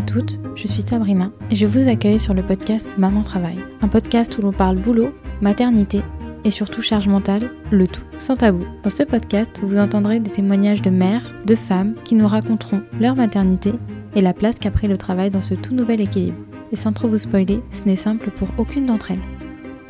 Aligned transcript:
à 0.00 0.02
toutes, 0.02 0.38
je 0.54 0.66
suis 0.66 0.80
Sabrina 0.80 1.30
et 1.50 1.54
je 1.54 1.66
vous 1.66 1.86
accueille 1.86 2.18
sur 2.18 2.32
le 2.32 2.42
podcast 2.42 2.96
Maman 2.96 3.20
Travail, 3.20 3.58
un 3.82 3.88
podcast 3.88 4.38
où 4.38 4.40
l'on 4.40 4.50
parle 4.50 4.76
boulot, 4.76 5.12
maternité 5.42 6.00
et 6.42 6.50
surtout 6.50 6.80
charge 6.80 7.06
mentale, 7.06 7.50
le 7.70 7.86
tout 7.86 8.04
sans 8.16 8.36
tabou. 8.36 8.64
Dans 8.82 8.88
ce 8.88 9.02
podcast, 9.02 9.60
vous 9.62 9.76
entendrez 9.76 10.18
des 10.18 10.30
témoignages 10.30 10.80
de 10.80 10.88
mères, 10.88 11.34
de 11.44 11.54
femmes 11.54 11.96
qui 12.02 12.14
nous 12.14 12.26
raconteront 12.26 12.80
leur 12.98 13.14
maternité 13.14 13.74
et 14.14 14.22
la 14.22 14.32
place 14.32 14.58
qu'a 14.58 14.70
pris 14.70 14.88
le 14.88 14.96
travail 14.96 15.30
dans 15.30 15.42
ce 15.42 15.52
tout 15.52 15.74
nouvel 15.74 16.00
équilibre. 16.00 16.38
Et 16.72 16.76
sans 16.76 16.94
trop 16.94 17.08
vous 17.08 17.18
spoiler, 17.18 17.60
ce 17.70 17.84
n'est 17.84 17.94
simple 17.94 18.30
pour 18.30 18.48
aucune 18.56 18.86
d'entre 18.86 19.10
elles. 19.10 19.18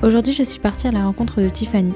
Aujourd'hui, 0.02 0.32
je 0.32 0.42
suis 0.42 0.58
partie 0.58 0.88
à 0.88 0.92
la 0.92 1.04
rencontre 1.04 1.40
de 1.40 1.48
Tiffany. 1.48 1.92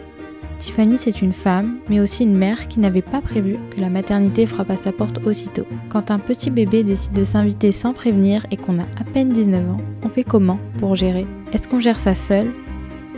Tiffany, 0.58 0.96
c'est 0.98 1.22
une 1.22 1.32
femme, 1.32 1.78
mais 1.88 2.00
aussi 2.00 2.24
une 2.24 2.36
mère 2.36 2.68
qui 2.68 2.80
n'avait 2.80 3.02
pas 3.02 3.20
prévu 3.20 3.58
que 3.70 3.80
la 3.80 3.88
maternité 3.88 4.46
frappe 4.46 4.70
à 4.70 4.77
sa 4.77 4.92
porte 4.92 5.24
aussitôt. 5.27 5.66
Quand 5.88 6.10
un 6.10 6.18
petit 6.18 6.50
bébé 6.50 6.84
décide 6.84 7.12
de 7.12 7.24
s'inviter 7.24 7.72
sans 7.72 7.92
prévenir 7.92 8.46
et 8.50 8.56
qu'on 8.56 8.78
a 8.78 8.84
à 8.98 9.04
peine 9.12 9.30
19 9.30 9.70
ans, 9.70 9.80
on 10.02 10.08
fait 10.08 10.24
comment 10.24 10.58
pour 10.78 10.96
gérer? 10.96 11.27
Est-ce 11.52 11.68
qu'on 11.68 11.80
gère 11.80 11.98
ça 11.98 12.14
seul? 12.14 12.50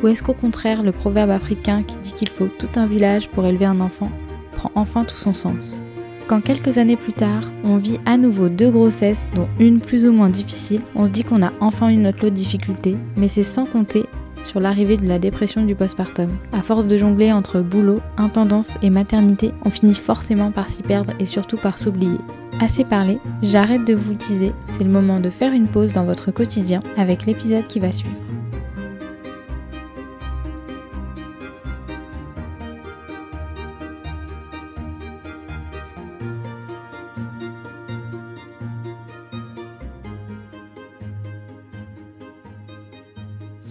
Ou 0.02 0.08
est-ce 0.08 0.22
qu'au 0.22 0.34
contraire, 0.34 0.82
le 0.82 0.92
proverbe 0.92 1.30
africain 1.30 1.82
qui 1.82 1.96
dit 1.98 2.12
qu'il 2.12 2.28
faut 2.28 2.48
tout 2.48 2.68
un 2.76 2.86
village 2.86 3.28
pour 3.28 3.46
élever 3.46 3.66
un 3.66 3.80
enfant 3.80 4.10
prend 4.52 4.70
enfin 4.74 5.04
tout 5.04 5.16
son 5.16 5.34
sens? 5.34 5.82
Quand 6.26 6.40
quelques 6.40 6.78
années 6.78 6.96
plus 6.96 7.12
tard, 7.12 7.52
on 7.62 7.76
vit 7.76 8.00
à 8.04 8.16
nouveau 8.16 8.48
deux 8.48 8.70
grossesses, 8.70 9.30
dont 9.34 9.48
une 9.60 9.78
plus 9.78 10.04
ou 10.04 10.12
moins 10.12 10.28
difficile, 10.28 10.80
on 10.96 11.06
se 11.06 11.12
dit 11.12 11.22
qu'on 11.22 11.40
a 11.40 11.52
enfin 11.60 11.90
eu 11.90 11.96
notre 11.96 12.24
lot 12.24 12.30
de 12.30 12.34
difficultés, 12.34 12.96
mais 13.16 13.28
c'est 13.28 13.44
sans 13.44 13.64
compter 13.64 14.06
sur 14.46 14.60
l'arrivée 14.60 14.96
de 14.96 15.06
la 15.06 15.18
dépression 15.18 15.64
du 15.64 15.74
postpartum. 15.74 16.30
À 16.52 16.62
force 16.62 16.86
de 16.86 16.96
jongler 16.96 17.32
entre 17.32 17.60
boulot, 17.60 18.00
intendance 18.16 18.76
et 18.80 18.90
maternité, 18.90 19.52
on 19.64 19.70
finit 19.70 19.94
forcément 19.94 20.50
par 20.50 20.70
s'y 20.70 20.82
perdre 20.82 21.12
et 21.20 21.26
surtout 21.26 21.56
par 21.58 21.78
s'oublier. 21.78 22.18
Assez 22.60 22.84
parlé, 22.84 23.18
j'arrête 23.42 23.84
de 23.84 23.94
vous 23.94 24.14
teaser, 24.14 24.52
c'est 24.66 24.84
le 24.84 24.90
moment 24.90 25.20
de 25.20 25.28
faire 25.28 25.52
une 25.52 25.68
pause 25.68 25.92
dans 25.92 26.04
votre 26.04 26.30
quotidien 26.30 26.82
avec 26.96 27.26
l'épisode 27.26 27.66
qui 27.66 27.80
va 27.80 27.92
suivre. 27.92 28.16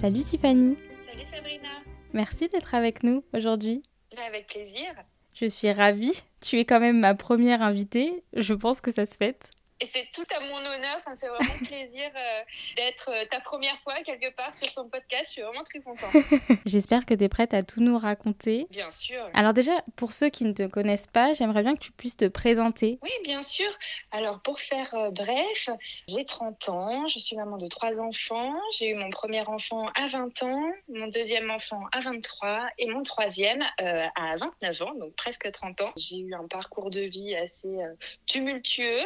Salut 0.05 0.21
Tiffany. 0.21 0.77
Salut 1.09 1.23
Sabrina. 1.23 1.69
Merci 2.13 2.47
d'être 2.47 2.75
avec 2.75 3.01
nous 3.01 3.23
aujourd'hui. 3.33 3.81
Avec 4.27 4.45
plaisir. 4.45 4.85
Je 5.33 5.47
suis 5.47 5.71
ravie. 5.71 6.21
Tu 6.41 6.59
es 6.59 6.65
quand 6.65 6.79
même 6.79 6.99
ma 6.99 7.15
première 7.15 7.63
invitée. 7.63 8.23
Je 8.33 8.53
pense 8.53 8.81
que 8.81 8.91
ça 8.91 9.07
se 9.07 9.15
fait. 9.15 9.51
Et 9.81 9.85
c'est 9.85 10.07
tout 10.13 10.23
à 10.33 10.39
mon 10.39 10.57
honneur, 10.57 11.01
ça 11.01 11.11
me 11.11 11.17
fait 11.17 11.27
vraiment 11.27 11.57
plaisir 11.67 12.09
euh, 12.15 12.41
d'être 12.77 13.09
euh, 13.11 13.25
ta 13.29 13.41
première 13.41 13.77
fois 13.79 13.95
quelque 14.05 14.33
part 14.33 14.55
sur 14.55 14.71
ton 14.73 14.87
podcast. 14.87 15.25
Je 15.25 15.31
suis 15.31 15.41
vraiment 15.41 15.65
très 15.65 15.81
contente. 15.81 16.13
J'espère 16.65 17.05
que 17.05 17.13
tu 17.13 17.25
es 17.25 17.29
prête 17.29 17.53
à 17.53 17.61
tout 17.61 17.81
nous 17.81 17.97
raconter. 17.97 18.67
Bien 18.69 18.89
sûr. 18.89 19.29
Alors 19.33 19.53
déjà, 19.53 19.73
pour 19.97 20.13
ceux 20.13 20.29
qui 20.29 20.45
ne 20.45 20.53
te 20.53 20.65
connaissent 20.65 21.07
pas, 21.07 21.33
j'aimerais 21.33 21.61
bien 21.61 21.75
que 21.75 21.81
tu 21.81 21.91
puisses 21.91 22.15
te 22.15 22.25
présenter. 22.25 22.99
Oui, 23.03 23.11
bien 23.25 23.41
sûr. 23.41 23.69
Alors 24.11 24.41
pour 24.41 24.61
faire 24.61 24.93
euh, 24.93 25.11
bref, 25.11 25.69
j'ai 26.07 26.23
30 26.23 26.69
ans, 26.69 27.07
je 27.07 27.19
suis 27.19 27.35
maman 27.35 27.57
de 27.57 27.67
trois 27.67 27.99
enfants. 27.99 28.53
J'ai 28.77 28.91
eu 28.91 28.95
mon 28.95 29.09
premier 29.09 29.41
enfant 29.41 29.89
à 29.95 30.07
20 30.07 30.43
ans, 30.43 30.71
mon 30.87 31.07
deuxième 31.07 31.51
enfant 31.51 31.81
à 31.91 31.99
23 31.99 32.69
et 32.77 32.87
mon 32.87 33.03
troisième 33.03 33.61
à 33.77 34.35
29 34.37 34.81
ans, 34.83 34.95
donc 34.95 35.13
presque 35.15 35.51
30 35.51 35.81
ans. 35.81 35.91
J'ai 35.97 36.19
eu 36.19 36.33
un 36.33 36.47
parcours 36.47 36.89
de 36.89 37.01
vie 37.01 37.35
assez 37.35 37.77
tumultueux. 38.25 39.01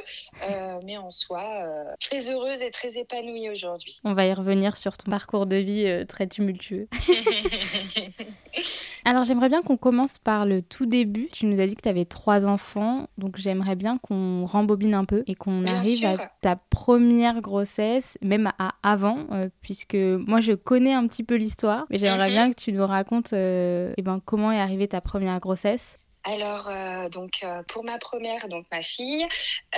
Euh, 0.59 0.79
mais 0.85 0.97
en 0.97 1.09
soi, 1.09 1.43
euh, 1.63 1.83
très 1.99 2.29
heureuse 2.29 2.61
et 2.61 2.71
très 2.71 2.97
épanouie 2.97 3.49
aujourd'hui. 3.49 4.01
On 4.03 4.13
va 4.13 4.25
y 4.25 4.33
revenir 4.33 4.75
sur 4.75 4.97
ton 4.97 5.09
parcours 5.09 5.45
de 5.45 5.55
vie 5.55 5.85
euh, 5.85 6.05
très 6.05 6.27
tumultueux. 6.27 6.87
Alors 9.05 9.23
j'aimerais 9.23 9.47
bien 9.47 9.61
qu'on 9.61 9.77
commence 9.77 10.19
par 10.19 10.45
le 10.45 10.61
tout 10.61 10.85
début. 10.85 11.29
Tu 11.31 11.45
nous 11.45 11.61
as 11.61 11.67
dit 11.67 11.75
que 11.75 11.81
tu 11.81 11.89
avais 11.89 12.05
trois 12.05 12.45
enfants, 12.45 13.07
donc 13.17 13.37
j'aimerais 13.37 13.75
bien 13.75 13.97
qu'on 13.97 14.45
rembobine 14.45 14.93
un 14.93 15.05
peu 15.05 15.23
et 15.27 15.35
qu'on 15.35 15.65
arrive 15.65 16.05
à 16.05 16.17
ta 16.41 16.57
première 16.57 17.41
grossesse, 17.41 18.17
même 18.21 18.51
à 18.59 18.73
avant, 18.83 19.27
puisque 19.61 19.95
moi 19.95 20.41
je 20.41 20.51
connais 20.51 20.93
un 20.93 21.07
petit 21.07 21.23
peu 21.23 21.35
l'histoire, 21.35 21.85
mais 21.89 21.97
j'aimerais 21.97 22.27
mhm. 22.27 22.33
bien 22.33 22.49
que 22.51 22.55
tu 22.55 22.73
nous 22.73 22.85
racontes 22.85 23.33
eh 23.33 23.93
ben, 23.99 24.19
comment 24.23 24.51
est 24.51 24.59
arrivée 24.59 24.87
ta 24.87 25.01
première 25.01 25.39
grossesse. 25.39 25.98
Alors, 26.23 26.67
euh, 26.67 27.07
donc, 27.09 27.39
euh, 27.43 27.63
pour 27.63 27.83
ma 27.83 27.97
première, 27.97 28.49
donc 28.49 28.65
ma 28.71 28.81
fille, 28.81 29.25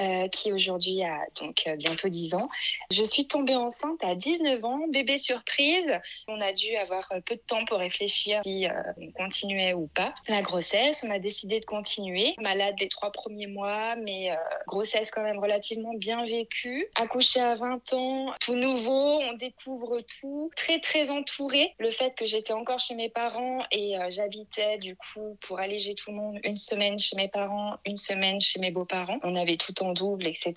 euh, 0.01 0.27
qui 0.29 0.51
aujourd'hui 0.51 1.03
a 1.03 1.19
donc 1.39 1.69
bientôt 1.77 2.09
10 2.09 2.33
ans, 2.33 2.49
je 2.91 3.03
suis 3.03 3.27
tombée 3.27 3.55
enceinte 3.55 4.03
à 4.03 4.15
19 4.15 4.63
ans, 4.65 4.87
bébé 4.89 5.17
surprise. 5.17 5.91
On 6.27 6.41
a 6.41 6.51
dû 6.51 6.75
avoir 6.77 7.07
peu 7.25 7.35
de 7.35 7.41
temps 7.45 7.63
pour 7.65 7.77
réfléchir 7.77 8.41
si 8.43 8.67
on 8.97 9.11
continuait 9.11 9.73
ou 9.73 9.87
pas 9.87 10.13
la 10.27 10.41
grossesse. 10.41 11.03
On 11.05 11.11
a 11.11 11.19
décidé 11.19 11.59
de 11.59 11.65
continuer. 11.65 12.33
Malade 12.39 12.75
les 12.79 12.89
trois 12.89 13.11
premiers 13.11 13.47
mois, 13.47 13.95
mais 13.95 14.31
grossesse 14.67 15.11
quand 15.11 15.23
même 15.23 15.39
relativement 15.39 15.93
bien 15.93 16.25
vécue. 16.25 16.87
Accouchée 16.95 17.39
à 17.39 17.55
20 17.55 17.93
ans, 17.93 18.33
tout 18.39 18.55
nouveau, 18.55 19.19
on 19.21 19.33
découvre 19.33 20.01
tout. 20.19 20.51
Très, 20.55 20.79
très 20.79 21.09
entourée. 21.11 21.73
Le 21.79 21.91
fait 21.91 22.15
que 22.15 22.25
j'étais 22.25 22.53
encore 22.53 22.79
chez 22.79 22.95
mes 22.95 23.09
parents 23.09 23.63
et 23.71 23.95
j'habitais 24.09 24.77
du 24.79 24.95
coup 24.95 25.37
pour 25.41 25.59
alléger 25.59 25.95
tout 25.95 26.11
le 26.11 26.17
monde 26.17 26.30
une 26.43 26.57
semaine 26.57 26.99
chez 26.99 27.15
mes 27.15 27.27
parents, 27.27 27.77
une 27.85 27.97
semaine 27.97 28.39
chez 28.39 28.59
mes 28.59 28.71
beaux-parents. 28.71 29.19
On 29.23 29.35
avait 29.35 29.57
tout 29.57 29.81
en 29.83 29.93
double, 29.93 30.27
etc. 30.27 30.53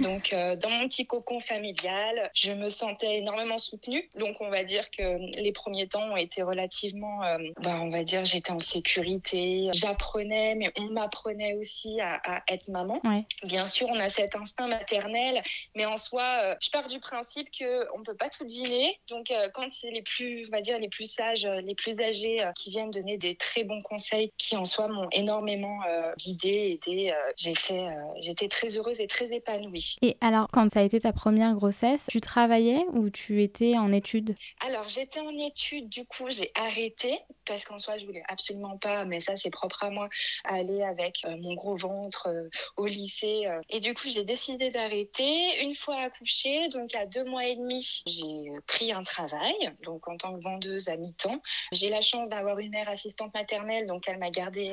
Donc, 0.00 0.32
euh, 0.32 0.56
dans 0.56 0.70
mon 0.70 0.88
petit 0.88 1.06
cocon 1.06 1.40
familial, 1.40 2.30
je 2.34 2.52
me 2.52 2.68
sentais 2.68 3.18
énormément 3.18 3.58
soutenue. 3.58 4.08
Donc, 4.16 4.40
on 4.40 4.50
va 4.50 4.64
dire 4.64 4.90
que 4.90 5.18
les 5.40 5.52
premiers 5.52 5.88
temps 5.88 6.02
ont 6.02 6.16
été 6.16 6.42
relativement, 6.42 7.22
euh, 7.24 7.38
bah, 7.62 7.80
on 7.82 7.90
va 7.90 8.04
dire, 8.04 8.24
j'étais 8.24 8.50
en 8.50 8.60
sécurité. 8.60 9.68
J'apprenais, 9.72 10.54
mais 10.54 10.72
on 10.78 10.90
m'apprenait 10.90 11.54
aussi 11.54 12.00
à, 12.00 12.42
être 12.48 12.68
maman. 12.68 13.00
Bien 13.44 13.66
sûr, 13.66 13.88
on 13.90 13.98
a 13.98 14.08
cet 14.08 14.34
instinct 14.34 14.68
maternel, 14.68 15.42
mais 15.74 15.84
en 15.84 15.96
soi, 15.96 16.22
euh, 16.42 16.54
je 16.60 16.70
pars 16.70 16.88
du 16.88 17.00
principe 17.00 17.48
que 17.50 17.86
on 17.94 18.02
peut 18.02 18.16
pas 18.16 18.28
tout 18.28 18.44
deviner. 18.44 18.98
Donc, 19.08 19.32
quand 19.54 19.70
c'est 19.70 19.90
les 19.90 20.02
plus, 20.02 20.46
on 20.48 20.50
va 20.50 20.60
dire, 20.60 20.78
les 20.78 20.88
plus 20.88 21.10
sages, 21.10 21.46
les 21.46 21.74
plus 21.74 22.00
âgés 22.00 22.44
qui 22.56 22.70
viennent 22.70 22.90
donner 22.90 23.18
des 23.18 23.36
très 23.36 23.64
bons 23.64 23.82
conseils, 23.82 24.32
qui 24.38 24.56
en 24.56 24.64
soi 24.64 24.88
m'ont 24.88 25.08
énormément 25.12 25.80
euh, 25.88 26.12
guidée, 26.16 26.78
aidée. 26.80 27.10
Euh, 27.10 27.32
j'étais, 27.36 27.86
euh, 27.86 28.20
j'étais 28.22 28.48
très 28.48 28.76
heureuse 28.76 29.00
et 29.00 29.06
très 29.06 29.32
épanouie. 29.32 29.96
Et 30.02 30.16
alors, 30.20 30.48
quand 30.52 30.70
ça 30.70 30.80
a 30.80 30.82
été 30.82 31.00
ta 31.00 31.12
première 31.12 31.54
grossesse, 31.54 32.06
tu 32.08 32.20
travaillais 32.20 32.84
ou 32.92 33.10
tu 33.10 33.42
étais 33.42 33.76
en 33.76 33.92
études? 33.92 34.36
Alors, 34.60 34.88
j'étais 34.88 35.20
en 35.20 35.30
études, 35.30 35.88
du 35.88 36.04
coup, 36.04 36.28
j'ai 36.30 36.50
arrêté 36.54 37.18
parce 37.46 37.64
qu'en 37.64 37.78
soi, 37.78 37.98
je 37.98 38.06
voulais 38.06 38.22
absolument 38.28 38.78
pas, 38.78 39.04
mais 39.04 39.20
ça, 39.20 39.36
c'est 39.36 39.50
propre 39.50 39.82
à 39.82 39.90
moi, 39.90 40.08
aller 40.44 40.82
avec 40.82 41.24
mon 41.40 41.54
gros 41.54 41.76
ventre 41.76 42.28
au 42.76 42.86
lycée. 42.86 43.48
Et 43.68 43.80
du 43.80 43.92
coup, 43.94 44.08
j'ai 44.08 44.24
décidé 44.24 44.70
d'arrêter. 44.70 45.62
Une 45.62 45.74
fois 45.74 45.96
accouchée, 45.96 46.68
donc 46.68 46.94
à 46.94 47.06
deux 47.06 47.24
mois 47.24 47.46
et 47.46 47.56
demi, 47.56 48.02
j'ai 48.06 48.50
pris 48.66 48.92
un 48.92 49.02
travail, 49.02 49.54
donc 49.82 50.06
en 50.06 50.16
tant 50.16 50.36
que 50.36 50.42
vendeuse 50.42 50.88
à 50.88 50.96
mi-temps. 50.96 51.40
J'ai 51.72 51.88
la 51.88 52.00
chance 52.00 52.28
d'avoir 52.28 52.58
une 52.60 52.70
mère 52.70 52.88
assistante 52.88 53.34
maternelle, 53.34 53.86
donc 53.86 54.04
elle 54.06 54.18
m'a 54.18 54.30
gardée 54.30 54.72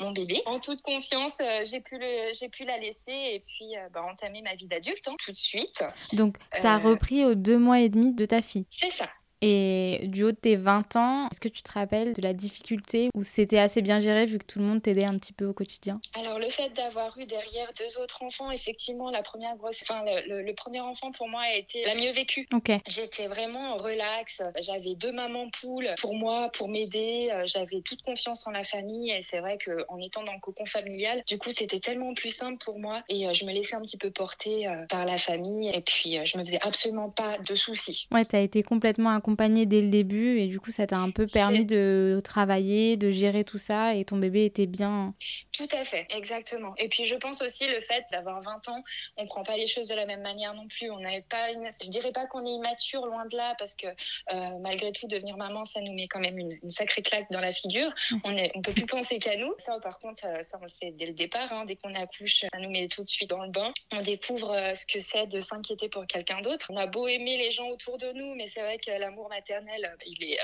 mon 0.00 0.12
bébé. 0.12 0.42
En 0.46 0.60
toute 0.60 0.82
confiance, 0.82 1.38
euh, 1.40 1.64
j'ai 1.64 1.80
pu, 1.80 1.98
le, 1.98 2.48
pu 2.48 2.64
la 2.64 2.78
laisser 2.78 3.12
et 3.12 3.44
puis 3.46 3.76
euh, 3.76 3.88
bah, 3.92 4.02
entamer 4.02 4.42
ma 4.42 4.54
vie 4.54 4.66
d'adulte 4.66 5.06
hein, 5.06 5.16
tout 5.24 5.32
de 5.32 5.36
suite. 5.36 5.84
Donc, 6.12 6.36
tu 6.60 6.66
as 6.66 6.76
euh, 6.76 6.78
repris 6.78 7.24
aux 7.24 7.34
deux 7.34 7.58
mois 7.58 7.80
et 7.80 7.88
demi 7.88 8.14
de 8.14 8.24
ta 8.24 8.42
fille 8.42 8.66
C'est 8.70 8.90
ça. 8.90 9.08
Et 9.44 10.02
du 10.04 10.22
haut 10.22 10.30
de 10.30 10.36
tes 10.36 10.54
20 10.54 10.94
ans, 10.94 11.26
est-ce 11.30 11.40
que 11.40 11.48
tu 11.48 11.64
te 11.64 11.72
rappelles 11.72 12.12
de 12.12 12.22
la 12.22 12.32
difficulté 12.32 13.10
où 13.12 13.24
c'était 13.24 13.58
assez 13.58 13.82
bien 13.82 13.98
géré 13.98 14.24
vu 14.24 14.38
que 14.38 14.46
tout 14.46 14.60
le 14.60 14.64
monde 14.64 14.80
t'aidait 14.80 15.04
un 15.04 15.18
petit 15.18 15.32
peu 15.32 15.46
au 15.46 15.52
quotidien? 15.52 16.00
Alors 16.14 16.38
le 16.38 16.48
fait 16.48 16.68
d'avoir 16.74 17.18
eu 17.18 17.26
derrière 17.26 17.72
deux 17.76 18.00
autres 18.00 18.22
enfants, 18.22 18.52
effectivement, 18.52 19.10
la 19.10 19.22
première 19.22 19.56
grosse, 19.56 19.82
enfin 19.82 20.04
le, 20.26 20.52
premier 20.52 20.80
enfant 20.80 21.10
pour 21.10 21.28
moi 21.28 21.40
a 21.42 21.56
été 21.56 21.82
la 21.84 21.96
mieux 21.96 22.12
vécue. 22.12 22.46
Ok. 22.52 22.70
J'étais 22.86 23.26
vraiment 23.26 23.76
relax. 23.78 24.42
J'avais 24.60 24.94
deux 24.94 25.10
mamans 25.10 25.48
poules 25.50 25.88
pour 26.00 26.14
moi, 26.14 26.50
pour 26.50 26.68
m'aider. 26.68 27.30
Euh, 27.32 27.42
j'avais 27.44 27.80
toute 27.80 28.02
confiance 28.02 28.46
en 28.46 28.52
la 28.52 28.62
famille 28.62 29.10
et 29.10 29.22
c'est 29.22 29.40
vrai 29.40 29.58
qu'en 29.58 29.98
étant 29.98 30.22
dans 30.22 30.34
le 30.34 30.40
cocon 30.40 30.66
familial, 30.66 31.22
du 31.26 31.38
coup 31.38 31.50
c'était 31.50 31.80
tellement 31.80 32.14
plus 32.14 32.28
simple 32.28 32.62
pour 32.64 32.78
moi 32.78 33.02
et 33.08 33.26
euh, 33.26 33.32
je 33.32 33.44
me 33.44 33.52
laissais 33.52 33.74
un 33.74 33.80
petit 33.80 33.96
peu 33.96 34.10
porter 34.10 34.68
euh, 34.68 34.86
par 34.88 35.04
la 35.04 35.18
famille 35.18 35.68
et 35.74 35.80
puis 35.80 36.18
je 36.24 36.38
me 36.38 36.44
faisais 36.44 36.60
absolument 36.60 37.10
pas 37.10 37.38
de 37.38 37.54
soucis. 37.56 38.06
Ouais, 38.12 38.24
t'as 38.24 38.40
été 38.40 38.62
complètement 38.62 39.10
accompagnée 39.32 39.64
dès 39.64 39.80
le 39.80 39.88
début 39.88 40.38
et 40.38 40.46
du 40.46 40.60
coup, 40.60 40.70
ça 40.70 40.86
t'a 40.86 40.98
un 40.98 41.10
peu 41.10 41.26
permis 41.26 41.64
de 41.64 42.20
travailler, 42.22 42.98
de 42.98 43.10
gérer 43.10 43.44
tout 43.44 43.56
ça 43.56 43.94
et 43.94 44.04
ton 44.04 44.18
bébé 44.18 44.44
était 44.44 44.66
bien. 44.66 45.14
Tout 45.52 45.68
à 45.72 45.84
fait, 45.84 46.06
exactement. 46.10 46.74
Et 46.76 46.88
puis 46.88 47.06
je 47.06 47.14
pense 47.14 47.40
aussi 47.40 47.66
le 47.66 47.80
fait 47.80 48.04
d'avoir 48.10 48.42
20 48.42 48.68
ans, 48.68 48.82
on 49.16 49.26
prend 49.26 49.42
pas 49.42 49.56
les 49.56 49.66
choses 49.66 49.88
de 49.88 49.94
la 49.94 50.04
même 50.04 50.20
manière 50.20 50.52
non 50.54 50.68
plus. 50.68 50.90
On 50.90 51.00
n'avait 51.00 51.24
pas, 51.28 51.50
une... 51.50 51.70
je 51.82 51.88
dirais 51.88 52.12
pas 52.12 52.26
qu'on 52.26 52.44
est 52.44 52.50
immature, 52.50 53.06
loin 53.06 53.24
de 53.26 53.36
là, 53.36 53.54
parce 53.58 53.74
que 53.74 53.86
euh, 53.86 54.58
malgré 54.60 54.92
tout, 54.92 55.06
devenir 55.08 55.36
maman, 55.38 55.64
ça 55.64 55.80
nous 55.80 55.94
met 55.94 56.08
quand 56.08 56.20
même 56.20 56.38
une, 56.38 56.58
sacrée 56.68 57.02
claque 57.02 57.30
dans 57.30 57.40
la 57.40 57.52
figure. 57.52 57.88
Mmh. 58.10 58.16
On 58.24 58.36
est, 58.36 58.52
on 58.54 58.60
peut 58.60 58.72
plus 58.72 58.86
penser 58.86 59.18
qu'à 59.18 59.36
nous. 59.36 59.54
Ça, 59.58 59.78
par 59.82 59.98
contre, 59.98 60.26
euh, 60.26 60.42
ça 60.42 60.58
on 60.60 60.64
le 60.64 60.68
sait 60.68 60.90
dès 60.92 61.06
le 61.06 61.14
départ. 61.14 61.50
Hein. 61.52 61.64
Dès 61.64 61.76
qu'on 61.76 61.94
accouche, 61.94 62.40
ça 62.40 62.58
nous 62.58 62.70
met 62.70 62.88
tout 62.88 63.02
de 63.02 63.08
suite 63.08 63.30
dans 63.30 63.44
le 63.44 63.50
bain. 63.50 63.72
On 63.92 64.02
découvre 64.02 64.52
euh, 64.52 64.74
ce 64.74 64.84
que 64.86 65.00
c'est 65.00 65.26
de 65.26 65.40
s'inquiéter 65.40 65.88
pour 65.88 66.06
quelqu'un 66.06 66.42
d'autre. 66.42 66.66
On 66.70 66.76
a 66.76 66.86
beau 66.86 67.08
aimer 67.08 67.38
les 67.38 67.50
gens 67.50 67.68
autour 67.68 67.96
de 67.98 68.12
nous, 68.12 68.34
mais 68.34 68.48
c'est 68.48 68.60
vrai 68.60 68.78
que 68.78 68.90
l'amour 68.90 69.21
maternel, 69.28 69.96
il 70.06 70.22
est 70.24 70.38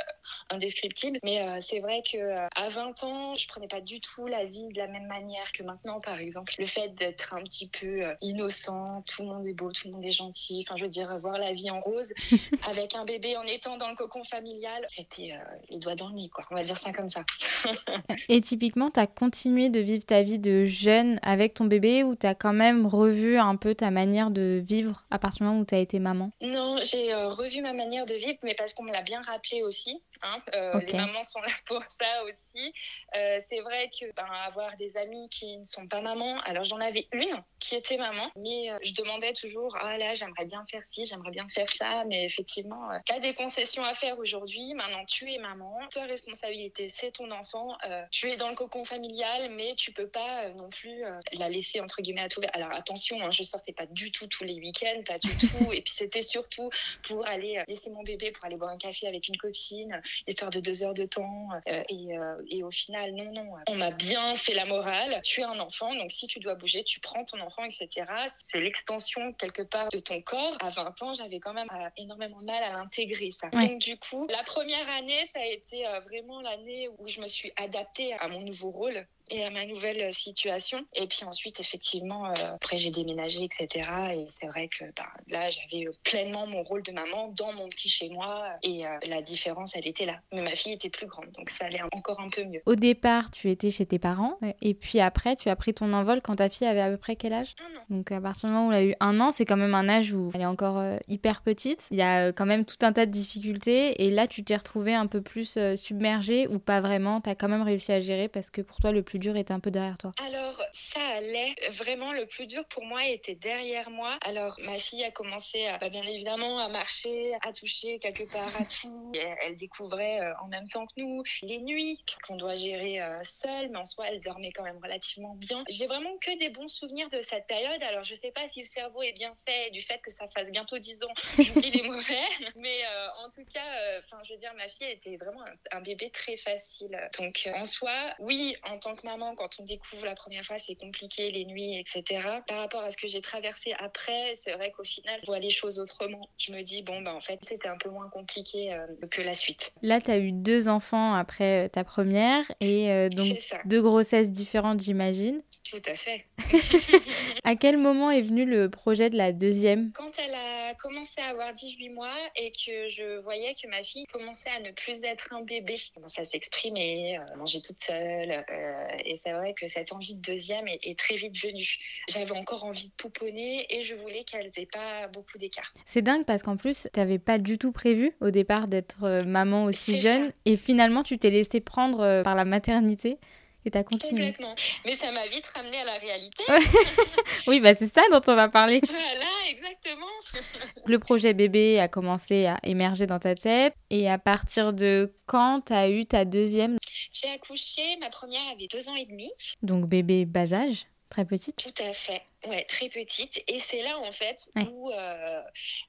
indescriptible. 0.50 1.18
Mais 1.22 1.60
c'est 1.60 1.80
vrai 1.80 2.02
que 2.10 2.18
à 2.54 2.68
20 2.68 3.04
ans, 3.04 3.34
je 3.34 3.46
prenais 3.48 3.68
pas 3.68 3.80
du 3.80 4.00
tout 4.00 4.26
la 4.26 4.44
vie 4.44 4.68
de 4.68 4.78
la 4.78 4.86
même 4.88 5.06
manière 5.06 5.50
que 5.52 5.62
maintenant, 5.62 6.00
par 6.00 6.18
exemple. 6.18 6.54
Le 6.58 6.66
fait 6.66 6.94
d'être 6.94 7.34
un 7.34 7.42
petit 7.44 7.68
peu 7.68 8.02
innocent, 8.20 9.02
tout 9.02 9.22
le 9.22 9.28
monde 9.28 9.46
est 9.46 9.52
beau, 9.52 9.70
tout 9.70 9.88
le 9.88 9.94
monde 9.94 10.04
est 10.04 10.12
gentil. 10.12 10.64
Enfin, 10.66 10.76
je 10.76 10.84
veux 10.84 10.90
dire, 10.90 11.18
voir 11.18 11.38
la 11.38 11.52
vie 11.52 11.70
en 11.70 11.80
rose 11.80 12.12
avec 12.68 12.94
un 12.94 13.02
bébé 13.02 13.36
en 13.36 13.42
étant 13.42 13.76
dans 13.76 13.88
le 13.88 13.96
cocon 13.96 14.24
familial, 14.24 14.86
c'était 14.88 15.32
les 15.70 15.78
doigts 15.78 15.94
dans 15.94 16.08
le 16.08 16.14
nez, 16.14 16.28
quoi. 16.28 16.44
On 16.50 16.54
va 16.54 16.64
dire 16.64 16.78
ça 16.78 16.92
comme 16.92 17.08
ça. 17.08 17.24
Et 18.28 18.40
typiquement, 18.40 18.90
tu 18.90 19.00
as 19.00 19.06
continué 19.06 19.68
de 19.68 19.80
vivre 19.80 20.04
ta 20.04 20.22
vie 20.22 20.38
de 20.38 20.64
jeune 20.64 21.18
avec 21.22 21.54
ton 21.54 21.64
bébé 21.64 22.04
ou 22.04 22.14
tu 22.14 22.26
as 22.26 22.34
quand 22.34 22.52
même 22.52 22.86
revu 22.86 23.38
un 23.38 23.56
peu 23.56 23.74
ta 23.74 23.90
manière 23.90 24.30
de 24.30 24.62
vivre 24.64 25.04
à 25.10 25.18
partir 25.18 25.38
du 25.38 25.44
moment 25.44 25.60
où 25.60 25.64
tu 25.64 25.74
as 25.74 25.78
été 25.78 25.98
maman? 25.98 26.30
Non, 26.40 26.76
j'ai 26.82 27.12
euh, 27.12 27.28
revu 27.28 27.60
ma 27.62 27.72
manière 27.72 28.06
de 28.06 28.14
vivre, 28.14 28.38
mais 28.42 28.54
parce 28.54 28.67
qu'on 28.74 28.84
me 28.84 28.92
l'a 28.92 29.02
bien 29.02 29.22
rappelé 29.22 29.62
aussi. 29.62 30.02
Hein, 30.22 30.42
euh, 30.54 30.80
Les 30.80 30.94
mamans 30.94 31.22
sont 31.22 31.40
là 31.40 31.48
pour 31.66 31.82
ça 31.84 32.24
aussi. 32.24 32.72
Euh, 33.16 33.38
c'est 33.40 33.60
vrai 33.60 33.90
que 33.90 34.12
ben, 34.12 34.26
avoir 34.46 34.76
des 34.76 34.96
amis 34.96 35.28
qui 35.28 35.58
ne 35.58 35.64
sont 35.64 35.86
pas 35.86 36.00
mamans, 36.00 36.40
alors 36.40 36.64
j'en 36.64 36.80
avais 36.80 37.06
une 37.12 37.42
qui 37.60 37.74
était 37.74 37.96
maman, 37.96 38.30
mais 38.36 38.70
je 38.82 38.94
demandais 38.94 39.32
toujours 39.32 39.76
ah 39.80 39.98
là 39.98 40.14
j'aimerais 40.14 40.44
bien 40.44 40.64
faire 40.70 40.84
ci, 40.84 41.06
j'aimerais 41.06 41.30
bien 41.30 41.46
faire 41.48 41.68
ça, 41.68 42.04
mais 42.06 42.24
effectivement, 42.24 42.88
tu 43.04 43.12
as 43.12 43.20
des 43.20 43.34
concessions 43.34 43.84
à 43.84 43.94
faire 43.94 44.18
aujourd'hui. 44.18 44.74
Maintenant 44.74 45.04
tu 45.04 45.30
es 45.30 45.38
maman, 45.38 45.78
toi 45.90 46.04
responsabilité, 46.04 46.88
c'est 46.88 47.12
ton 47.12 47.30
enfant. 47.30 47.76
tu 48.10 48.30
es 48.30 48.36
dans 48.36 48.48
le 48.48 48.54
cocon 48.54 48.84
familial, 48.84 49.50
mais 49.50 49.74
tu 49.76 49.92
peux 49.92 50.08
pas 50.08 50.48
non 50.50 50.68
plus 50.68 51.02
la 51.32 51.48
laisser 51.48 51.80
entre 51.80 52.02
guillemets 52.02 52.22
à 52.22 52.28
tout. 52.28 52.40
Alors 52.52 52.72
attention, 52.72 53.20
hein, 53.24 53.30
je 53.30 53.42
sortais 53.42 53.72
pas 53.72 53.86
du 53.86 54.10
tout 54.12 54.26
tous 54.26 54.44
les 54.44 54.54
week-ends, 54.54 55.02
pas 55.06 55.18
du 55.18 55.30
tout. 55.36 55.72
Et 55.72 55.82
puis 55.82 55.92
c'était 55.94 56.22
surtout 56.22 56.70
pour 57.02 57.26
aller 57.26 57.62
laisser 57.68 57.90
mon 57.90 58.02
bébé 58.02 58.32
pour 58.32 58.44
aller 58.44 58.56
boire 58.56 58.70
un 58.70 58.78
café 58.78 59.06
avec 59.06 59.28
une 59.28 59.36
copine 59.36 60.00
histoire 60.26 60.50
de 60.50 60.60
deux 60.60 60.82
heures 60.82 60.94
de 60.94 61.04
temps. 61.04 61.48
Euh, 61.68 61.82
et, 61.88 62.16
euh, 62.16 62.42
et, 62.48 62.62
au 62.62 62.70
final, 62.70 63.12
non, 63.12 63.32
non, 63.32 63.52
on 63.68 63.76
m'a 63.76 63.90
bien 63.90 64.36
fait 64.36 64.54
la 64.54 64.64
morale. 64.66 65.20
Tu 65.24 65.40
es 65.40 65.44
un 65.44 65.58
enfant, 65.58 65.94
donc 65.94 66.10
si 66.10 66.26
tu 66.26 66.40
dois 66.40 66.54
bouger, 66.54 66.84
tu 66.84 67.00
prends 67.00 67.24
ton 67.24 67.40
enfant, 67.40 67.64
etc. 67.64 68.06
C'est 68.28 68.60
l'extension 68.60 69.32
quelque 69.32 69.62
part 69.62 69.88
de 69.90 69.98
ton 69.98 70.20
corps. 70.22 70.56
À 70.60 70.70
20 70.70 71.02
ans, 71.02 71.14
j'avais 71.14 71.40
quand 71.40 71.54
même 71.54 71.68
euh, 71.72 71.88
énormément 71.96 72.40
de 72.40 72.46
mal 72.46 72.62
à 72.62 72.72
l'intégrer, 72.72 73.30
ça. 73.30 73.48
Donc 73.48 73.78
du 73.78 73.96
coup, 73.98 74.26
la 74.28 74.42
première 74.44 74.88
année, 74.90 75.24
ça 75.26 75.40
a 75.40 75.46
été 75.46 75.84
vraiment 76.04 76.40
l'année 76.40 76.88
où 76.98 77.08
je 77.08 77.20
me 77.20 77.28
suis 77.28 77.52
adaptée 77.56 78.14
à 78.14 78.28
mon 78.28 78.40
nouveau 78.40 78.70
rôle 78.70 79.06
et 79.30 79.44
à 79.44 79.50
ma 79.50 79.66
nouvelle 79.66 80.12
situation. 80.12 80.84
Et 80.94 81.06
puis 81.06 81.24
ensuite, 81.24 81.60
effectivement, 81.60 82.26
euh, 82.26 82.54
après 82.54 82.78
j'ai 82.78 82.90
déménagé, 82.90 83.44
etc. 83.44 83.88
Et 84.14 84.26
c'est 84.28 84.46
vrai 84.46 84.68
que 84.68 84.84
bah, 84.96 85.08
là, 85.28 85.48
j'avais 85.50 85.86
euh, 85.86 85.92
pleinement 86.04 86.46
mon 86.46 86.62
rôle 86.62 86.82
de 86.82 86.92
maman 86.92 87.28
dans 87.36 87.52
mon 87.52 87.68
petit 87.68 87.88
chez 87.88 88.08
moi. 88.10 88.44
Et 88.62 88.86
euh, 88.86 88.90
la 89.06 89.22
différence, 89.22 89.72
elle 89.74 89.86
était 89.86 90.06
là. 90.06 90.20
Mais 90.32 90.42
ma 90.42 90.54
fille 90.54 90.72
était 90.72 90.90
plus 90.90 91.06
grande, 91.06 91.30
donc 91.32 91.50
ça 91.50 91.66
allait 91.66 91.82
encore 91.92 92.20
un 92.20 92.28
peu 92.28 92.44
mieux. 92.44 92.62
Au 92.66 92.74
départ, 92.74 93.30
tu 93.30 93.50
étais 93.50 93.70
chez 93.70 93.86
tes 93.86 93.98
parents. 93.98 94.38
Et 94.62 94.74
puis 94.74 95.00
après, 95.00 95.36
tu 95.36 95.48
as 95.48 95.56
pris 95.56 95.74
ton 95.74 95.92
envol 95.92 96.20
quand 96.22 96.36
ta 96.36 96.48
fille 96.48 96.66
avait 96.66 96.80
à 96.80 96.90
peu 96.90 96.96
près 96.96 97.16
quel 97.16 97.32
âge? 97.32 97.54
Un 97.60 97.78
an. 97.78 97.82
Donc 97.90 98.12
à 98.12 98.20
partir 98.20 98.48
du 98.48 98.54
moment 98.54 98.68
où 98.68 98.72
elle 98.72 98.78
a 98.78 98.84
eu 98.84 98.94
un 99.00 99.20
an, 99.20 99.32
c'est 99.32 99.44
quand 99.44 99.56
même 99.56 99.74
un 99.74 99.88
âge 99.88 100.12
où 100.12 100.30
elle 100.34 100.42
est 100.42 100.46
encore 100.46 100.82
hyper 101.08 101.42
petite. 101.42 101.88
Il 101.90 101.96
y 101.96 102.02
a 102.02 102.32
quand 102.32 102.46
même 102.46 102.64
tout 102.64 102.76
un 102.82 102.92
tas 102.92 103.06
de 103.06 103.10
difficultés. 103.10 104.04
Et 104.04 104.10
là, 104.10 104.26
tu 104.26 104.44
t'es 104.44 104.56
retrouvée 104.56 104.94
un 104.94 105.06
peu 105.06 105.20
plus 105.20 105.58
submergée 105.76 106.46
ou 106.48 106.58
pas 106.58 106.80
vraiment? 106.80 107.20
Tu 107.20 107.30
as 107.30 107.34
quand 107.34 107.48
même 107.48 107.62
réussi 107.62 107.92
à 107.92 108.00
gérer 108.00 108.28
parce 108.28 108.50
que 108.50 108.62
pour 108.62 108.78
toi, 108.78 108.92
le 108.92 109.02
plus 109.02 109.17
dur 109.18 109.36
était 109.36 109.52
un 109.52 109.60
peu 109.60 109.70
derrière 109.70 109.98
toi 109.98 110.12
Alors, 110.24 110.60
ça 110.72 111.00
allait. 111.00 111.54
Vraiment, 111.70 112.12
le 112.12 112.26
plus 112.26 112.46
dur 112.46 112.64
pour 112.66 112.84
moi 112.84 113.06
était 113.06 113.34
derrière 113.34 113.90
moi. 113.90 114.18
Alors, 114.22 114.58
ma 114.62 114.78
fille 114.78 115.04
a 115.04 115.10
commencé, 115.10 115.66
à, 115.66 115.78
bah, 115.78 115.88
bien 115.88 116.02
évidemment, 116.02 116.58
à 116.58 116.68
marcher, 116.68 117.34
à 117.42 117.52
toucher 117.52 117.98
quelque 117.98 118.24
part 118.24 118.52
à 118.58 118.64
tout. 118.64 119.12
elle 119.42 119.56
découvrait 119.56 120.20
euh, 120.20 120.32
en 120.42 120.48
même 120.48 120.68
temps 120.68 120.86
que 120.86 120.92
nous 120.96 121.22
les 121.42 121.58
nuits 121.58 122.02
qu'on 122.26 122.36
doit 122.36 122.56
gérer 122.56 123.00
euh, 123.00 123.20
seule, 123.22 123.70
mais 123.70 123.78
en 123.78 123.84
soi, 123.84 124.06
elle 124.08 124.20
dormait 124.20 124.52
quand 124.52 124.62
même 124.62 124.78
relativement 124.82 125.34
bien. 125.34 125.64
J'ai 125.68 125.86
vraiment 125.86 126.16
que 126.18 126.38
des 126.38 126.50
bons 126.50 126.68
souvenirs 126.68 127.08
de 127.08 127.20
cette 127.20 127.46
période. 127.46 127.82
Alors, 127.82 128.04
je 128.04 128.14
sais 128.14 128.30
pas 128.30 128.48
si 128.48 128.62
le 128.62 128.68
cerveau 128.68 129.02
est 129.02 129.12
bien 129.12 129.34
fait 129.46 129.70
du 129.70 129.82
fait 129.82 130.00
que 130.02 130.10
ça 130.10 130.26
fasse 130.28 130.50
bientôt 130.50 130.78
10 130.78 131.02
ans. 131.04 131.14
J'oublie 131.38 131.70
les 131.70 131.82
mauvais. 131.82 132.26
Mais 132.56 132.84
euh, 132.84 133.24
en 133.24 133.30
tout 133.30 133.44
cas, 133.52 134.00
enfin, 134.04 134.22
je 134.24 134.32
veux 134.32 134.38
dire, 134.38 134.52
ma 134.54 134.68
fille 134.68 134.88
était 134.88 135.16
vraiment 135.16 135.42
un, 135.42 135.78
un 135.78 135.80
bébé 135.80 136.10
très 136.10 136.36
facile. 136.36 136.98
Donc, 137.18 137.48
en 137.54 137.64
soi, 137.64 138.14
oui, 138.18 138.56
en 138.64 138.78
tant 138.78 138.94
que 138.94 139.06
maman, 139.08 139.34
quand 139.34 139.48
on 139.58 139.64
découvre 139.64 140.04
la 140.04 140.14
première 140.14 140.44
fois, 140.44 140.58
c'est 140.58 140.74
compliqué, 140.74 141.30
les 141.30 141.44
nuits, 141.44 141.78
etc. 141.78 142.40
Par 142.46 142.58
rapport 142.58 142.82
à 142.82 142.90
ce 142.90 142.96
que 142.96 143.08
j'ai 143.08 143.20
traversé 143.20 143.74
après, 143.78 144.34
c'est 144.36 144.52
vrai 144.52 144.70
qu'au 144.70 144.84
final, 144.84 145.18
je 145.20 145.26
vois 145.26 145.38
les 145.38 145.50
choses 145.50 145.78
autrement. 145.78 146.28
Je 146.38 146.52
me 146.52 146.62
dis, 146.62 146.82
bon, 146.82 147.00
bah, 147.02 147.14
en 147.14 147.20
fait, 147.20 147.38
c'était 147.42 147.68
un 147.68 147.78
peu 147.78 147.90
moins 147.90 148.08
compliqué 148.10 148.72
euh, 148.72 148.86
que 149.10 149.22
la 149.22 149.34
suite. 149.34 149.72
Là, 149.82 150.00
tu 150.00 150.10
as 150.10 150.18
eu 150.18 150.32
deux 150.32 150.68
enfants 150.68 151.14
après 151.14 151.68
ta 151.70 151.84
première 151.84 152.44
et 152.60 152.90
euh, 152.90 153.08
donc 153.08 153.38
deux 153.64 153.82
grossesses 153.82 154.30
différentes, 154.30 154.80
j'imagine. 154.80 155.42
Tout 155.70 155.82
à 155.84 155.94
fait. 155.96 156.24
à 157.44 157.54
quel 157.54 157.76
moment 157.76 158.10
est 158.10 158.22
venu 158.22 158.46
le 158.46 158.70
projet 158.70 159.10
de 159.10 159.16
la 159.16 159.32
deuxième? 159.32 159.92
Quand 159.92 160.12
elle 160.18 160.34
a 160.34 160.74
commencé 160.74 161.20
à 161.20 161.26
avoir 161.26 161.52
18 161.52 161.90
mois 161.90 162.16
et 162.36 162.52
que 162.52 162.88
je 162.88 163.20
voyais 163.20 163.52
que 163.54 163.68
ma 163.68 163.82
fille 163.82 164.06
commençait 164.06 164.48
à 164.48 164.60
ne 164.60 164.70
plus 164.70 165.04
être 165.04 165.34
un 165.34 165.42
bébé, 165.42 165.76
commençait 165.94 166.22
à 166.22 166.24
s'exprimer, 166.24 167.18
euh, 167.18 167.36
manger 167.36 167.60
toute 167.60 167.80
seule. 167.80 168.30
Euh, 168.30 168.86
et 169.04 169.16
c'est 169.18 169.32
vrai 169.32 169.52
que 169.52 169.68
cette 169.68 169.92
envie 169.92 170.14
de 170.14 170.22
deuxième 170.22 170.66
est, 170.68 170.98
très 170.98 171.16
vite 171.16 171.36
venue. 171.38 171.76
J'avais 172.08 172.32
encore 172.32 172.64
envie 172.64 172.88
de 172.88 172.94
pouponner 172.94 173.66
et 173.68 173.82
je 173.82 173.94
voulais 173.94 174.24
qu'elle 174.24 174.50
n'ait 174.56 174.66
pas 174.66 175.06
beaucoup 175.08 175.36
d'écart. 175.36 175.72
C'est 175.84 176.02
dingue 176.02 176.24
parce 176.24 176.42
qu'en 176.42 176.56
plus, 176.56 176.88
tu 176.92 176.98
n'avais 176.98 177.18
pas 177.18 177.38
du 177.38 177.58
tout 177.58 177.72
prévu 177.72 178.16
au 178.20 178.30
départ 178.30 178.68
d'être 178.68 179.04
euh, 179.04 179.24
maman 179.24 179.64
aussi 179.64 180.00
jeune 180.00 180.32
et 180.46 180.56
finalement 180.56 181.02
tu 181.02 181.18
t'es 181.18 181.30
laissé 181.30 181.60
prendre 181.60 182.22
par 182.22 182.34
la 182.34 182.44
maternité. 182.46 183.18
Et 183.64 183.70
t'as 183.70 183.82
continué. 183.82 184.32
Complètement. 184.32 184.54
Mais 184.84 184.96
ça 184.96 185.10
m'a 185.12 185.26
vite 185.26 185.44
ramené 185.54 185.78
à 185.78 185.84
la 185.84 185.98
réalité. 185.98 186.44
oui, 187.46 187.60
bah 187.60 187.74
c'est 187.74 187.92
ça 187.92 188.02
dont 188.10 188.20
on 188.26 188.34
va 188.34 188.48
parler. 188.48 188.80
Voilà, 188.86 189.26
exactement. 189.50 190.06
Le 190.86 190.98
projet 190.98 191.34
bébé 191.34 191.78
a 191.80 191.88
commencé 191.88 192.46
à 192.46 192.58
émerger 192.62 193.06
dans 193.06 193.18
ta 193.18 193.34
tête. 193.34 193.74
Et 193.90 194.08
à 194.08 194.18
partir 194.18 194.72
de 194.72 195.12
quand 195.26 195.62
t'as 195.66 195.90
eu 195.90 196.06
ta 196.06 196.24
deuxième? 196.24 196.78
J'ai 197.12 197.28
accouché, 197.28 197.96
ma 198.00 198.10
première 198.10 198.46
avait 198.52 198.68
deux 198.72 198.88
ans 198.88 198.96
et 198.96 199.06
demi. 199.06 199.30
Donc 199.62 199.86
bébé 199.86 200.24
bas 200.24 200.52
âge? 200.52 200.86
Très 201.10 201.24
petite 201.24 201.56
Tout 201.56 201.82
à 201.82 201.94
fait, 201.94 202.22
ouais, 202.46 202.64
très 202.64 202.90
petite. 202.90 203.42
Et 203.48 203.60
c'est 203.60 203.82
là, 203.82 203.98
en 203.98 204.12
fait, 204.12 204.46
où, 204.70 204.90
euh, 204.90 205.42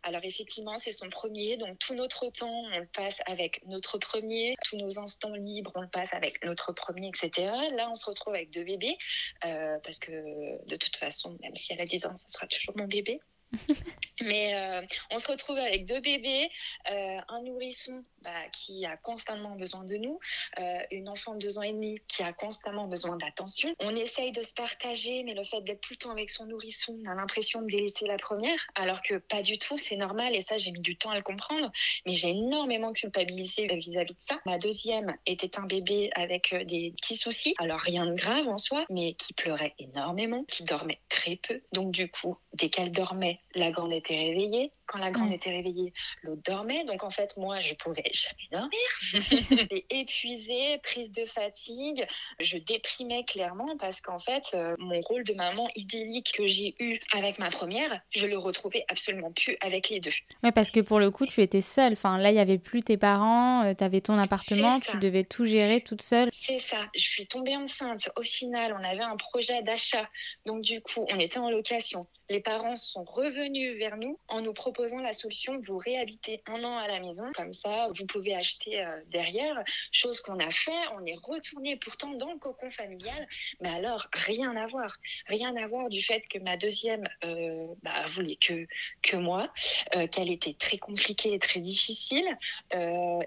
alors 0.04 0.24
effectivement, 0.24 0.78
c'est 0.78 0.94
son 0.94 1.10
premier, 1.10 1.58
donc 1.58 1.78
tout 1.78 1.94
notre 1.94 2.30
temps, 2.30 2.64
on 2.72 2.80
le 2.80 2.88
passe 2.88 3.18
avec 3.26 3.62
notre 3.66 3.98
premier, 3.98 4.56
tous 4.64 4.78
nos 4.78 4.98
instants 4.98 5.34
libres, 5.34 5.74
on 5.76 5.82
le 5.82 5.90
passe 5.90 6.14
avec 6.14 6.44
notre 6.46 6.72
premier, 6.72 7.10
etc. 7.10 7.52
Là, 7.76 7.90
on 7.92 7.96
se 7.96 8.06
retrouve 8.06 8.34
avec 8.34 8.50
deux 8.52 8.64
bébés, 8.64 8.98
euh, 9.46 9.78
parce 9.84 10.00
que 10.00 10.66
de 10.66 10.76
toute 10.78 10.96
façon, 10.96 11.38
même 11.42 11.56
si 11.56 11.74
elle 11.74 11.82
a 11.82 11.86
10 11.86 12.06
ans, 12.06 12.16
ça 12.16 12.28
sera 12.28 12.48
toujours 12.48 12.78
mon 12.78 12.88
bébé. 12.88 13.20
Mais 14.22 14.54
euh, 14.56 14.86
on 15.12 15.20
se 15.20 15.28
retrouve 15.28 15.58
avec 15.58 15.86
deux 15.86 16.02
bébés, 16.02 16.50
euh, 16.92 17.18
un 17.28 17.42
nourrisson 17.44 18.04
bah, 18.22 18.48
qui 18.52 18.86
a 18.86 18.98
constamment 18.98 19.56
besoin 19.56 19.84
de 19.86 19.96
nous, 19.96 20.20
euh, 20.60 20.80
une 20.92 21.10
enfant 21.10 21.34
de 21.34 21.40
deux 21.40 21.58
ans 21.58 21.62
et 21.62 21.72
demi 21.72 22.00
qui 22.08 22.24
a 22.24 22.34
constamment 22.34 22.88
besoin 22.88 23.18
d'attention. 23.18 23.74
On 23.80 23.96
essaye 23.96 24.32
de 24.32 24.42
se 24.42 24.54
partager, 24.54 25.24
mais 25.24 25.34
le 25.34 25.44
fait 25.44 25.62
d'être 25.62 25.82
tout 25.82 25.94
le 25.94 25.98
temps 25.98 26.12
avec 26.12 26.30
son 26.30 26.46
nourrisson, 26.46 26.98
on 27.06 27.10
a 27.10 27.16
l'impression 27.16 27.62
de 27.62 27.68
délaisser 27.68 28.08
la 28.08 28.18
première, 28.18 28.60
alors 28.76 29.02
que 29.02 29.16
pas 29.16 29.42
du 29.42 29.58
tout, 29.58 29.78
c'est 29.78 29.96
normal 29.96 30.36
et 30.36 30.42
ça 30.42 30.58
j'ai 30.58 30.72
mis 30.72 30.82
du 30.82 30.98
temps 30.98 31.12
à 31.12 31.16
le 31.16 31.24
comprendre, 31.24 31.72
mais 32.06 32.14
j'ai 32.14 32.30
énormément 32.30 32.94
culpabilisé 32.94 33.68
vis-à-vis 33.68 34.16
de 34.16 34.22
ça. 34.22 34.40
Ma 34.46 34.58
deuxième 34.58 35.16
était 35.26 35.58
un 35.58 35.66
bébé 35.66 36.10
avec 36.16 36.54
des 36.66 36.94
petits 36.98 37.16
soucis, 37.16 37.54
alors 37.58 37.80
rien 37.80 38.06
de 38.06 38.14
grave 38.14 38.48
en 38.48 38.58
soi, 38.58 38.86
mais 38.90 39.14
qui 39.14 39.34
pleurait 39.34 39.74
énormément, 39.80 40.44
qui 40.46 40.64
dormait 40.64 41.00
très 41.10 41.38
peu, 41.38 41.62
donc 41.72 41.92
du 41.92 42.12
coup, 42.12 42.38
dès 42.54 42.70
qu'elle 42.70 42.92
dormait, 42.92 43.39
dormait, 43.56 43.66
la 43.66 43.72
grande 43.72 43.94
était 43.94 44.18
réveillée. 44.18 44.72
Quand 44.86 44.98
la 44.98 45.12
grande 45.12 45.32
était 45.32 45.52
réveillée, 45.52 45.94
l'autre 46.24 46.42
dormait. 46.44 46.84
Donc 46.86 47.04
en 47.04 47.12
fait, 47.12 47.38
moi, 47.38 47.60
je 47.60 47.76
pouvais 47.76 48.12
jamais 48.12 48.48
dormir. 48.52 48.80
J'étais 49.52 49.86
épuisée, 49.90 50.80
prise 50.82 51.12
de 51.12 51.26
fatigue. 51.26 52.08
Je 52.40 52.58
déprimais 52.58 53.24
clairement 53.24 53.78
parce 53.78 54.02
qu'en 54.02 54.18
fait, 54.18 54.44
euh, 54.56 54.76
mon 54.80 55.00
rôle 55.02 55.24
de 55.24 55.34
maman 55.34 55.70
idyllique 55.76 56.32
que 56.36 56.48
j'ai 56.48 56.76
eu 56.80 57.00
avec 57.14 57.38
ma 57.38 57.52
première, 57.52 58.02
je 58.10 58.26
le 58.26 58.38
retrouvais 58.38 58.84
absolument 58.88 59.32
plus 59.32 59.58
avec 59.62 59.90
les 59.90 60.00
deux. 60.00 60.14
Ouais, 60.44 60.52
parce 60.52 60.72
que 60.72 60.80
pour 60.80 61.00
le 61.00 61.12
coup, 61.12 61.28
tu 61.28 61.42
étais 61.42 61.62
seule. 61.62 61.94
Enfin, 61.94 62.18
là, 62.18 62.32
il 62.32 62.36
y 62.36 62.40
avait 62.40 62.58
plus 62.58 62.82
tes 62.82 62.98
parents, 62.98 63.66
euh, 63.66 63.74
tu 63.78 63.84
avais 63.84 64.02
ton 64.02 64.18
appartement, 64.18 64.80
tu 64.80 64.98
devais 64.98 65.24
tout 65.24 65.46
gérer 65.46 65.82
toute 65.82 66.02
seule. 66.02 66.30
C'est 66.32 66.60
ça. 66.60 66.90
Je 66.96 67.02
suis 67.02 67.28
tombée 67.28 67.56
enceinte. 67.56 68.10
Au 68.16 68.24
final, 68.24 68.76
on 68.80 68.84
avait 68.84 69.04
un 69.04 69.18
projet 69.18 69.62
d'achat. 69.62 70.10
Donc 70.48 70.62
du 70.62 70.82
coup, 70.82 71.06
on 71.10 71.20
était 71.20 71.38
en 71.38 71.52
location. 71.52 72.08
Les 72.30 72.42
parents 72.42 72.76
sont 72.76 73.04
revenus 73.04 73.78
vers 73.80 73.98
nous 73.98 74.20
en 74.28 74.42
nous 74.42 74.54
proposant 74.54 75.00
la 75.00 75.14
solution 75.14 75.56
de 75.58 75.66
vous 75.66 75.80
réhabiter 75.80 76.44
un 76.46 76.64
an 76.64 76.78
à 76.78 76.88
la 76.88 77.00
maison. 77.00 77.32
Comme 77.34 77.54
ça, 77.54 77.90
vous 77.96 78.06
pouvez 78.06 78.36
acheter 78.36 78.80
euh, 78.80 79.02
derrière. 79.08 79.64
Chose 79.92 80.22
qu'on 80.22 80.36
a 80.36 80.52
fait. 80.52 80.72
On 80.94 81.06
est 81.08 81.18
retourné 81.18 81.76
pourtant 81.78 82.14
dans 82.14 82.32
le 82.32 82.38
cocon 82.38 82.70
familial. 82.70 83.28
Mais 83.62 83.70
alors, 83.70 84.08
rien 84.14 84.56
à 84.56 84.68
voir. 84.68 84.96
Rien 85.26 85.56
à 85.56 85.68
voir 85.68 85.90
du 85.90 86.04
fait 86.04 86.28
que 86.28 86.38
ma 86.38 86.56
deuxième 86.56 87.08
euh, 87.24 87.66
bah, 87.82 88.06
voulait 88.10 88.36
que, 88.36 88.68
que 89.02 89.18
moi, 89.18 89.52
euh, 89.96 90.06
qu'elle 90.06 90.30
était 90.30 90.54
très 90.54 90.78
compliquée 90.78 91.34
et 91.34 91.40
très 91.40 91.62
difficile. 91.62 92.28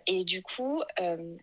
et 0.07 0.25
du 0.25 0.43
coup, 0.43 0.83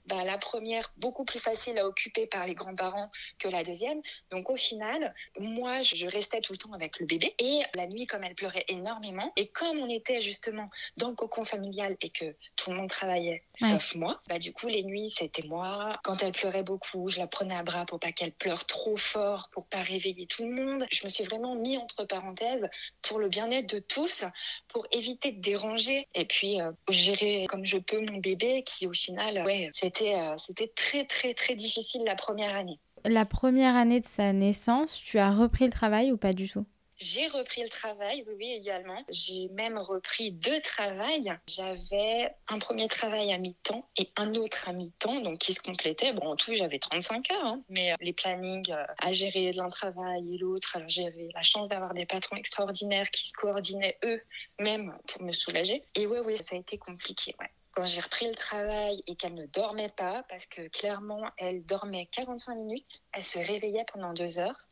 bah, 0.05 0.23
la 0.23 0.37
première, 0.37 0.91
beaucoup 0.97 1.25
plus 1.25 1.39
facile 1.39 1.77
à 1.77 1.85
occuper 1.85 2.27
par 2.27 2.47
les 2.47 2.53
grands-parents 2.53 3.09
que 3.37 3.49
la 3.49 3.63
deuxième. 3.63 4.01
Donc 4.31 4.49
au 4.49 4.55
final, 4.55 5.13
moi, 5.39 5.81
je 5.81 6.05
restais 6.05 6.41
tout 6.41 6.53
le 6.53 6.57
temps 6.57 6.73
avec 6.73 6.99
le 6.99 7.05
bébé. 7.05 7.35
Et 7.49 7.63
la 7.73 7.87
nuit, 7.87 8.05
comme 8.05 8.23
elle 8.23 8.35
pleurait 8.35 8.65
énormément, 8.67 9.31
et 9.35 9.47
comme 9.47 9.79
on 9.79 9.89
était 9.89 10.21
justement 10.21 10.69
dans 10.97 11.09
le 11.09 11.15
cocon 11.15 11.45
familial 11.45 11.97
et 12.01 12.09
que 12.09 12.35
tout 12.55 12.69
le 12.69 12.77
monde 12.77 12.89
travaillait, 12.89 13.43
sauf 13.55 13.95
moi, 13.95 14.21
bah 14.29 14.37
du 14.37 14.53
coup, 14.53 14.67
les 14.67 14.83
nuits, 14.83 15.11
c'était 15.11 15.47
moi. 15.47 15.99
Quand 16.03 16.21
elle 16.21 16.31
pleurait 16.31 16.63
beaucoup, 16.63 17.09
je 17.09 17.17
la 17.17 17.27
prenais 17.27 17.55
à 17.55 17.63
bras 17.63 17.85
pour 17.85 17.99
pas 17.99 18.11
qu'elle 18.11 18.33
pleure 18.33 18.65
trop 18.65 18.97
fort, 18.97 19.49
pour 19.51 19.65
pas 19.65 19.81
réveiller 19.81 20.27
tout 20.27 20.43
le 20.43 20.51
monde. 20.51 20.85
Je 20.91 21.03
me 21.03 21.09
suis 21.09 21.23
vraiment 21.23 21.55
mis 21.55 21.77
entre 21.77 22.05
parenthèses 22.05 22.69
pour 23.01 23.17
le 23.19 23.29
bien-être 23.29 23.73
de 23.73 23.79
tous, 23.79 24.23
pour 24.67 24.85
éviter 24.91 25.31
de 25.31 25.41
déranger 25.41 26.07
et 26.13 26.25
puis 26.25 26.61
euh, 26.61 26.71
gérer 26.89 27.47
comme 27.49 27.65
je 27.65 27.77
peux 27.77 27.99
mon 27.99 28.17
bébé 28.17 28.63
qui, 28.63 28.85
au 28.85 28.93
final, 28.93 29.43
ouais, 29.45 29.71
c'était 29.73 30.15
euh, 30.15 30.37
c'était 30.37 30.71
très, 30.75 31.05
très, 31.05 31.33
très 31.33 31.55
difficile 31.55 32.03
la 32.05 32.15
première 32.15 32.55
année. 32.55 32.79
La 33.05 33.25
première 33.25 33.75
année 33.75 34.01
de 34.01 34.05
sa 34.05 34.33
naissance, 34.33 34.93
tu 34.93 35.19
as 35.19 35.31
repris 35.31 35.65
le 35.65 35.71
travail 35.71 36.11
ou 36.11 36.17
pas 36.17 36.33
du 36.33 36.49
tout? 36.49 36.65
J'ai 36.99 37.27
repris 37.27 37.63
le 37.63 37.69
travail, 37.69 38.23
oui, 38.27 38.33
oui, 38.37 38.51
également. 38.51 39.03
J'ai 39.09 39.47
même 39.49 39.77
repris 39.77 40.31
deux 40.31 40.59
travails. 40.61 41.31
J'avais 41.47 42.35
un 42.47 42.59
premier 42.59 42.87
travail 42.87 43.31
à 43.31 43.37
mi-temps 43.37 43.87
et 43.97 44.09
un 44.17 44.33
autre 44.33 44.67
à 44.67 44.73
mi-temps, 44.73 45.21
donc 45.21 45.39
qui 45.39 45.53
se 45.53 45.61
complétaient. 45.61 46.13
Bon, 46.13 46.27
en 46.27 46.35
tout, 46.35 46.53
j'avais 46.53 46.79
35 46.79 47.31
heures, 47.31 47.45
hein. 47.45 47.63
mais 47.69 47.93
euh, 47.93 47.95
les 48.01 48.13
plannings 48.13 48.71
euh, 48.71 48.85
à 48.97 49.13
gérer 49.13 49.53
l'un 49.53 49.69
travail 49.69 50.35
et 50.35 50.37
l'autre, 50.37 50.77
j'avais 50.87 51.29
la 51.33 51.41
chance 51.41 51.69
d'avoir 51.69 51.93
des 51.93 52.05
patrons 52.05 52.35
extraordinaires 52.35 53.09
qui 53.11 53.29
se 53.29 53.33
coordonnaient 53.33 53.97
eux-mêmes 54.03 54.97
pour 55.07 55.21
me 55.21 55.31
soulager. 55.31 55.83
Et 55.95 56.05
oui, 56.05 56.19
oui, 56.25 56.37
ça 56.37 56.55
a 56.55 56.59
été 56.59 56.77
compliqué, 56.77 57.33
ouais 57.39 57.49
quand 57.71 57.85
j'ai 57.85 58.01
repris 58.01 58.27
le 58.27 58.35
travail 58.35 59.01
et 59.07 59.15
qu'elle 59.15 59.35
ne 59.35 59.45
dormait 59.45 59.93
pas, 59.95 60.23
parce 60.27 60.45
que 60.47 60.67
clairement, 60.67 61.29
elle 61.37 61.65
dormait 61.65 62.07
45 62.07 62.55
minutes, 62.55 63.01
elle 63.13 63.23
se 63.23 63.39
réveillait 63.39 63.85
pendant 63.93 64.11
deux 64.11 64.37
heures. 64.37 64.68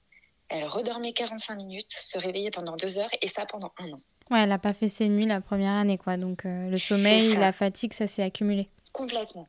Elle 0.49 0.65
redormait 0.65 1.13
45 1.13 1.55
minutes, 1.55 1.91
se 1.91 2.17
réveillait 2.17 2.51
pendant 2.51 2.75
deux 2.75 2.97
heures 2.97 3.09
et 3.21 3.27
ça 3.27 3.45
pendant 3.45 3.71
un 3.79 3.91
an. 3.91 3.97
Ouais, 4.31 4.41
elle 4.41 4.49
n'a 4.49 4.59
pas 4.59 4.73
fait 4.73 4.87
ses 4.87 5.09
nuits 5.09 5.25
la 5.25 5.41
première 5.41 5.73
année, 5.73 5.97
quoi. 5.97 6.17
Donc 6.17 6.45
euh, 6.45 6.69
le 6.69 6.77
sommeil, 6.77 7.35
la 7.35 7.51
fatigue, 7.51 7.93
ça 7.93 8.07
s'est 8.07 8.23
accumulé. 8.23 8.69
Complètement. 8.93 9.47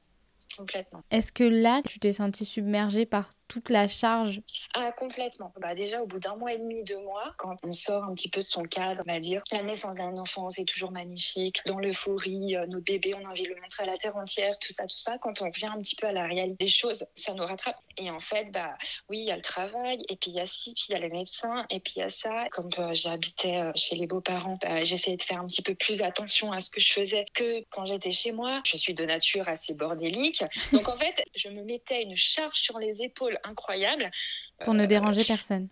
Complètement. 0.57 1.03
Est-ce 1.11 1.31
que 1.31 1.45
là, 1.45 1.83
tu 1.89 2.01
t'es 2.01 2.13
sentie 2.13 2.45
submergée 2.45 3.07
par 3.07 3.31
toute 3.49 3.71
la 3.71 3.89
charge 3.89 4.41
Ah, 4.75 4.93
complètement. 4.93 5.53
Bah, 5.61 5.75
déjà, 5.75 6.03
au 6.03 6.07
bout 6.07 6.19
d'un 6.19 6.37
mois 6.37 6.53
et 6.53 6.59
demi, 6.59 6.83
deux 6.85 7.01
mois, 7.01 7.35
quand 7.39 7.57
on 7.63 7.73
sort 7.73 8.05
un 8.05 8.15
petit 8.15 8.29
peu 8.29 8.41
de 8.41 8.47
son 8.47 8.63
cadre, 8.63 9.03
on 9.07 9.13
va 9.13 9.21
dire, 9.21 9.43
la 9.51 9.63
naissance 9.63 9.97
d'un 9.97 10.17
enfant, 10.19 10.51
c'est 10.51 10.65
toujours 10.65 10.91
magnifique. 10.91 11.61
Dans 11.67 11.79
l'euphorie, 11.79 12.57
euh, 12.57 12.67
notre 12.67 12.85
bébé, 12.85 13.15
on 13.15 13.27
a 13.27 13.31
envie 13.31 13.45
de 13.45 13.49
le 13.49 13.61
montrer 13.61 13.85
à 13.85 13.87
la 13.87 13.97
terre 13.97 14.17
entière, 14.17 14.59
tout 14.59 14.73
ça, 14.73 14.87
tout 14.87 14.99
ça. 14.99 15.19
Quand 15.19 15.43
on 15.43 15.51
vient 15.51 15.73
un 15.73 15.79
petit 15.79 15.97
peu 15.97 16.07
à 16.07 16.13
la 16.13 16.27
réalité 16.27 16.65
des 16.65 16.71
choses, 16.71 17.05
ça 17.15 17.33
nous 17.35 17.45
rattrape. 17.45 17.77
Et 17.97 18.11
en 18.11 18.21
fait, 18.21 18.51
bah, 18.53 18.77
oui, 19.09 19.19
il 19.21 19.25
y 19.25 19.31
a 19.31 19.37
le 19.37 19.43
travail, 19.43 20.05
et 20.09 20.17
puis 20.17 20.31
il 20.31 20.37
y 20.37 20.41
a 20.41 20.47
ci, 20.47 20.75
puis 20.75 20.87
il 20.91 20.93
y 20.93 20.95
a 20.95 21.01
les 21.01 21.09
médecins, 21.09 21.67
et 21.71 21.81
puis 21.81 21.95
il 21.97 22.01
y 22.01 22.03
a 22.03 22.11
ça. 22.11 22.49
Comme 22.51 22.71
euh, 22.79 22.93
j'habitais 22.93 23.61
euh, 23.61 23.73
chez 23.75 23.97
les 23.97 24.07
beaux-parents, 24.07 24.59
bah, 24.63 24.85
j'essayais 24.85 25.17
de 25.17 25.23
faire 25.23 25.41
un 25.41 25.47
petit 25.47 25.63
peu 25.63 25.75
plus 25.75 26.03
attention 26.03 26.53
à 26.53 26.61
ce 26.61 26.71
que 26.71 26.81
je 26.81 26.93
faisais 26.93 27.25
que 27.35 27.65
quand 27.71 27.87
j'étais 27.87 28.13
chez 28.13 28.33
moi. 28.33 28.61
Je 28.65 28.77
suis 28.77 28.95
de 28.95 29.05
nature 29.05 29.49
assez 29.49 29.75
bordélique. 29.75 30.45
Donc 30.73 30.89
en 30.89 30.97
fait, 30.97 31.25
je 31.35 31.49
me 31.49 31.63
mettais 31.63 32.03
une 32.03 32.17
charge 32.17 32.57
sur 32.57 32.79
les 32.79 33.03
épaules 33.03 33.38
incroyable. 33.45 34.11
Pour 34.65 34.75
ne 34.75 34.85
euh, 34.85 34.87
déranger 34.87 35.25
personne. 35.25 35.69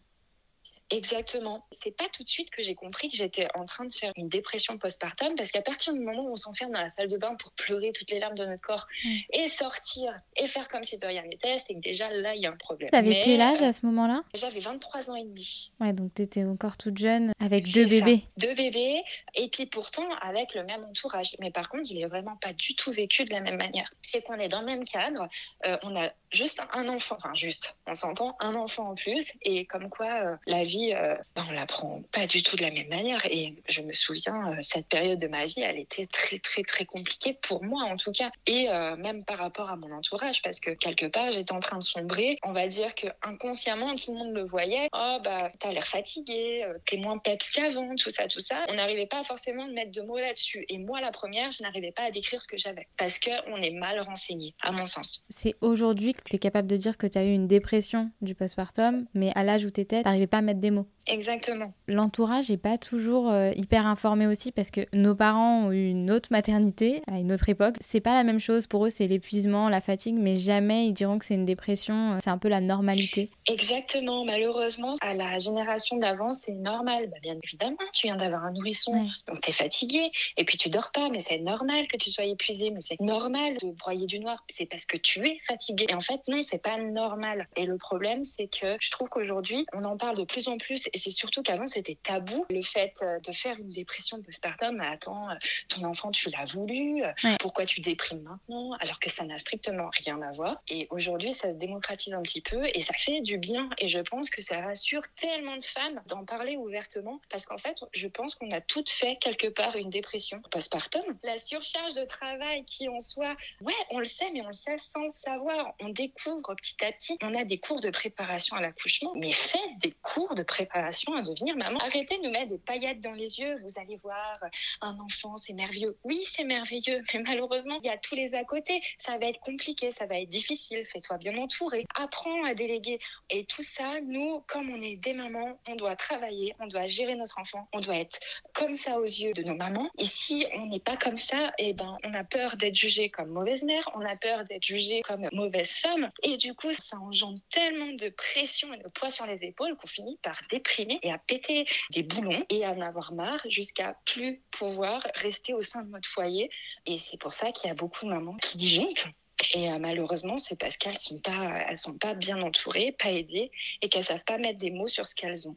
Exactement. 0.91 1.65
C'est 1.73 1.97
pas 1.97 2.09
tout 2.13 2.23
de 2.23 2.29
suite 2.29 2.51
que 2.51 2.63
j'ai 2.63 2.75
compris 2.75 3.09
que 3.09 3.17
j'étais 3.17 3.49
en 3.55 3.65
train 3.65 3.85
de 3.85 3.93
faire 3.93 4.13
une 4.17 4.29
dépression 4.29 4.79
postpartum 4.79 5.35
parce 5.35 5.51
qu'à 5.51 5.63
partir 5.63 5.93
du 5.93 6.01
moment 6.01 6.23
où 6.23 6.31
on 6.31 6.37
s'enferme 6.37 6.73
dans 6.73 6.81
la 6.81 6.89
salle 6.89 7.09
de 7.09 7.17
bain 7.17 7.35
pour 7.35 7.51
pleurer 7.53 7.93
toutes 7.93 8.11
les 8.11 8.21
larmes 8.21 8.37
de 8.37 8.45
notre 8.45 8.61
corps 8.61 8.87
mm. 9.05 9.17
et 9.33 9.49
sortir 9.49 10.15
et 10.37 10.47
faire 10.47 10.69
comme 10.69 10.85
si 10.85 10.97
de 10.99 11.07
rien 11.07 11.23
n'était, 11.23 11.59
c'est 11.59 11.75
que 11.75 11.81
déjà 11.81 12.09
là 12.11 12.35
il 12.37 12.43
y 12.43 12.47
a 12.47 12.51
un 12.51 12.57
problème. 12.57 12.91
T'avais 12.91 13.21
quel 13.25 13.41
âge 13.41 13.63
à 13.63 13.73
ce 13.73 13.85
moment-là? 13.87 14.23
J'avais 14.35 14.61
23 14.61 15.11
ans 15.11 15.17
et 15.17 15.25
demi. 15.25 15.73
Ouais, 15.81 15.93
donc 15.93 16.15
t'étais 16.15 16.45
encore 16.45 16.77
toute 16.77 16.99
jeune 16.99 17.33
avec 17.41 17.71
deux 17.73 17.87
bébés. 17.87 18.23
Deux 18.37 18.55
bébés 18.55 19.03
et 19.35 19.49
puis 19.49 19.67
pourtant 19.67 20.09
avec 20.23 20.55
le 20.55 20.63
même 20.63 20.85
entourage. 20.85 21.37
Mais 21.41 21.51
par 21.51 21.69
contre, 21.69 21.89
je 21.89 21.95
l'ai 21.95 22.07
vraiment 22.07 22.37
pas 22.37 22.53
du 22.53 22.77
tout 22.77 22.93
vécu 22.93 23.25
de 23.25 23.33
la 23.33 23.41
même 23.41 23.57
manière. 23.57 23.93
C'est 24.07 24.23
qu'on 24.23 24.35
est 24.35 24.49
dans 24.49 24.61
le 24.61 24.67
même 24.67 24.85
cadre, 24.85 25.27
euh, 25.67 25.77
on 25.83 25.97
a 25.97 26.13
juste 26.37 26.61
un 26.73 26.89
enfant, 26.89 27.17
enfin 27.19 27.35
juste, 27.35 27.77
on 27.87 27.95
s'entend, 27.95 28.37
un 28.41 28.55
enfant 28.55 28.91
en 28.91 28.95
plus 28.95 29.33
et 29.43 29.65
comme 29.67 29.89
quoi 29.89 30.07
euh, 30.07 30.37
la 30.47 30.65
vie 30.65 30.93
euh, 30.95 31.17
ben, 31.35 31.45
on 31.49 31.53
la 31.53 31.67
prend 31.67 32.03
pas 32.13 32.27
du 32.27 32.43
tout 32.43 32.57
de 32.57 32.63
la 32.63 32.71
même 32.71 32.89
manière. 32.89 33.25
Et 33.27 33.55
je 33.69 33.83
me 33.83 33.93
souviens, 33.93 34.53
euh, 34.53 34.57
cette 34.61 34.87
période 34.87 35.19
de 35.19 35.29
ma 35.29 35.47
vie, 35.47 35.61
elle 35.61 35.79
était 35.79 36.07
très, 36.07 36.39
très, 36.39 36.63
très 36.63 36.85
compliquée 36.85 37.39
pour 37.43 37.65
moi, 37.65 37.85
en 37.85 37.97
tout 37.97 38.13
cas. 38.13 38.31
Et 38.47 38.69
euh, 38.71 38.97
même 38.97 39.25
par 39.25 39.39
rapport 39.39 39.71
à 39.71 39.77
mon 39.77 39.93
entourage, 39.93 40.43
parce 40.43 40.61
que 40.61 40.71
quelque 40.71 41.07
part, 41.07 41.31
j'étais 41.31 41.53
en 41.53 41.61
train 41.61 41.79
de 41.79 41.83
sombrer. 41.83 42.39
On 42.43 42.53
va 42.53 42.67
dire 42.69 42.95
que 42.95 43.07
inconsciemment, 43.23 43.95
tout 43.97 44.13
le 44.13 44.19
monde 44.19 44.35
le 44.35 44.45
voyait. 44.45 44.89
Oh, 44.93 45.19
bah, 45.23 45.51
t'as 45.59 45.73
l'air 45.73 45.87
fatigué, 45.87 46.67
t'es 46.87 46.97
moins 46.97 47.19
peps 47.19 47.51
qu'avant, 47.51 47.95
tout 47.97 48.11
ça, 48.11 48.27
tout 48.29 48.41
ça. 48.41 48.65
On 48.69 48.75
n'arrivait 48.75 49.07
pas 49.07 49.25
forcément 49.25 49.65
à 49.65 49.69
mettre 49.69 49.93
de 49.93 50.03
mots 50.03 50.19
là-dessus. 50.19 50.65
Et 50.69 50.79
moi, 50.79 51.01
la 51.01 51.13
première, 51.13 51.51
je 51.51 51.63
n'arrivais 51.63 51.93
pas 51.93 52.05
à 52.05 52.11
décrire 52.11 52.43
ce 52.43 52.49
que 52.49 52.57
j'avais. 52.57 52.87
Parce 52.99 53.19
qu'on 53.19 53.57
est 53.57 53.71
mal 53.71 54.01
renseigné, 54.01 54.55
à 54.63 54.73
mon 54.73 54.87
sens. 54.87 55.23
C'est 55.29 55.55
aujourd'hui 55.61 56.13
que 56.13 56.23
tu 56.29 56.37
es 56.37 56.39
capable 56.39 56.69
de 56.69 56.77
dire 56.77 56.97
que 56.99 57.07
tu 57.07 57.19
as 57.19 57.25
eu 57.25 57.33
une 57.33 57.47
dépression 57.47 58.11
du 58.21 58.35
postpartum, 58.35 59.07
mais 59.15 59.33
à 59.35 59.45
l'âge 59.45 59.65
où 59.65 59.71
tu 59.71 59.81
étais, 59.81 60.03
tu 60.03 60.09
n'arrivais 60.09 60.27
pas 60.27 60.39
à 60.39 60.43
mettre 60.43 60.61
des 60.61 60.71
mots. 60.71 60.87
Exactement. 61.07 61.73
L'entourage 61.87 62.51
n'est 62.51 62.57
pas 62.57 62.79
toujours 62.79 63.31
euh, 63.31 63.53
hyper 63.55 63.87
informé 63.87 64.27
aussi 64.27 64.51
parce 64.51 64.71
que 64.71 64.81
nos 64.93 65.15
parents 65.15 65.67
ont 65.67 65.73
eu 65.73 65.89
une 65.89 66.11
autre 66.11 66.29
maternité 66.33 67.03
à 67.07 67.19
une 67.19 67.33
autre 67.33 67.49
époque. 67.49 67.77
C'est 67.81 68.01
pas 68.01 68.15
la 68.15 68.25
même 68.25 68.41
chose 68.41 68.67
pour 68.67 68.87
eux, 68.87 68.91
c'est 68.91 69.07
l'épuisement, 69.07 69.69
la 69.69 69.81
fatigue, 69.81 70.17
mais 70.19 70.37
jamais 70.37 70.89
ils 70.89 70.93
diront 70.93 71.19
que 71.19 71.25
c'est 71.25 71.35
une 71.35 71.45
dépression. 71.45 72.15
Euh, 72.15 72.19
c'est 72.23 72.31
un 72.31 72.39
peu 72.39 72.49
la 72.49 72.61
normalité. 72.61 73.31
Exactement. 73.47 74.25
Malheureusement, 74.25 74.97
à 75.01 75.15
la 75.15 75.39
génération 75.39 75.97
d'avant, 75.99 76.33
c'est 76.33 76.53
normal. 76.53 77.09
Bah, 77.09 77.19
bien 77.23 77.37
évidemment, 77.43 77.77
tu 77.93 78.09
viens 78.09 78.17
d'avoir 78.17 78.45
un 78.45 78.53
nourrisson, 78.53 79.09
donc 79.29 79.41
tu 79.43 79.51
es 79.51 79.53
fatigué 79.53 80.11
et 80.37 80.45
puis 80.45 80.59
tu 80.59 80.71
dors 80.71 80.91
pas, 80.91 81.09
mais 81.11 81.21
c'est 81.21 81.39
normal 81.39 81.87
que 81.87 81.97
tu 81.97 82.11
sois 82.11 82.25
épuisé, 82.25 82.71
mais 82.71 82.81
c'est 82.81 83.01
normal 83.01 83.57
de 83.63 83.71
broyer 83.73 84.07
du 84.07 84.19
noir. 84.19 84.45
C'est 84.49 84.67
parce 84.67 84.85
que 84.85 84.97
tu 84.97 85.27
es 85.27 85.39
fatigué. 85.47 85.87
Et 85.89 85.95
en 85.95 86.01
fait, 86.07 86.21
non, 86.29 86.43
c'est 86.43 86.63
pas 86.63 86.79
normal. 86.79 87.49
Et 87.57 87.67
le 87.67 87.77
problème, 87.77 88.25
c'est 88.25 88.49
que 88.49 88.77
je 88.81 88.91
trouve 88.91 89.09
qu'aujourd'hui, 89.09 89.67
on 89.73 89.85
en 89.85 89.97
parle 89.97 90.17
de 90.17 90.25
plus 90.25 90.49
en 90.49 90.59
plus 90.59 90.89
et 90.93 90.99
c'est 90.99 91.11
surtout 91.11 91.43
qu'avant, 91.43 91.67
c'était 91.67 91.99
tabou 92.03 92.47
le 92.51 92.63
fait 92.63 92.95
euh, 93.03 93.19
de 93.21 93.33
faire 93.33 93.59
une 93.59 93.71
dépression 93.71 94.23
postpartum. 94.23 94.81
Attends, 94.81 95.31
euh, 95.31 95.35
ton 95.69 95.85
enfant, 95.85 96.11
tu 96.11 96.31
l'as 96.31 96.47
voulu. 96.47 97.03
Euh, 97.03 97.13
pourquoi 97.41 97.67
tu 97.67 97.81
déprimes 97.81 98.23
maintenant 98.23 98.73
alors 98.81 99.01
que 99.01 99.11
ça 99.11 99.25
n'a 99.25 99.39
strictement 99.39 99.91
rien 100.05 100.21
à 100.23 100.33
voir 100.33 100.63
Et 100.69 100.87
aujourd'hui, 100.91 101.33
ça 101.33 101.49
se 101.49 101.55
démocratise 101.55 102.15
un 102.15 102.23
petit 102.23 102.41
peu 102.41 102.63
et 102.73 102.83
ça 102.83 102.95
fait 102.95 103.21
du 103.21 103.39
bien. 103.39 103.69
Et 103.79 103.89
je 103.89 103.99
pense 103.99 104.31
que 104.31 104.43
ça 104.43 104.63
rassure 104.63 105.03
tellement 105.17 105.57
de 105.57 105.65
femmes 105.65 106.01
d'en 106.07 106.25
parler 106.25 106.57
ouvertement 106.57 107.21
parce 107.31 107.47
qu'en 107.47 107.59
fait, 107.59 107.85
je 107.93 108.09
pense 108.09 108.35
qu'on 108.35 108.51
a 108.51 108.61
toutes 108.61 108.91
fait 108.91 109.17
quelque 109.17 109.49
part 109.49 109.77
une 109.77 109.91
dépression 109.91 110.41
postpartum. 110.51 111.03
La 111.23 111.39
surcharge 111.39 111.95
de 111.95 112.05
travail 112.05 112.65
qui 112.65 112.89
en 112.89 113.01
soi, 113.01 113.37
ouais, 113.61 113.75
on 113.91 113.99
le 113.99 114.05
sait, 114.05 114.31
mais 114.33 114.43
on 114.43 114.49
le 114.49 114.53
sait 114.53 114.79
sans 114.79 115.05
le 115.05 115.11
savoir. 115.11 115.75
On 115.81 115.89
découvre 115.97 116.55
petit 116.55 116.85
à 116.85 116.93
petit. 116.93 117.19
On 117.23 117.35
a 117.35 117.45
des 117.45 117.59
cours 117.59 117.81
de 117.81 117.91
préparation 117.91 118.57
à 118.57 118.61
l'accouchement, 118.61 119.13
mais 119.17 119.33
faites 119.33 119.79
des 119.81 119.93
cours 120.03 120.35
de 120.35 120.43
préparation 120.43 121.15
à 121.15 121.23
devenir 121.23 121.57
maman. 121.57 121.79
Arrêtez 121.79 122.19
de 122.19 122.25
nous 122.25 122.31
mettre 122.31 122.49
des 122.49 122.59
paillettes 122.59 123.01
dans 123.01 123.13
les 123.13 123.39
yeux. 123.41 123.57
Vous 123.63 123.81
allez 123.81 123.97
voir, 123.97 124.39
un 124.81 124.99
enfant, 124.99 125.37
c'est 125.37 125.53
merveilleux. 125.53 125.97
Oui, 126.05 126.23
c'est 126.25 126.45
merveilleux, 126.45 127.03
mais 127.13 127.23
malheureusement, 127.27 127.77
il 127.81 127.87
y 127.87 127.91
a 127.91 127.99
tous 127.99 128.15
les 128.15 128.35
à 128.35 128.45
côté. 128.45 128.81
Ça 128.99 129.19
va 129.19 129.27
être 129.27 129.41
compliqué, 129.41 129.93
ça 129.93 130.07
va 130.07 130.21
être 130.21 130.29
difficile. 130.29 130.85
Fais-toi 130.85 131.19
bien 131.19 131.37
entourer. 131.39 131.85
Apprends 131.95 132.45
à 132.45 132.55
déléguer. 132.55 132.99
Et 133.31 133.45
tout 133.45 133.63
ça, 133.63 134.01
nous, 134.03 134.41
comme 134.49 134.71
on 134.71 134.81
est 134.83 134.97
des 134.97 135.15
mamans, 135.15 135.59
on 135.67 135.77
doit 135.77 135.97
travailler, 135.97 136.55
on 136.61 136.67
doit 136.67 136.87
gérer 136.87 137.15
notre 137.15 137.39
enfant, 137.39 137.69
on 137.73 137.81
doit 137.81 137.97
être 137.97 138.19
comme 138.55 138.77
ça 138.77 138.99
aux 138.99 139.05
yeux 139.05 139.33
de 139.33 139.43
nos 139.43 139.57
mamans. 139.57 139.91
Et 139.99 140.07
si 140.07 140.47
on 140.55 140.67
n'est 140.67 140.81
pas 140.81 140.97
comme 140.97 141.19
ça, 141.19 141.53
eh 141.59 141.73
ben, 141.73 141.97
on 142.05 142.15
a 142.15 142.25
peur 142.25 142.57
d'être 142.57 142.75
jugé 142.75 143.11
comme 143.11 143.31
mauvaise 143.31 143.63
mère, 143.63 143.89
on 143.95 144.01
a 144.01 144.17
peur 144.17 144.45
d'être 144.45 144.65
jugé 144.65 145.03
comme 145.03 145.29
mauvaise 145.33 145.71
femme. 145.71 145.86
Et 146.23 146.37
du 146.37 146.55
coup, 146.55 146.73
ça 146.73 146.99
engendre 146.99 147.39
tellement 147.51 147.93
de 147.93 148.09
pression 148.09 148.73
et 148.75 148.79
de 148.79 148.89
poids 148.89 149.11
sur 149.11 149.27
les 149.27 149.45
épaules 149.45 149.77
qu'on 149.77 149.87
finit 149.87 150.19
par 150.23 150.41
déprimer 150.51 150.99
et 151.03 151.13
à 151.13 151.19
péter 151.19 151.67
des 151.91 152.03
boulons 152.03 152.45
et 152.49 152.65
à 152.65 152.73
en 152.73 152.81
avoir 152.81 153.13
marre 153.13 153.43
jusqu'à 153.49 153.97
plus 154.05 154.43
pouvoir 154.51 155.07
rester 155.15 155.55
au 155.55 155.63
sein 155.63 155.85
de 155.85 155.91
notre 155.91 156.09
foyer. 156.09 156.51
Et 156.87 156.99
c'est 156.99 157.19
pour 157.19 157.33
ça 157.33 157.53
qu'il 157.53 157.69
y 157.69 157.71
a 157.71 157.75
beaucoup 157.75 158.05
de 158.07 158.11
mamans 158.11 158.37
qui 158.37 158.59
disjonctent. 158.59 159.07
Et 159.55 159.71
euh, 159.71 159.79
malheureusement, 159.79 160.39
c'est 160.39 160.59
parce 160.59 160.77
qu'elles 160.77 160.99
sont 160.99 161.21
pas, 161.21 161.77
sont 161.77 161.99
pas 161.99 162.15
bien 162.15 162.41
entourées, 162.43 162.93
pas 162.99 163.11
aidées, 163.11 163.51
et 163.83 163.89
qu'elles 163.89 164.05
savent 164.05 164.25
pas 164.25 164.39
mettre 164.39 164.59
des 164.59 164.71
mots 164.71 164.89
sur 164.89 165.07
ce 165.07 165.15
qu'elles 165.15 165.47
ont. 165.47 165.57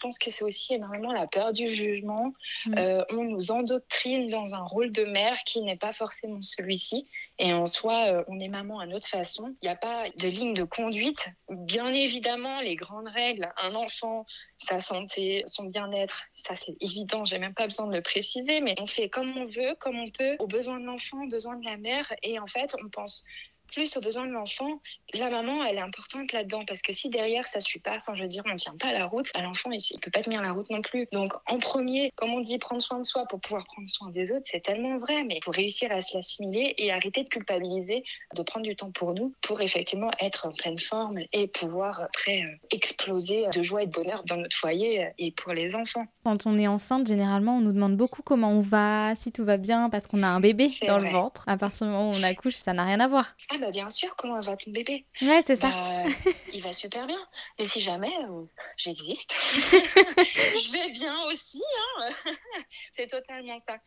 Je 0.00 0.06
pense 0.06 0.18
que 0.18 0.30
c'est 0.30 0.44
aussi 0.44 0.72
énormément 0.72 1.12
la 1.12 1.26
peur 1.26 1.52
du 1.52 1.70
jugement. 1.70 2.32
Mm. 2.64 2.78
Euh, 2.78 3.04
on 3.10 3.24
nous 3.24 3.50
endoctrine 3.50 4.30
dans 4.30 4.54
un 4.54 4.62
rôle 4.62 4.92
de 4.92 5.04
mère 5.04 5.36
qui 5.44 5.60
n'est 5.60 5.76
pas 5.76 5.92
forcément 5.92 6.40
celui-ci. 6.40 7.06
Et 7.38 7.52
en 7.52 7.66
soi, 7.66 8.06
euh, 8.06 8.24
on 8.26 8.40
est 8.40 8.48
maman 8.48 8.80
à 8.80 8.86
notre 8.86 9.06
façon. 9.06 9.54
Il 9.60 9.66
n'y 9.66 9.68
a 9.68 9.76
pas 9.76 10.04
de 10.16 10.28
ligne 10.28 10.54
de 10.54 10.64
conduite. 10.64 11.28
Bien 11.50 11.92
évidemment, 11.92 12.60
les 12.60 12.76
grandes 12.76 13.08
règles, 13.08 13.52
un 13.58 13.74
enfant, 13.74 14.24
sa 14.56 14.80
santé, 14.80 15.44
son 15.46 15.64
bien-être, 15.64 16.22
ça 16.34 16.56
c'est 16.56 16.76
évident, 16.80 17.26
j'ai 17.26 17.38
même 17.38 17.52
pas 17.52 17.66
besoin 17.66 17.86
de 17.86 17.94
le 17.94 18.00
préciser, 18.00 18.62
mais 18.62 18.76
on 18.78 18.86
fait 18.86 19.10
comme 19.10 19.36
on 19.36 19.44
veut, 19.44 19.74
comme 19.80 19.98
on 19.98 20.08
peut, 20.08 20.36
aux 20.38 20.46
besoins 20.46 20.80
de 20.80 20.86
l'enfant, 20.86 21.24
aux 21.24 21.28
besoins 21.28 21.56
de 21.56 21.64
la 21.66 21.76
mère. 21.76 22.10
Et 22.22 22.38
en 22.38 22.46
fait, 22.46 22.74
on 22.82 22.88
pense 22.88 23.22
plus 23.70 23.96
aux 23.96 24.00
besoins 24.00 24.26
de 24.26 24.32
l'enfant, 24.32 24.80
la 25.14 25.30
maman, 25.30 25.64
elle 25.64 25.76
est 25.76 25.80
importante 25.80 26.32
là-dedans 26.32 26.64
parce 26.66 26.82
que 26.82 26.92
si 26.92 27.08
derrière 27.08 27.46
ça 27.46 27.60
suit 27.60 27.80
pas, 27.80 27.96
enfin 27.96 28.14
je 28.14 28.22
veux 28.22 28.28
dire, 28.28 28.42
on 28.50 28.56
tient 28.56 28.76
pas 28.76 28.92
la 28.92 29.06
route, 29.06 29.30
bah, 29.34 29.42
l'enfant 29.42 29.70
il, 29.70 29.80
il 29.90 30.00
peut 30.00 30.10
pas 30.10 30.22
tenir 30.22 30.42
la 30.42 30.52
route 30.52 30.70
non 30.70 30.82
plus. 30.82 31.06
Donc 31.12 31.32
en 31.46 31.58
premier, 31.58 32.12
comme 32.16 32.30
on 32.30 32.40
dit, 32.40 32.58
prendre 32.58 32.82
soin 32.82 32.98
de 32.98 33.04
soi 33.04 33.26
pour 33.26 33.40
pouvoir 33.40 33.64
prendre 33.66 33.88
soin 33.88 34.10
des 34.10 34.32
autres, 34.32 34.46
c'est 34.50 34.62
tellement 34.62 34.98
vrai, 34.98 35.24
mais 35.24 35.40
pour 35.42 35.54
réussir 35.54 35.90
à 35.92 36.02
se 36.02 36.16
l'assimiler 36.16 36.74
et 36.78 36.92
arrêter 36.92 37.24
de 37.24 37.28
culpabiliser, 37.28 38.04
de 38.34 38.42
prendre 38.42 38.66
du 38.66 38.76
temps 38.76 38.90
pour 38.92 39.14
nous, 39.14 39.34
pour 39.42 39.60
effectivement 39.60 40.10
être 40.20 40.46
en 40.46 40.52
pleine 40.52 40.78
forme 40.78 41.18
et 41.32 41.48
pouvoir 41.48 42.00
après 42.00 42.42
euh, 42.42 42.56
exploser 42.70 43.46
de 43.54 43.62
joie 43.62 43.82
et 43.82 43.86
de 43.86 43.92
bonheur 43.92 44.24
dans 44.24 44.36
notre 44.36 44.56
foyer 44.56 45.04
euh, 45.04 45.08
et 45.18 45.32
pour 45.32 45.52
les 45.52 45.74
enfants. 45.74 46.06
Quand 46.24 46.46
on 46.46 46.58
est 46.58 46.66
enceinte, 46.66 47.06
généralement, 47.06 47.56
on 47.56 47.60
nous 47.60 47.72
demande 47.72 47.96
beaucoup 47.96 48.22
comment 48.22 48.50
on 48.50 48.60
va, 48.60 49.14
si 49.16 49.32
tout 49.32 49.44
va 49.44 49.56
bien, 49.56 49.90
parce 49.90 50.06
qu'on 50.06 50.22
a 50.22 50.28
un 50.28 50.40
bébé 50.40 50.70
dans 50.86 50.98
vrai. 50.98 51.08
le 51.08 51.12
ventre. 51.12 51.44
À 51.46 51.56
partir 51.56 51.86
du 51.86 51.92
moment 51.92 52.10
où 52.10 52.14
on 52.14 52.22
accouche, 52.22 52.54
ça 52.54 52.72
n'a 52.72 52.84
rien 52.84 53.00
à 53.00 53.08
voir. 53.08 53.34
Ah 53.50 53.58
bah 53.60 53.70
bien 53.70 53.90
sûr, 53.90 54.14
comment 54.16 54.40
va 54.40 54.56
ton 54.56 54.70
bébé? 54.70 55.06
Ouais, 55.22 55.42
c'est 55.46 55.56
ça. 55.56 55.70
Bah, 55.70 56.04
il 56.52 56.62
va 56.62 56.72
super 56.72 57.06
bien. 57.06 57.20
Mais 57.58 57.64
si 57.64 57.80
jamais 57.80 58.12
euh, 58.28 58.44
j'existe, 58.76 59.32
je 59.52 60.72
vais 60.72 60.90
bien 60.90 61.16
aussi. 61.26 61.62
hein. 61.98 62.08
C'est 62.92 63.06
totalement 63.06 63.58
ça. 63.60 63.78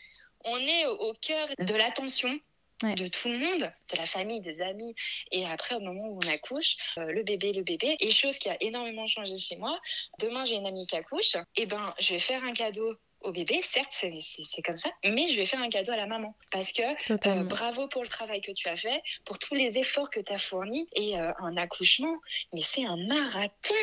On 0.45 0.57
est 0.57 0.85
au, 0.85 1.13
cœur 1.21 1.47
de 1.57 1.73
l'attention. 1.75 2.37
Ouais. 2.81 2.95
de 2.95 3.07
tout 3.07 3.29
le 3.29 3.37
monde, 3.37 3.61
de 3.61 3.97
la 3.97 4.05
famille, 4.05 4.41
des 4.41 4.59
amis. 4.59 4.93
Et 5.31 5.45
après, 5.45 5.75
au 5.75 5.79
moment 5.79 6.07
où 6.09 6.19
on 6.21 6.27
accouche, 6.27 6.75
euh, 6.97 7.05
le 7.13 7.23
bébé, 7.23 7.53
le 7.53 7.63
bébé. 7.63 7.95
Et 8.01 8.11
chose 8.11 8.37
qui 8.37 8.49
a 8.49 8.57
énormément 8.61 9.07
changé 9.07 9.37
chez 9.37 9.55
moi, 9.55 9.79
demain 10.19 10.43
j'ai 10.43 10.55
une 10.55 10.65
amie 10.65 10.85
qui 10.85 10.97
accouche, 10.97 11.37
et 11.55 11.65
ben 11.65 11.93
je 11.99 12.13
vais 12.13 12.19
faire 12.19 12.43
un 12.43 12.51
cadeau 12.51 12.97
au 13.23 13.31
bébé, 13.31 13.61
certes 13.63 13.91
c'est- 13.91 14.61
comme 14.63 14.77
ça, 14.77 14.89
mais 15.03 15.27
je 15.29 15.35
vais 15.35 15.45
faire 15.45 15.61
un 15.61 15.69
cadeau 15.69 15.91
à 15.91 15.97
la 15.97 16.05
maman. 16.05 16.35
Parce 16.51 16.71
que 16.71 16.81
euh, 16.83 17.43
bravo 17.43 17.87
pour 17.87 18.03
le 18.03 18.07
travail 18.07 18.41
que 18.41 18.51
tu 18.51 18.67
as 18.69 18.77
fait, 18.77 19.01
pour 19.25 19.39
tous 19.39 19.55
les 19.55 19.77
efforts 19.77 20.09
que 20.09 20.19
tu 20.19 20.31
as 20.31 20.37
fournis. 20.39 20.87
Et 20.95 21.19
euh, 21.19 21.31
un 21.39 21.57
accouchement, 21.57 22.15
mais 22.53 22.61
c'est 22.61 22.85
un 22.85 22.97
marathon. 22.97 23.73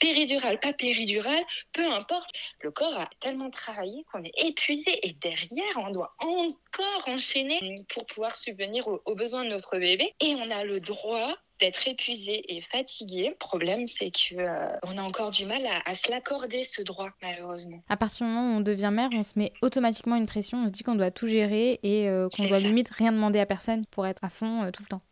Péridural, 0.00 0.58
pas 0.60 0.72
péridural, 0.72 1.42
peu 1.72 1.84
importe. 1.92 2.30
Le 2.60 2.70
corps 2.70 2.98
a 2.98 3.08
tellement 3.20 3.50
travaillé 3.50 4.04
qu'on 4.12 4.22
est 4.22 4.32
épuisé. 4.38 5.06
Et 5.06 5.12
derrière, 5.12 5.76
on 5.76 5.90
doit 5.90 6.14
encore 6.18 7.02
enchaîner 7.06 7.84
pour 7.88 8.06
pouvoir 8.06 8.34
subvenir 8.36 8.86
aux, 8.88 9.00
aux 9.04 9.14
besoins 9.14 9.44
de 9.44 9.50
notre 9.50 9.78
bébé. 9.78 10.12
Et 10.20 10.34
on 10.34 10.50
a 10.50 10.64
le 10.64 10.80
droit 10.80 11.34
d'être 11.60 11.86
épuisé 11.88 12.56
et 12.56 12.60
fatigué. 12.60 13.28
Le 13.30 13.36
problème, 13.36 13.86
c'est 13.86 14.10
que 14.10 14.36
euh, 14.36 14.68
on 14.82 14.98
a 14.98 15.02
encore 15.02 15.30
du 15.30 15.46
mal 15.46 15.64
à, 15.66 15.90
à 15.90 15.94
se 15.94 16.10
l'accorder, 16.10 16.64
ce 16.64 16.82
droit, 16.82 17.10
malheureusement. 17.22 17.82
À 17.88 17.96
partir 17.96 18.26
du 18.26 18.32
moment 18.32 18.54
où 18.54 18.58
on 18.58 18.60
devient 18.60 18.90
mère, 18.92 19.10
on 19.12 19.22
se 19.22 19.32
met 19.36 19.52
automatiquement 19.62 20.16
une 20.16 20.26
pression. 20.26 20.58
On 20.58 20.66
se 20.66 20.72
dit 20.72 20.82
qu'on 20.82 20.94
doit 20.94 21.10
tout 21.10 21.28
gérer 21.28 21.80
et 21.82 22.08
euh, 22.08 22.28
qu'on 22.28 22.46
doit 22.46 22.60
ça. 22.60 22.66
limite 22.66 22.90
rien 22.90 23.12
demander 23.12 23.40
à 23.40 23.46
personne 23.46 23.86
pour 23.86 24.06
être 24.06 24.22
à 24.24 24.30
fond 24.30 24.64
euh, 24.64 24.70
tout 24.70 24.82
le 24.82 24.88
temps. 24.88 25.02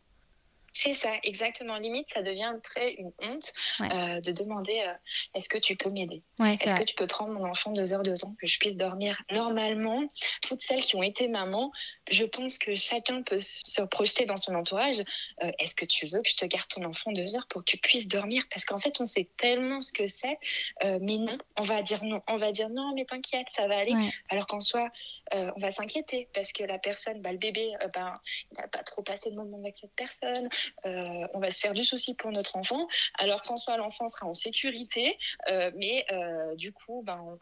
C'est 0.76 0.94
ça, 0.94 1.08
exactement. 1.22 1.76
Limite, 1.76 2.08
ça 2.12 2.20
devient 2.22 2.52
très 2.62 2.94
une 2.94 3.12
honte 3.22 3.52
Ouais. 3.80 3.88
euh, 3.92 4.20
de 4.20 4.32
demander 4.32 4.82
euh, 4.86 4.92
est-ce 5.34 5.48
que 5.48 5.58
tu 5.58 5.76
peux 5.76 5.88
m'aider? 5.90 6.22
Ouais, 6.38 6.54
Est-ce 6.60 6.74
que 6.74 6.82
tu 6.84 6.94
peux 6.96 7.06
prendre 7.06 7.32
mon 7.32 7.48
enfant 7.48 7.70
deux 7.72 7.92
heures 7.92 8.02
de 8.02 8.14
temps 8.16 8.34
que 8.40 8.46
je 8.46 8.58
puisse 8.58 8.76
dormir 8.76 9.20
Normalement, 9.30 10.02
toutes 10.42 10.60
celles 10.62 10.82
qui 10.82 10.96
ont 10.96 11.02
été 11.02 11.28
mamans, 11.28 11.70
je 12.10 12.24
pense 12.24 12.58
que 12.58 12.74
chacun 12.74 13.22
peut 13.22 13.38
se 13.38 13.82
projeter 13.82 14.24
dans 14.26 14.36
son 14.36 14.54
entourage. 14.56 14.98
Euh, 15.42 15.50
Est-ce 15.60 15.74
que 15.76 15.84
tu 15.84 16.06
veux 16.06 16.20
que 16.22 16.28
je 16.28 16.36
te 16.36 16.44
garde 16.44 16.66
ton 16.68 16.84
enfant 16.84 17.12
deux 17.12 17.34
heures 17.36 17.46
pour 17.48 17.64
que 17.64 17.70
tu 17.70 17.78
puisses 17.78 18.08
dormir? 18.08 18.42
Parce 18.50 18.64
qu'en 18.64 18.78
fait, 18.80 19.00
on 19.00 19.06
sait 19.06 19.28
tellement 19.36 19.80
ce 19.80 19.92
que 19.92 20.06
c'est, 20.08 20.38
euh, 20.84 20.98
mais 21.00 21.18
non, 21.18 21.38
on 21.56 21.62
va 21.62 21.82
dire 21.82 22.02
non. 22.04 22.20
On 22.26 22.36
va 22.36 22.50
dire 22.52 22.68
non, 22.68 22.92
mais 22.94 23.04
t'inquiète, 23.04 23.46
ça 23.56 23.68
va 23.68 23.78
aller. 23.78 23.94
Ouais. 23.94 24.10
Alors 24.28 24.46
qu'en 24.46 24.60
soi, 24.60 24.90
euh, 25.34 25.52
on 25.56 25.60
va 25.60 25.70
s'inquiéter 25.70 26.28
parce 26.34 26.52
que 26.52 26.64
la 26.64 26.78
personne, 26.78 27.20
bah, 27.22 27.30
le 27.32 27.38
bébé, 27.38 27.72
ben, 27.94 28.20
il 28.50 28.58
n'a 28.58 28.66
pas 28.68 28.82
trop 28.82 29.02
passé 29.02 29.30
de 29.30 29.36
moments 29.36 29.58
avec 29.58 29.76
cette 29.76 29.94
personne. 29.94 30.48
Euh, 30.86 31.26
on 31.34 31.38
va 31.38 31.50
se 31.50 31.60
faire 31.60 31.74
du 31.74 31.84
souci 31.84 32.14
pour 32.14 32.30
notre 32.32 32.56
enfant. 32.56 32.86
Alors 33.18 33.42
qu'en 33.42 33.56
soi, 33.56 33.76
l'enfant 33.76 34.08
sera 34.08 34.26
en 34.26 34.34
sécurité. 34.34 35.16
Euh, 35.48 35.70
mais 35.76 36.04
euh, 36.12 36.54
du 36.56 36.72
coup, 36.72 37.02
ben, 37.04 37.38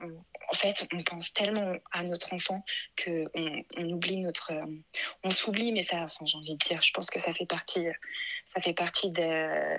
en 0.51 0.55
fait, 0.55 0.87
on 0.93 1.03
pense 1.03 1.33
tellement 1.33 1.75
à 1.91 2.05
notre 2.05 2.33
enfant 2.33 2.65
que 2.97 3.25
on, 3.35 3.91
oublie 3.91 4.19
notre, 4.19 4.53
on 5.25 5.31
s'oublie. 5.31 5.73
Mais 5.73 5.83
ça, 5.83 6.03
enfin, 6.03 6.25
j'ai 6.25 6.37
envie 6.37 6.55
de 6.55 6.65
dire, 6.65 6.83
je 6.83 6.93
pense 6.93 7.11
que 7.11 7.19
ça 7.19 7.33
fait 7.33 7.47
partie, 7.47 7.87
ça 8.47 8.61
fait 8.61 8.75
partie 8.75 9.13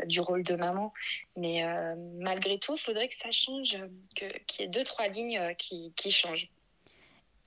du 0.06 0.20
rôle 0.20 0.44
de 0.44 0.56
maman. 0.56 0.94
Mais 1.36 1.64
malgré 2.20 2.60
tout, 2.60 2.76
il 2.76 2.80
faudrait 2.80 3.08
que 3.08 3.16
ça 3.16 3.32
change, 3.32 3.78
qu'il 4.16 4.62
y 4.62 4.64
ait 4.64 4.68
deux 4.68 4.84
trois 4.84 5.08
lignes 5.08 5.54
qui 5.56 6.12
changent. 6.12 6.50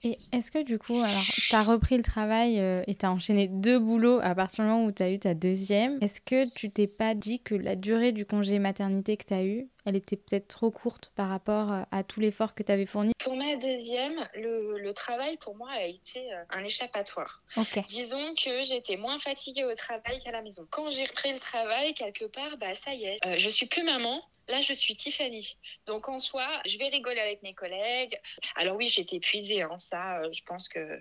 Et 0.02 0.18
est-ce 0.32 0.50
que 0.50 0.62
du 0.62 0.78
coup, 0.78 1.00
alors, 1.00 1.24
tu 1.24 1.54
as 1.54 1.62
repris 1.62 1.96
le 1.96 2.02
travail 2.02 2.60
euh, 2.60 2.82
et 2.86 2.94
tu 2.94 3.06
as 3.06 3.10
enchaîné 3.10 3.48
deux 3.48 3.78
boulots 3.78 4.20
à 4.22 4.34
partir 4.34 4.64
du 4.64 4.70
moment 4.70 4.84
où 4.84 4.92
tu 4.92 5.02
as 5.02 5.10
eu 5.10 5.18
ta 5.18 5.34
deuxième 5.34 5.98
Est-ce 6.02 6.20
que 6.20 6.48
tu 6.54 6.70
t'es 6.70 6.86
pas 6.86 7.14
dit 7.14 7.40
que 7.42 7.54
la 7.54 7.76
durée 7.76 8.12
du 8.12 8.26
congé 8.26 8.58
maternité 8.58 9.16
que 9.16 9.24
tu 9.24 9.34
as 9.34 9.42
eu, 9.44 9.68
elle 9.86 9.96
était 9.96 10.16
peut-être 10.16 10.48
trop 10.48 10.70
courte 10.70 11.12
par 11.16 11.28
rapport 11.28 11.72
euh, 11.72 11.82
à 11.90 12.02
tout 12.04 12.20
l'effort 12.20 12.54
que 12.54 12.62
tu 12.62 12.70
avais 12.72 12.86
fourni? 12.86 13.12
Pour 13.24 13.36
ma 13.36 13.56
deuxième, 13.56 14.28
le, 14.34 14.78
le 14.78 14.92
travail 14.92 15.38
pour 15.38 15.56
moi 15.56 15.70
a 15.72 15.84
été 15.84 16.32
euh, 16.32 16.42
un 16.50 16.62
échappatoire. 16.62 17.42
Disons 17.88 18.34
que 18.34 18.62
j'étais 18.64 18.96
moins 18.96 19.18
fatiguée 19.18 19.64
au 19.64 19.74
travail 19.74 20.18
qu'à 20.22 20.30
la 20.30 20.42
maison. 20.42 20.66
Quand 20.70 20.90
j'ai 20.90 21.04
repris 21.04 21.32
le 21.32 21.38
travail, 21.38 21.94
quelque 21.94 22.26
part, 22.26 22.56
bah 22.58 22.74
ça 22.74 22.92
y 22.92 23.04
est, 23.04 23.18
euh, 23.26 23.36
je 23.38 23.48
suis 23.48 23.66
plus 23.66 23.82
maman. 23.82 24.22
Là, 24.48 24.60
je 24.60 24.72
suis 24.72 24.94
Tiffany. 24.96 25.56
Donc, 25.86 26.08
en 26.08 26.18
soi, 26.18 26.46
je 26.66 26.78
vais 26.78 26.86
rigoler 26.88 27.20
avec 27.20 27.42
mes 27.42 27.54
collègues. 27.54 28.18
Alors 28.54 28.76
oui, 28.76 28.88
j'étais 28.88 29.16
épuisée. 29.16 29.62
Hein, 29.62 29.78
ça, 29.78 30.20
euh, 30.20 30.30
je 30.32 30.42
pense 30.44 30.68
que 30.68 30.78
euh, 30.78 31.00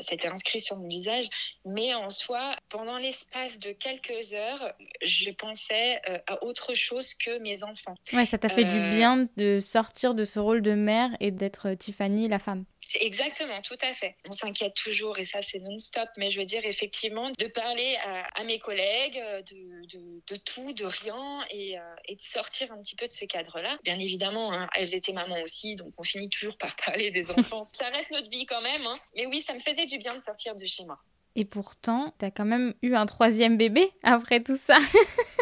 c'était 0.00 0.28
inscrit 0.28 0.60
sur 0.60 0.76
mon 0.76 0.88
visage. 0.88 1.28
Mais 1.64 1.94
en 1.94 2.10
soi, 2.10 2.56
pendant 2.68 2.98
l'espace 2.98 3.58
de 3.58 3.72
quelques 3.72 4.32
heures, 4.32 4.72
je 5.02 5.30
pensais 5.30 6.00
euh, 6.08 6.18
à 6.26 6.42
autre 6.44 6.74
chose 6.74 7.14
que 7.14 7.38
mes 7.38 7.62
enfants. 7.62 7.96
Ouais, 8.12 8.26
ça 8.26 8.38
t'a 8.38 8.48
fait 8.48 8.64
du 8.64 8.76
Euh, 8.76 8.90
bien 8.90 9.28
de 9.36 9.58
sortir 9.60 10.14
de 10.14 10.24
ce 10.24 10.38
rôle 10.38 10.62
de 10.62 10.72
mère 10.72 11.10
et 11.20 11.30
d'être 11.30 11.74
Tiffany, 11.74 12.28
la 12.28 12.38
femme. 12.38 12.64
C'est 12.88 13.02
exactement, 13.02 13.60
tout 13.62 13.76
à 13.82 13.92
fait. 13.94 14.16
On 14.28 14.32
s'inquiète 14.32 14.74
toujours 14.74 15.18
et 15.18 15.24
ça 15.24 15.42
c'est 15.42 15.58
non-stop, 15.58 16.08
mais 16.16 16.30
je 16.30 16.38
veux 16.38 16.46
dire 16.46 16.64
effectivement 16.64 17.30
de 17.30 17.46
parler 17.48 17.96
à, 18.04 18.26
à 18.40 18.44
mes 18.44 18.60
collègues 18.60 19.18
euh, 19.18 19.42
de, 19.42 19.98
de, 19.98 20.22
de 20.26 20.36
tout, 20.36 20.72
de 20.72 20.84
rien 20.84 21.44
et, 21.50 21.78
euh, 21.78 21.82
et 22.06 22.14
de 22.14 22.22
sortir 22.22 22.70
un 22.72 22.80
petit 22.80 22.94
peu 22.94 23.08
de 23.08 23.12
ce 23.12 23.24
cadre-là. 23.24 23.78
Bien 23.82 23.98
évidemment, 23.98 24.52
hein, 24.52 24.68
elles 24.76 24.94
étaient 24.94 25.12
mamans 25.12 25.42
aussi, 25.42 25.74
donc 25.74 25.92
on 25.98 26.04
finit 26.04 26.28
toujours 26.28 26.56
par 26.58 26.76
parler 26.86 27.10
des 27.10 27.28
enfants. 27.30 27.64
ça 27.72 27.88
reste 27.88 28.12
notre 28.12 28.30
vie 28.30 28.46
quand 28.46 28.62
même, 28.62 28.86
hein. 28.86 28.98
mais 29.16 29.26
oui, 29.26 29.42
ça 29.42 29.54
me 29.54 29.58
faisait 29.58 29.86
du 29.86 29.98
bien 29.98 30.14
de 30.14 30.20
sortir 30.20 30.54
de 30.54 30.64
chez 30.64 30.84
moi. 30.84 30.98
Et 31.34 31.44
pourtant, 31.44 32.14
t'as 32.18 32.30
quand 32.30 32.46
même 32.46 32.72
eu 32.82 32.94
un 32.94 33.04
troisième 33.04 33.58
bébé 33.58 33.90
après 34.02 34.42
tout 34.42 34.56
ça. 34.56 34.78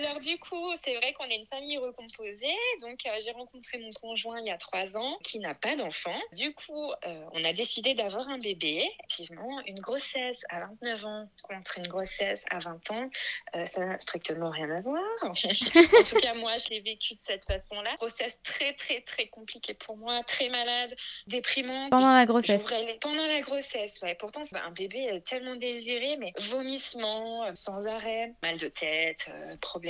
Alors 0.00 0.20
du 0.20 0.38
coup, 0.38 0.72
c'est 0.82 0.96
vrai 0.96 1.12
qu'on 1.12 1.24
est 1.24 1.36
une 1.36 1.44
famille 1.44 1.76
recomposée. 1.76 2.56
Donc 2.80 3.00
euh, 3.04 3.10
j'ai 3.22 3.32
rencontré 3.32 3.76
mon 3.78 3.92
conjoint 3.92 4.40
il 4.40 4.46
y 4.46 4.50
a 4.50 4.56
trois 4.56 4.96
ans 4.96 5.18
qui 5.22 5.38
n'a 5.40 5.54
pas 5.54 5.76
d'enfant. 5.76 6.18
Du 6.32 6.54
coup, 6.54 6.90
euh, 7.06 7.24
on 7.32 7.44
a 7.44 7.52
décidé 7.52 7.92
d'avoir 7.92 8.26
un 8.30 8.38
bébé. 8.38 8.88
Effectivement, 9.04 9.60
une 9.66 9.78
grossesse 9.78 10.42
à 10.48 10.60
29 10.60 11.04
ans 11.04 11.28
contre 11.42 11.76
une 11.76 11.86
grossesse 11.86 12.44
à 12.50 12.60
20 12.60 12.90
ans, 12.92 13.10
euh, 13.56 13.64
ça 13.66 13.84
n'a 13.84 14.00
strictement 14.00 14.48
rien 14.48 14.70
à 14.70 14.80
voir. 14.80 15.04
en 15.22 15.34
tout 15.34 16.16
cas, 16.16 16.32
moi, 16.32 16.56
je 16.56 16.70
l'ai 16.70 16.80
vécu 16.80 17.14
de 17.14 17.20
cette 17.20 17.44
façon-là. 17.44 17.96
Grossesse 17.96 18.40
très 18.42 18.72
très 18.72 19.02
très 19.02 19.26
compliquée 19.28 19.74
pour 19.74 19.98
moi, 19.98 20.22
très 20.22 20.48
malade, 20.48 20.96
déprimante. 21.26 21.90
Pendant 21.90 22.12
la 22.12 22.24
grossesse. 22.24 22.64
Pendant 23.02 23.26
la 23.26 23.42
grossesse, 23.42 24.00
ouais. 24.00 24.14
Pourtant, 24.14 24.44
c'est 24.44 24.56
un 24.56 24.70
bébé 24.70 25.22
tellement 25.26 25.56
désiré, 25.56 26.16
mais 26.16 26.32
vomissement 26.38 27.54
sans 27.54 27.86
arrêt, 27.86 28.32
mal 28.42 28.56
de 28.56 28.68
tête, 28.68 29.28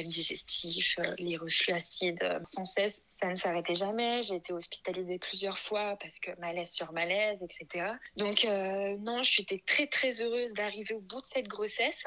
problèmes 0.01 0.11
digestifs, 0.11 0.97
les 1.19 1.37
reflux 1.37 1.73
acides 1.73 2.41
sans 2.45 2.65
cesse. 2.65 3.03
Ça 3.09 3.29
ne 3.29 3.35
s'arrêtait 3.35 3.75
jamais. 3.75 4.23
J'ai 4.23 4.37
été 4.37 4.53
hospitalisée 4.53 5.19
plusieurs 5.19 5.59
fois 5.59 5.97
parce 6.01 6.19
que 6.19 6.31
malaise 6.41 6.71
sur 6.71 6.93
malaise, 6.93 7.43
etc. 7.43 7.87
Donc 8.17 8.45
euh, 8.45 8.97
non, 8.99 9.23
je 9.23 9.31
suis 9.31 9.47
très 9.67 9.87
très 9.87 10.23
heureuse 10.23 10.55
d'arriver 10.55 10.95
au 10.95 11.01
bout 11.01 11.21
de 11.21 11.27
cette 11.27 11.49
grossesse 11.49 12.05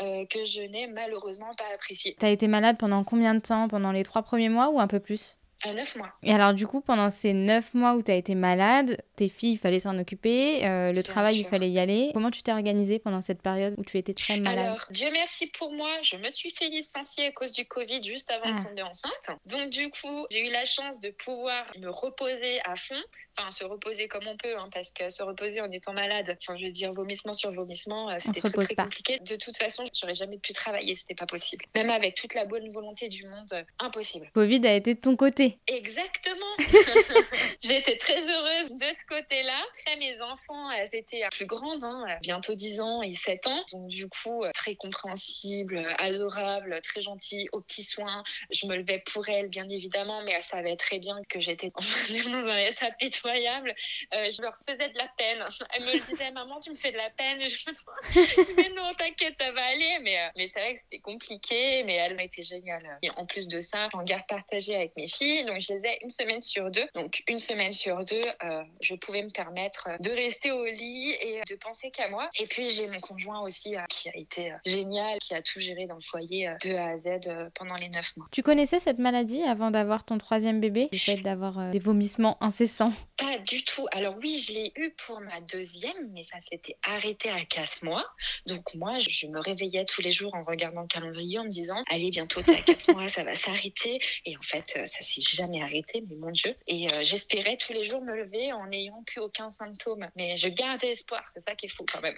euh, 0.00 0.24
que 0.26 0.44
je 0.44 0.60
n'ai 0.60 0.86
malheureusement 0.86 1.52
pas 1.54 1.66
appréciée. 1.74 2.16
T'as 2.18 2.30
été 2.30 2.48
malade 2.48 2.78
pendant 2.78 3.04
combien 3.04 3.34
de 3.34 3.40
temps? 3.40 3.68
Pendant 3.68 3.92
les 3.92 4.02
trois 4.02 4.22
premiers 4.22 4.48
mois 4.48 4.70
ou 4.70 4.80
un 4.80 4.86
peu 4.86 5.00
plus? 5.00 5.36
À 5.62 5.72
9 5.72 5.96
mois. 5.96 6.12
Et 6.22 6.32
alors, 6.32 6.54
du 6.54 6.66
coup, 6.66 6.80
pendant 6.80 7.10
ces 7.10 7.32
9 7.32 7.74
mois 7.74 7.94
où 7.94 8.02
tu 8.02 8.10
as 8.10 8.14
été 8.14 8.34
malade, 8.34 9.02
tes 9.16 9.28
filles, 9.28 9.52
il 9.52 9.58
fallait 9.58 9.80
s'en 9.80 9.98
occuper, 9.98 10.66
euh, 10.66 10.92
le 10.92 11.02
travail, 11.02 11.38
il 11.38 11.46
fallait 11.46 11.70
y 11.70 11.78
aller. 11.78 12.10
Comment 12.12 12.30
tu 12.30 12.42
t'es 12.42 12.52
organisée 12.52 12.98
pendant 12.98 13.20
cette 13.20 13.42
période 13.42 13.74
où 13.78 13.84
tu 13.84 13.96
étais 13.98 14.14
très 14.14 14.38
malade 14.38 14.66
Alors, 14.66 14.86
Dieu 14.90 15.08
merci 15.12 15.46
pour 15.46 15.72
moi, 15.72 15.90
je 16.02 16.16
me 16.16 16.28
suis 16.30 16.50
fait 16.50 16.68
licencier 16.68 17.26
à 17.26 17.32
cause 17.32 17.52
du 17.52 17.64
Covid 17.64 18.02
juste 18.02 18.30
avant 18.30 18.54
de 18.54 18.60
ah. 18.60 18.64
tomber 18.64 18.82
enceinte. 18.82 19.38
Donc, 19.46 19.70
du 19.70 19.90
coup, 19.90 20.26
j'ai 20.30 20.46
eu 20.46 20.50
la 20.50 20.64
chance 20.64 21.00
de 21.00 21.10
pouvoir 21.10 21.64
me 21.78 21.88
reposer 21.88 22.60
à 22.64 22.76
fond. 22.76 22.94
Enfin, 23.38 23.50
se 23.50 23.64
reposer 23.64 24.08
comme 24.08 24.26
on 24.26 24.36
peut, 24.36 24.56
hein, 24.56 24.68
parce 24.72 24.90
que 24.90 25.10
se 25.10 25.22
reposer 25.22 25.60
en 25.60 25.70
étant 25.72 25.92
malade, 25.92 26.36
enfin, 26.40 26.56
je 26.58 26.66
veux 26.66 26.72
dire, 26.72 26.92
vomissement 26.92 27.32
sur 27.32 27.52
vomissement, 27.52 28.10
euh, 28.10 28.16
c'était 28.18 28.40
très, 28.40 28.50
très 28.50 28.74
compliqué. 28.74 29.18
De 29.20 29.36
toute 29.36 29.56
façon, 29.56 29.84
j'aurais 29.98 30.14
jamais 30.14 30.38
pu 30.38 30.52
travailler, 30.52 30.94
c'était 30.94 31.14
pas 31.14 31.26
possible. 31.26 31.64
Même 31.74 31.90
avec 31.90 32.14
toute 32.14 32.34
la 32.34 32.44
bonne 32.44 32.70
volonté 32.70 33.08
du 33.08 33.26
monde, 33.26 33.52
euh, 33.52 33.62
impossible. 33.78 34.30
Covid 34.34 34.66
a 34.66 34.74
été 34.74 34.94
de 34.94 35.00
ton 35.00 35.16
côté 35.16 35.55
Exactement. 35.66 36.56
J'étais 37.62 37.96
très 37.98 38.20
heureuse 38.20 38.72
de 38.72 38.86
ce 38.92 39.04
côté-là. 39.08 39.60
Après, 39.78 39.96
mes 39.96 40.20
enfants, 40.20 40.70
elles 40.70 40.94
étaient 40.94 41.22
plus 41.30 41.46
grandes, 41.46 41.84
hein, 41.84 42.04
bientôt 42.22 42.54
10 42.54 42.80
ans 42.80 43.02
et 43.02 43.14
7 43.14 43.46
ans. 43.46 43.64
Donc, 43.72 43.88
du 43.88 44.08
coup, 44.08 44.44
très 44.54 44.74
compréhensibles, 44.74 45.86
adorables, 45.98 46.80
très 46.82 47.00
gentilles, 47.00 47.48
aux 47.52 47.60
petits 47.60 47.84
soins. 47.84 48.22
Je 48.50 48.66
me 48.66 48.76
levais 48.76 49.02
pour 49.12 49.28
elles, 49.28 49.48
bien 49.48 49.68
évidemment, 49.68 50.22
mais 50.22 50.32
elles 50.32 50.44
savaient 50.44 50.76
très 50.76 50.98
bien 50.98 51.20
que 51.28 51.40
j'étais 51.40 51.70
dans 51.70 52.48
un 52.48 52.58
état 52.66 52.90
pitoyable. 52.92 53.74
Euh, 54.14 54.30
je 54.30 54.42
leur 54.42 54.56
faisais 54.68 54.88
de 54.88 54.98
la 54.98 55.08
peine. 55.16 55.44
Elles 55.74 55.84
me 55.84 56.06
disaient, 56.06 56.30
maman, 56.30 56.60
tu 56.60 56.70
me 56.70 56.76
fais 56.76 56.92
de 56.92 56.96
la 56.96 57.10
peine. 57.10 57.40
Je 57.40 57.70
me 57.70 58.44
disais, 58.46 58.70
non, 58.74 58.92
t'inquiète, 58.94 59.34
ça 59.38 59.52
va 59.52 59.64
aller. 59.64 59.98
Mais, 60.02 60.18
euh, 60.18 60.28
mais 60.36 60.46
c'est 60.46 60.60
vrai 60.60 60.74
que 60.74 60.80
c'était 60.80 61.00
compliqué, 61.00 61.82
mais 61.84 61.94
elles 61.94 62.16
ont 62.16 62.22
été 62.22 62.42
géniales. 62.42 62.98
Et 63.02 63.10
en 63.10 63.26
plus 63.26 63.48
de 63.48 63.60
ça, 63.60 63.88
en 63.92 64.02
garde 64.02 64.26
partagée 64.28 64.74
avec 64.74 64.96
mes 64.96 65.08
filles. 65.08 65.35
Donc, 65.44 65.60
je 65.60 65.72
les 65.72 65.86
ai 65.86 65.98
une 66.02 66.10
semaine 66.10 66.42
sur 66.42 66.70
deux. 66.70 66.86
Donc, 66.94 67.22
une 67.28 67.38
semaine 67.38 67.72
sur 67.72 68.04
deux, 68.04 68.22
euh, 68.44 68.62
je 68.80 68.94
pouvais 68.94 69.22
me 69.22 69.30
permettre 69.30 69.88
de 70.00 70.10
rester 70.10 70.52
au 70.52 70.64
lit 70.64 71.10
et 71.20 71.42
de 71.48 71.54
penser 71.56 71.90
qu'à 71.90 72.08
moi. 72.08 72.28
Et 72.38 72.46
puis, 72.46 72.70
j'ai 72.70 72.86
mon 72.86 73.00
conjoint 73.00 73.40
aussi 73.40 73.76
euh, 73.76 73.80
qui 73.88 74.08
a 74.08 74.16
été 74.16 74.52
euh, 74.52 74.56
génial, 74.64 75.18
qui 75.18 75.34
a 75.34 75.42
tout 75.42 75.60
géré 75.60 75.86
dans 75.86 75.96
le 75.96 76.00
foyer 76.00 76.50
de 76.64 76.74
A 76.74 76.86
à 76.86 76.96
Z 76.96 77.08
pendant 77.54 77.76
les 77.76 77.88
neuf 77.88 78.16
mois. 78.16 78.26
Tu 78.30 78.42
connaissais 78.42 78.80
cette 78.80 78.98
maladie 78.98 79.42
avant 79.42 79.70
d'avoir 79.70 80.04
ton 80.04 80.18
troisième 80.18 80.60
bébé 80.60 80.88
Le 80.92 80.98
fait 80.98 81.16
d'avoir 81.16 81.70
des 81.70 81.78
vomissements 81.78 82.36
incessants? 82.42 82.92
Pas 83.16 83.38
du 83.38 83.64
tout. 83.64 83.86
Alors, 83.92 84.16
oui, 84.22 84.44
je 84.46 84.52
l'ai 84.52 84.72
eu 84.76 84.90
pour 85.06 85.20
ma 85.20 85.40
deuxième, 85.40 86.10
mais 86.12 86.22
ça 86.22 86.40
s'était 86.40 86.76
arrêté 86.82 87.30
à 87.30 87.44
quatre 87.44 87.82
mois. 87.82 88.04
Donc, 88.46 88.74
moi, 88.74 88.98
je 88.98 89.26
me 89.26 89.40
réveillais 89.40 89.84
tous 89.84 90.02
les 90.02 90.10
jours 90.10 90.34
en 90.34 90.44
regardant 90.44 90.82
le 90.82 90.88
calendrier 90.88 91.38
en 91.38 91.44
me 91.44 91.50
disant 91.50 91.82
Allez, 91.90 92.10
bientôt, 92.10 92.42
t'as 92.42 92.54
quatre 92.54 92.92
mois, 92.92 93.08
ça 93.08 93.24
va 93.24 93.34
s'arrêter. 93.34 93.98
Et 94.24 94.36
en 94.36 94.42
fait, 94.42 94.66
ça 94.86 95.02
s'est 95.02 95.20
jamais 95.34 95.62
arrêté, 95.62 96.04
mais 96.08 96.16
mon 96.16 96.30
Dieu. 96.30 96.54
Et 96.66 96.90
euh, 96.92 97.02
j'espérais 97.02 97.56
tous 97.56 97.72
les 97.72 97.84
jours 97.84 98.02
me 98.02 98.14
lever 98.14 98.52
en 98.52 98.66
n'ayant 98.66 99.02
plus 99.04 99.20
aucun 99.20 99.50
symptôme. 99.50 100.08
Mais 100.16 100.36
je 100.36 100.48
gardais 100.48 100.92
espoir, 100.92 101.22
c'est 101.32 101.40
ça 101.40 101.54
qui 101.54 101.66
est 101.66 101.68
fou 101.68 101.84
quand 101.90 102.00
même. 102.00 102.16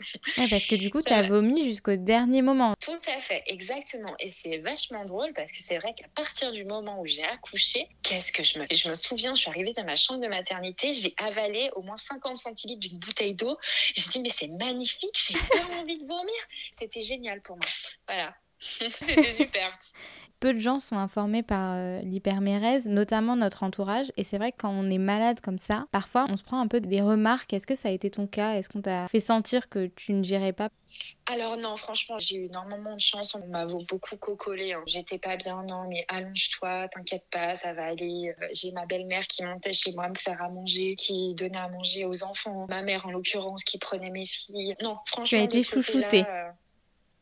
parce 0.50 0.66
que 0.66 0.74
du 0.74 0.90
coup, 0.90 1.02
tu 1.02 1.12
as 1.12 1.22
vomi 1.22 1.64
jusqu'au 1.64 1.96
dernier 1.96 2.42
moment. 2.42 2.74
Tout 2.80 3.00
à 3.06 3.20
fait, 3.20 3.42
exactement. 3.46 4.14
Et 4.18 4.30
c'est 4.30 4.58
vachement 4.58 5.04
drôle 5.04 5.32
parce 5.34 5.50
que 5.50 5.58
c'est 5.62 5.78
vrai 5.78 5.94
qu'à 5.94 6.08
partir 6.14 6.52
du 6.52 6.64
moment 6.64 7.00
où 7.00 7.06
j'ai 7.06 7.24
accouché, 7.24 7.88
qu'est-ce 8.02 8.32
que 8.32 8.42
je 8.42 8.58
me... 8.58 8.66
Je 8.70 8.88
me 8.88 8.94
souviens, 8.94 9.34
je 9.34 9.40
suis 9.40 9.50
arrivée 9.50 9.72
dans 9.72 9.84
ma 9.84 9.96
chambre 9.96 10.20
de 10.20 10.28
maternité, 10.28 10.94
j'ai 10.94 11.14
avalé 11.16 11.70
au 11.74 11.82
moins 11.82 11.96
50 11.96 12.36
centilitres 12.36 12.80
d'une 12.80 12.98
bouteille 12.98 13.34
d'eau. 13.34 13.56
J'ai 13.94 14.08
dit, 14.10 14.20
mais 14.20 14.30
c'est 14.30 14.48
magnifique, 14.48 15.14
j'ai 15.14 15.34
pas 15.34 15.78
envie 15.80 15.98
de 15.98 16.06
vomir. 16.06 16.34
C'était 16.70 17.02
génial 17.02 17.40
pour 17.42 17.56
moi. 17.56 17.66
Voilà. 18.06 18.34
C'était 18.60 19.32
super. 19.32 19.78
Peu 20.40 20.54
de 20.54 20.60
gens 20.60 20.78
sont 20.78 20.96
informés 20.96 21.42
par 21.42 21.74
euh, 21.74 22.00
l'hypermérèse, 22.02 22.86
notamment 22.86 23.34
notre 23.34 23.64
entourage. 23.64 24.12
Et 24.16 24.22
c'est 24.22 24.38
vrai 24.38 24.52
que 24.52 24.58
quand 24.58 24.70
on 24.70 24.88
est 24.88 24.98
malade 24.98 25.40
comme 25.40 25.58
ça, 25.58 25.86
parfois 25.90 26.26
on 26.28 26.36
se 26.36 26.44
prend 26.44 26.60
un 26.60 26.68
peu 26.68 26.80
des 26.80 27.02
remarques. 27.02 27.52
Est-ce 27.52 27.66
que 27.66 27.74
ça 27.74 27.88
a 27.88 27.90
été 27.90 28.10
ton 28.10 28.28
cas? 28.28 28.54
Est-ce 28.54 28.68
qu'on 28.68 28.80
t'a 28.80 29.08
fait 29.08 29.20
sentir 29.20 29.68
que 29.68 29.86
tu 29.86 30.12
ne 30.12 30.22
gérais 30.22 30.52
pas? 30.52 30.68
Alors 31.26 31.56
non, 31.56 31.76
franchement, 31.76 32.18
j'ai 32.18 32.36
eu 32.36 32.44
énormément 32.46 32.94
de 32.94 33.00
chance. 33.00 33.34
On 33.34 33.46
m'a 33.48 33.66
beaucoup 33.66 34.16
cocolé. 34.16 34.72
Hein. 34.72 34.82
J'étais 34.86 35.18
pas 35.18 35.36
bien, 35.36 35.62
non, 35.64 35.88
mais 35.88 36.04
allonge-toi, 36.08 36.88
t'inquiète 36.88 37.24
pas, 37.30 37.56
ça 37.56 37.74
va 37.74 37.86
aller. 37.86 38.34
Euh, 38.40 38.46
j'ai 38.52 38.70
ma 38.72 38.86
belle-mère 38.86 39.26
qui 39.26 39.44
montait 39.44 39.72
chez 39.72 39.92
moi 39.92 40.08
me 40.08 40.14
faire 40.14 40.40
à 40.40 40.48
manger, 40.48 40.94
qui 40.94 41.34
donnait 41.34 41.58
à 41.58 41.68
manger 41.68 42.04
aux 42.04 42.22
enfants. 42.22 42.66
Ma 42.68 42.82
mère, 42.82 43.06
en 43.06 43.10
l'occurrence, 43.10 43.64
qui 43.64 43.78
prenait 43.78 44.10
mes 44.10 44.26
filles. 44.26 44.76
Non, 44.80 44.98
franchement, 45.04 45.24
tu 45.24 45.36
as 45.36 45.42
été 45.42 45.62
chouchoutée. 45.62 46.24
Euh, 46.26 46.48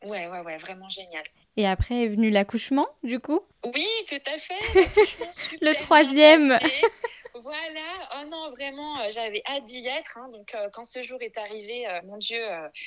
ouais, 0.05 0.27
ouais, 0.27 0.41
ouais, 0.41 0.57
vraiment 0.57 0.89
génial. 0.89 1.23
Et 1.57 1.67
après 1.67 2.03
est 2.03 2.07
venu 2.07 2.29
l'accouchement, 2.29 2.87
du 3.03 3.19
coup? 3.19 3.39
Oui, 3.65 3.87
tout 4.07 4.15
à 4.27 4.37
fait. 4.37 4.89
le 5.61 5.73
troisième. 5.73 6.59
Voilà, 7.43 8.09
oh 8.15 8.29
non, 8.29 8.51
vraiment, 8.51 8.99
euh, 8.99 9.09
j'avais 9.11 9.43
hâte 9.45 9.65
d'y 9.65 9.85
être. 9.85 10.17
Hein. 10.17 10.29
donc, 10.29 10.55
euh, 10.55 10.69
quand 10.73 10.85
ce 10.85 11.03
jour 11.03 11.21
est 11.21 11.37
arrivé, 11.37 11.87
euh, 11.87 11.99
mon 12.05 12.17
Dieu, 12.17 12.41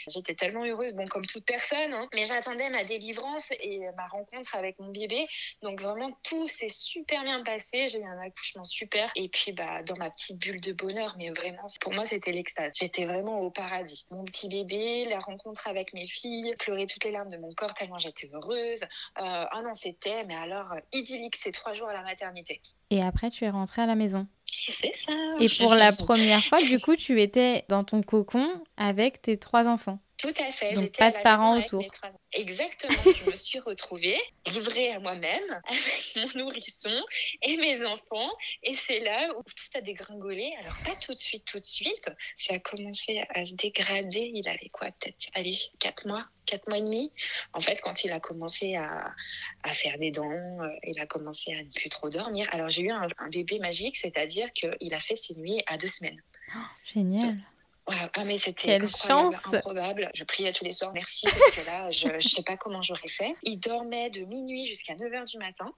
j'étais 0.08 0.34
tellement 0.34 0.64
heureuse, 0.64 0.92
bon, 0.94 1.06
comme 1.08 1.24
toute 1.24 1.44
personne, 1.44 1.92
hein. 1.92 2.08
mais 2.14 2.26
j'attendais 2.26 2.68
ma 2.70 2.84
délivrance 2.84 3.52
et 3.60 3.80
ma 3.96 4.06
rencontre 4.08 4.54
avec 4.56 4.78
mon 4.78 4.90
bébé. 4.90 5.26
Donc, 5.62 5.80
vraiment, 5.80 6.10
tout 6.22 6.48
s'est 6.48 6.68
super 6.68 7.22
bien 7.22 7.42
passé. 7.44 7.88
J'ai 7.88 8.00
eu 8.00 8.04
un 8.04 8.18
accouchement 8.18 8.64
super. 8.64 9.10
Et 9.14 9.28
puis, 9.28 9.52
bah, 9.52 9.82
dans 9.82 9.96
ma 9.96 10.10
petite 10.10 10.38
bulle 10.38 10.60
de 10.60 10.72
bonheur, 10.72 11.14
mais 11.18 11.30
vraiment, 11.30 11.66
pour 11.80 11.92
moi, 11.92 12.04
c'était 12.04 12.32
l'extase. 12.32 12.72
J'étais 12.74 13.04
vraiment 13.04 13.40
au 13.40 13.50
paradis. 13.50 14.06
Mon 14.10 14.24
petit 14.24 14.48
bébé, 14.48 15.04
la 15.04 15.20
rencontre 15.20 15.68
avec 15.68 15.92
mes 15.92 16.06
filles, 16.06 16.54
pleurer 16.58 16.86
toutes 16.86 17.04
les 17.04 17.12
larmes 17.12 17.30
de 17.30 17.36
mon 17.36 17.52
corps 17.52 17.74
tellement 17.74 17.98
j'étais 17.98 18.28
heureuse. 18.32 18.80
ah 19.16 19.60
non, 19.62 19.74
c'était, 19.74 20.24
mais 20.24 20.34
alors, 20.34 20.74
idyllique 20.92 21.36
ces 21.36 21.52
trois 21.52 21.72
jours 21.72 21.88
à 21.88 21.94
la 21.94 22.02
maternité. 22.02 22.60
Et 22.90 23.02
après, 23.02 23.30
tu 23.30 23.44
es 23.44 23.50
rentrée 23.50 23.82
à 23.82 23.86
la 23.86 23.94
maison? 23.94 24.26
C'est 24.52 24.94
ça. 24.94 25.12
Et 25.38 25.48
pour 25.48 25.74
la 25.74 25.92
première 25.92 26.42
fois, 26.44 26.62
du 26.62 26.78
coup, 26.80 26.96
tu 26.96 27.20
étais 27.20 27.64
dans 27.68 27.84
ton 27.84 28.02
cocon 28.02 28.48
avec 28.76 29.22
tes 29.22 29.38
trois 29.38 29.68
enfants. 29.68 30.00
Tout 30.20 30.34
à 30.38 30.52
fait. 30.52 30.74
Donc 30.74 30.94
pas 30.98 31.10
de 31.10 31.22
parents 31.22 31.58
autour. 31.58 31.82
Exactement. 32.32 32.92
je 33.04 33.30
me 33.30 33.36
suis 33.36 33.58
retrouvée 33.58 34.20
livrée 34.46 34.92
à 34.92 35.00
moi-même 35.00 35.62
avec 35.66 36.12
mon 36.16 36.44
nourrisson 36.44 37.02
et 37.42 37.56
mes 37.56 37.84
enfants. 37.84 38.30
Et 38.62 38.74
c'est 38.74 39.00
là 39.00 39.30
où 39.36 39.42
tout 39.42 39.78
a 39.78 39.80
dégringolé. 39.80 40.52
Alors 40.60 40.76
pas 40.84 40.94
tout 40.96 41.12
de 41.12 41.18
suite, 41.18 41.46
tout 41.46 41.58
de 41.58 41.64
suite. 41.64 42.10
Ça 42.36 42.54
a 42.54 42.58
commencé 42.58 43.24
à 43.30 43.44
se 43.44 43.54
dégrader. 43.54 44.30
Il 44.34 44.46
avait 44.48 44.68
quoi 44.68 44.88
Peut-être, 45.00 45.16
allez, 45.32 45.56
quatre 45.78 46.06
mois, 46.06 46.26
quatre 46.44 46.68
mois 46.68 46.78
et 46.78 46.82
demi. 46.82 47.12
En 47.52 47.60
fait, 47.60 47.80
quand 47.80 48.04
il 48.04 48.12
a 48.12 48.20
commencé 48.20 48.76
à, 48.76 49.12
à 49.62 49.72
faire 49.72 49.98
des 49.98 50.10
dents, 50.10 50.30
euh, 50.30 50.68
il 50.84 51.00
a 51.00 51.06
commencé 51.06 51.54
à 51.54 51.62
ne 51.62 51.70
plus 51.70 51.88
trop 51.88 52.10
dormir. 52.10 52.48
Alors 52.52 52.68
j'ai 52.68 52.82
eu 52.82 52.90
un, 52.90 53.08
bébé 53.30 53.58
magique, 53.58 53.96
c'est-à-dire 53.96 54.39
qu'il 54.53 54.94
a 54.94 55.00
fait 55.00 55.16
ses 55.16 55.35
nuits 55.35 55.62
à 55.66 55.76
deux 55.76 55.88
semaines. 55.88 56.20
Oh, 56.55 56.59
génial. 56.85 57.37
Ah, 57.86 58.24
mais 58.24 58.38
c'était 58.38 58.66
Quelle 58.66 58.88
chance 58.88 59.52
improbable. 59.52 60.10
Je 60.14 60.24
priais 60.24 60.52
tous 60.52 60.64
les 60.64 60.72
soirs, 60.72 60.92
merci, 60.92 61.26
parce 61.26 61.56
que 61.56 61.66
là, 61.66 61.90
je 61.90 62.08
ne 62.08 62.20
sais 62.20 62.42
pas 62.42 62.56
comment 62.56 62.82
j'aurais 62.82 63.08
fait. 63.08 63.34
Il 63.42 63.58
dormait 63.58 64.10
de 64.10 64.20
minuit 64.24 64.66
jusqu'à 64.66 64.94
9h 64.94 65.30
du 65.30 65.38
matin. 65.38 65.72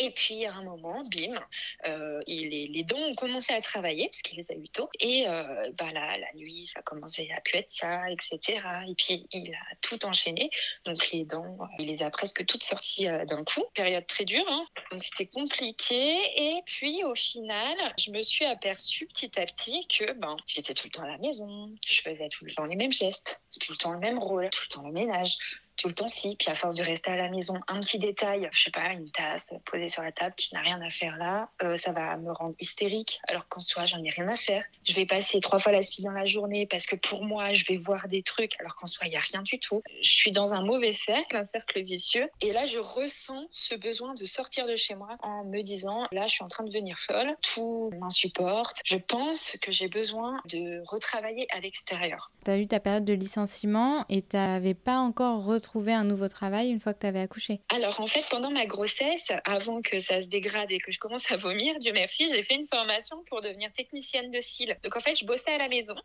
Et 0.00 0.10
puis, 0.10 0.44
à 0.44 0.54
un 0.54 0.62
moment, 0.62 1.02
bim, 1.04 1.40
euh, 1.86 2.20
il, 2.26 2.50
les, 2.72 2.84
dents 2.84 2.98
ont 2.98 3.14
commencé 3.14 3.52
à 3.52 3.60
travailler, 3.60 4.08
parce 4.08 4.22
qu'il 4.22 4.38
les 4.38 4.50
a 4.52 4.54
eu 4.54 4.68
tôt. 4.68 4.88
Et 5.00 5.26
euh, 5.26 5.70
bah, 5.76 5.90
la, 5.92 6.18
la, 6.18 6.32
nuit, 6.34 6.70
ça 6.72 6.82
commençait 6.82 7.28
à 7.36 7.40
pu 7.40 7.56
être 7.56 7.70
ça, 7.70 8.08
etc. 8.10 8.60
Et 8.88 8.94
puis, 8.94 9.26
il 9.32 9.54
a 9.54 9.76
tout 9.80 10.04
enchaîné. 10.04 10.50
Donc, 10.84 11.10
les 11.12 11.24
dents, 11.24 11.58
il 11.78 11.86
les 11.86 12.02
a 12.02 12.10
presque 12.10 12.44
toutes 12.46 12.62
sorties 12.62 13.08
euh, 13.08 13.24
d'un 13.24 13.42
coup. 13.44 13.64
Période 13.74 14.06
très 14.06 14.24
dure, 14.24 14.46
hein. 14.48 14.66
donc 14.92 15.02
c'était 15.02 15.26
compliqué. 15.26 16.16
Et 16.36 16.62
puis, 16.66 17.02
au 17.04 17.14
final, 17.14 17.76
je 17.98 18.10
me 18.10 18.22
suis 18.22 18.44
aperçue 18.44 19.06
petit 19.06 19.40
à 19.40 19.46
petit 19.46 19.86
que 19.88 20.12
ben, 20.12 20.36
j'étais 20.46 20.74
tout 20.74 20.86
le 20.86 20.90
temps 20.90 21.02
à 21.02 21.08
la 21.08 21.18
maison 21.18 21.27
je 21.32 22.00
faisais 22.02 22.28
tout 22.28 22.44
le 22.44 22.52
temps 22.52 22.64
les 22.64 22.76
mêmes 22.76 22.92
gestes, 22.92 23.40
tout 23.60 23.72
le 23.72 23.78
temps 23.78 23.92
le 23.92 23.98
même 23.98 24.18
rôle, 24.18 24.48
tout 24.50 24.62
le 24.68 24.74
temps 24.74 24.86
le 24.86 24.92
ménage, 24.92 25.36
tout 25.78 25.88
le 25.88 25.94
temps 25.94 26.08
si. 26.08 26.36
Puis 26.36 26.50
à 26.50 26.54
force 26.54 26.74
de 26.74 26.82
rester 26.82 27.10
à 27.10 27.16
la 27.16 27.30
maison, 27.30 27.54
un 27.68 27.80
petit 27.80 27.98
détail, 27.98 28.48
je 28.52 28.64
sais 28.64 28.70
pas, 28.70 28.88
une 28.92 29.10
tasse 29.10 29.50
posée 29.70 29.88
sur 29.88 30.02
la 30.02 30.12
table 30.12 30.34
qui 30.36 30.54
n'a 30.54 30.60
rien 30.60 30.80
à 30.82 30.90
faire 30.90 31.16
là, 31.16 31.48
euh, 31.62 31.78
ça 31.78 31.92
va 31.92 32.16
me 32.18 32.32
rendre 32.32 32.54
hystérique. 32.60 33.20
Alors 33.28 33.48
qu'en 33.48 33.60
soi, 33.60 33.86
j'en 33.86 34.02
ai 34.02 34.10
rien 34.10 34.28
à 34.28 34.36
faire. 34.36 34.64
Je 34.84 34.92
vais 34.92 35.06
passer 35.06 35.40
trois 35.40 35.58
fois 35.58 35.72
la 35.72 35.82
spie 35.82 36.02
dans 36.02 36.10
la 36.10 36.24
journée 36.24 36.66
parce 36.66 36.86
que 36.86 36.96
pour 36.96 37.24
moi, 37.24 37.52
je 37.52 37.64
vais 37.66 37.76
voir 37.76 38.08
des 38.08 38.22
trucs 38.22 38.58
alors 38.60 38.76
qu'en 38.76 38.86
soi, 38.86 39.06
il 39.06 39.12
y 39.12 39.16
a 39.16 39.20
rien 39.20 39.42
du 39.42 39.58
tout. 39.58 39.82
Je 40.02 40.10
suis 40.10 40.32
dans 40.32 40.52
un 40.52 40.62
mauvais 40.62 40.92
cercle, 40.92 41.36
un 41.36 41.44
cercle 41.44 41.80
vicieux. 41.82 42.28
Et 42.40 42.52
là, 42.52 42.66
je 42.66 42.78
ressens 42.78 43.46
ce 43.52 43.74
besoin 43.76 44.14
de 44.14 44.24
sortir 44.24 44.66
de 44.66 44.76
chez 44.76 44.96
moi 44.96 45.16
en 45.22 45.44
me 45.44 45.62
disant, 45.62 46.06
là, 46.10 46.26
je 46.26 46.34
suis 46.34 46.44
en 46.44 46.48
train 46.48 46.64
de 46.64 46.70
devenir 46.70 46.98
folle. 46.98 47.36
Tout 47.42 47.90
m'insupporte. 48.00 48.78
Je 48.84 48.96
pense 48.96 49.56
que 49.62 49.70
j'ai 49.70 49.88
besoin 49.88 50.40
de 50.46 50.82
retravailler 50.86 51.46
à 51.50 51.60
l'extérieur. 51.60 52.32
Tu 52.44 52.50
as 52.50 52.58
eu 52.58 52.66
ta 52.66 52.80
période 52.80 53.04
de 53.04 53.12
licenciement 53.12 54.04
et 54.08 54.22
tu 54.22 54.36
n'avais 54.36 54.74
pas 54.74 54.98
encore 54.98 55.44
retrouvé 55.44 55.67
un 55.76 56.04
nouveau 56.04 56.28
travail 56.28 56.70
une 56.70 56.80
fois 56.80 56.94
que 56.94 57.00
tu 57.00 57.06
avais 57.06 57.20
accouché 57.20 57.60
Alors 57.68 58.00
en 58.00 58.06
fait, 58.06 58.24
pendant 58.30 58.50
ma 58.50 58.66
grossesse, 58.66 59.32
avant 59.44 59.80
que 59.82 59.98
ça 59.98 60.22
se 60.22 60.28
dégrade 60.28 60.70
et 60.70 60.78
que 60.78 60.92
je 60.92 60.98
commence 60.98 61.30
à 61.30 61.36
vomir, 61.36 61.78
Dieu 61.78 61.92
merci, 61.92 62.28
j'ai 62.30 62.42
fait 62.42 62.54
une 62.54 62.66
formation 62.66 63.22
pour 63.28 63.40
devenir 63.40 63.72
technicienne 63.72 64.30
de 64.30 64.40
cils. 64.40 64.76
Donc 64.82 64.96
en 64.96 65.00
fait, 65.00 65.16
je 65.16 65.24
bossais 65.24 65.52
à 65.52 65.58
la 65.58 65.68
maison. 65.68 65.96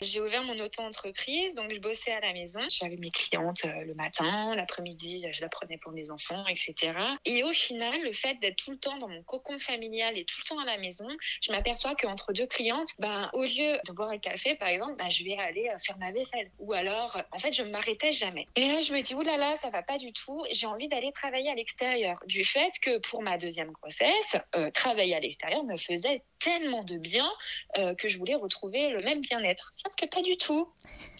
J'ai 0.00 0.20
ouvert 0.20 0.42
mon 0.42 0.58
auto-entreprise, 0.58 1.54
donc 1.54 1.72
je 1.72 1.78
bossais 1.78 2.12
à 2.12 2.20
la 2.20 2.32
maison. 2.32 2.60
J'avais 2.68 2.96
mes 2.96 3.10
clientes 3.10 3.64
euh, 3.64 3.84
le 3.84 3.94
matin, 3.94 4.54
l'après-midi, 4.56 5.24
je 5.30 5.40
la 5.40 5.48
prenais 5.48 5.78
pour 5.78 5.92
mes 5.92 6.10
enfants, 6.10 6.44
etc. 6.48 6.74
Et 7.24 7.44
au 7.44 7.52
final, 7.52 8.02
le 8.02 8.12
fait 8.12 8.34
d'être 8.40 8.56
tout 8.56 8.72
le 8.72 8.78
temps 8.78 8.98
dans 8.98 9.08
mon 9.08 9.22
cocon 9.22 9.58
familial 9.58 10.18
et 10.18 10.24
tout 10.24 10.36
le 10.44 10.48
temps 10.48 10.58
à 10.58 10.64
la 10.64 10.78
maison, 10.78 11.06
je 11.40 11.52
m'aperçois 11.52 11.94
qu'entre 11.94 12.32
deux 12.32 12.46
clientes, 12.46 12.90
ben, 12.98 13.30
au 13.34 13.44
lieu 13.44 13.78
de 13.86 13.92
boire 13.92 14.10
un 14.10 14.18
café, 14.18 14.56
par 14.56 14.68
exemple, 14.68 14.96
ben, 14.96 15.08
je 15.08 15.24
vais 15.24 15.36
aller 15.36 15.68
euh, 15.68 15.78
faire 15.78 15.96
ma 15.98 16.10
vaisselle. 16.10 16.50
Ou 16.58 16.72
alors, 16.72 17.16
en 17.30 17.38
fait, 17.38 17.52
je 17.52 17.62
ne 17.62 17.70
m'arrêtais 17.70 18.12
jamais. 18.12 18.46
Et 18.56 18.75
je 18.82 18.92
me 18.92 19.02
dis, 19.02 19.14
oulala, 19.14 19.36
là 19.36 19.50
là, 19.50 19.56
ça 19.56 19.70
va 19.70 19.82
pas 19.82 19.98
du 19.98 20.12
tout. 20.12 20.44
J'ai 20.50 20.66
envie 20.66 20.88
d'aller 20.88 21.12
travailler 21.12 21.50
à 21.50 21.54
l'extérieur. 21.54 22.18
Du 22.26 22.44
fait 22.44 22.72
que 22.82 22.98
pour 22.98 23.22
ma 23.22 23.38
deuxième 23.38 23.70
grossesse, 23.70 24.36
euh, 24.54 24.70
travailler 24.70 25.14
à 25.14 25.20
l'extérieur 25.20 25.64
me 25.64 25.76
faisait 25.76 26.22
tellement 26.38 26.84
de 26.84 26.98
bien 26.98 27.28
que 27.98 28.08
je 28.08 28.18
voulais 28.18 28.34
retrouver 28.34 28.90
le 28.90 29.02
même 29.02 29.20
bien-être. 29.20 29.70
Sauf 29.72 29.94
que 29.96 30.06
pas 30.06 30.22
du 30.22 30.36
tout. 30.36 30.68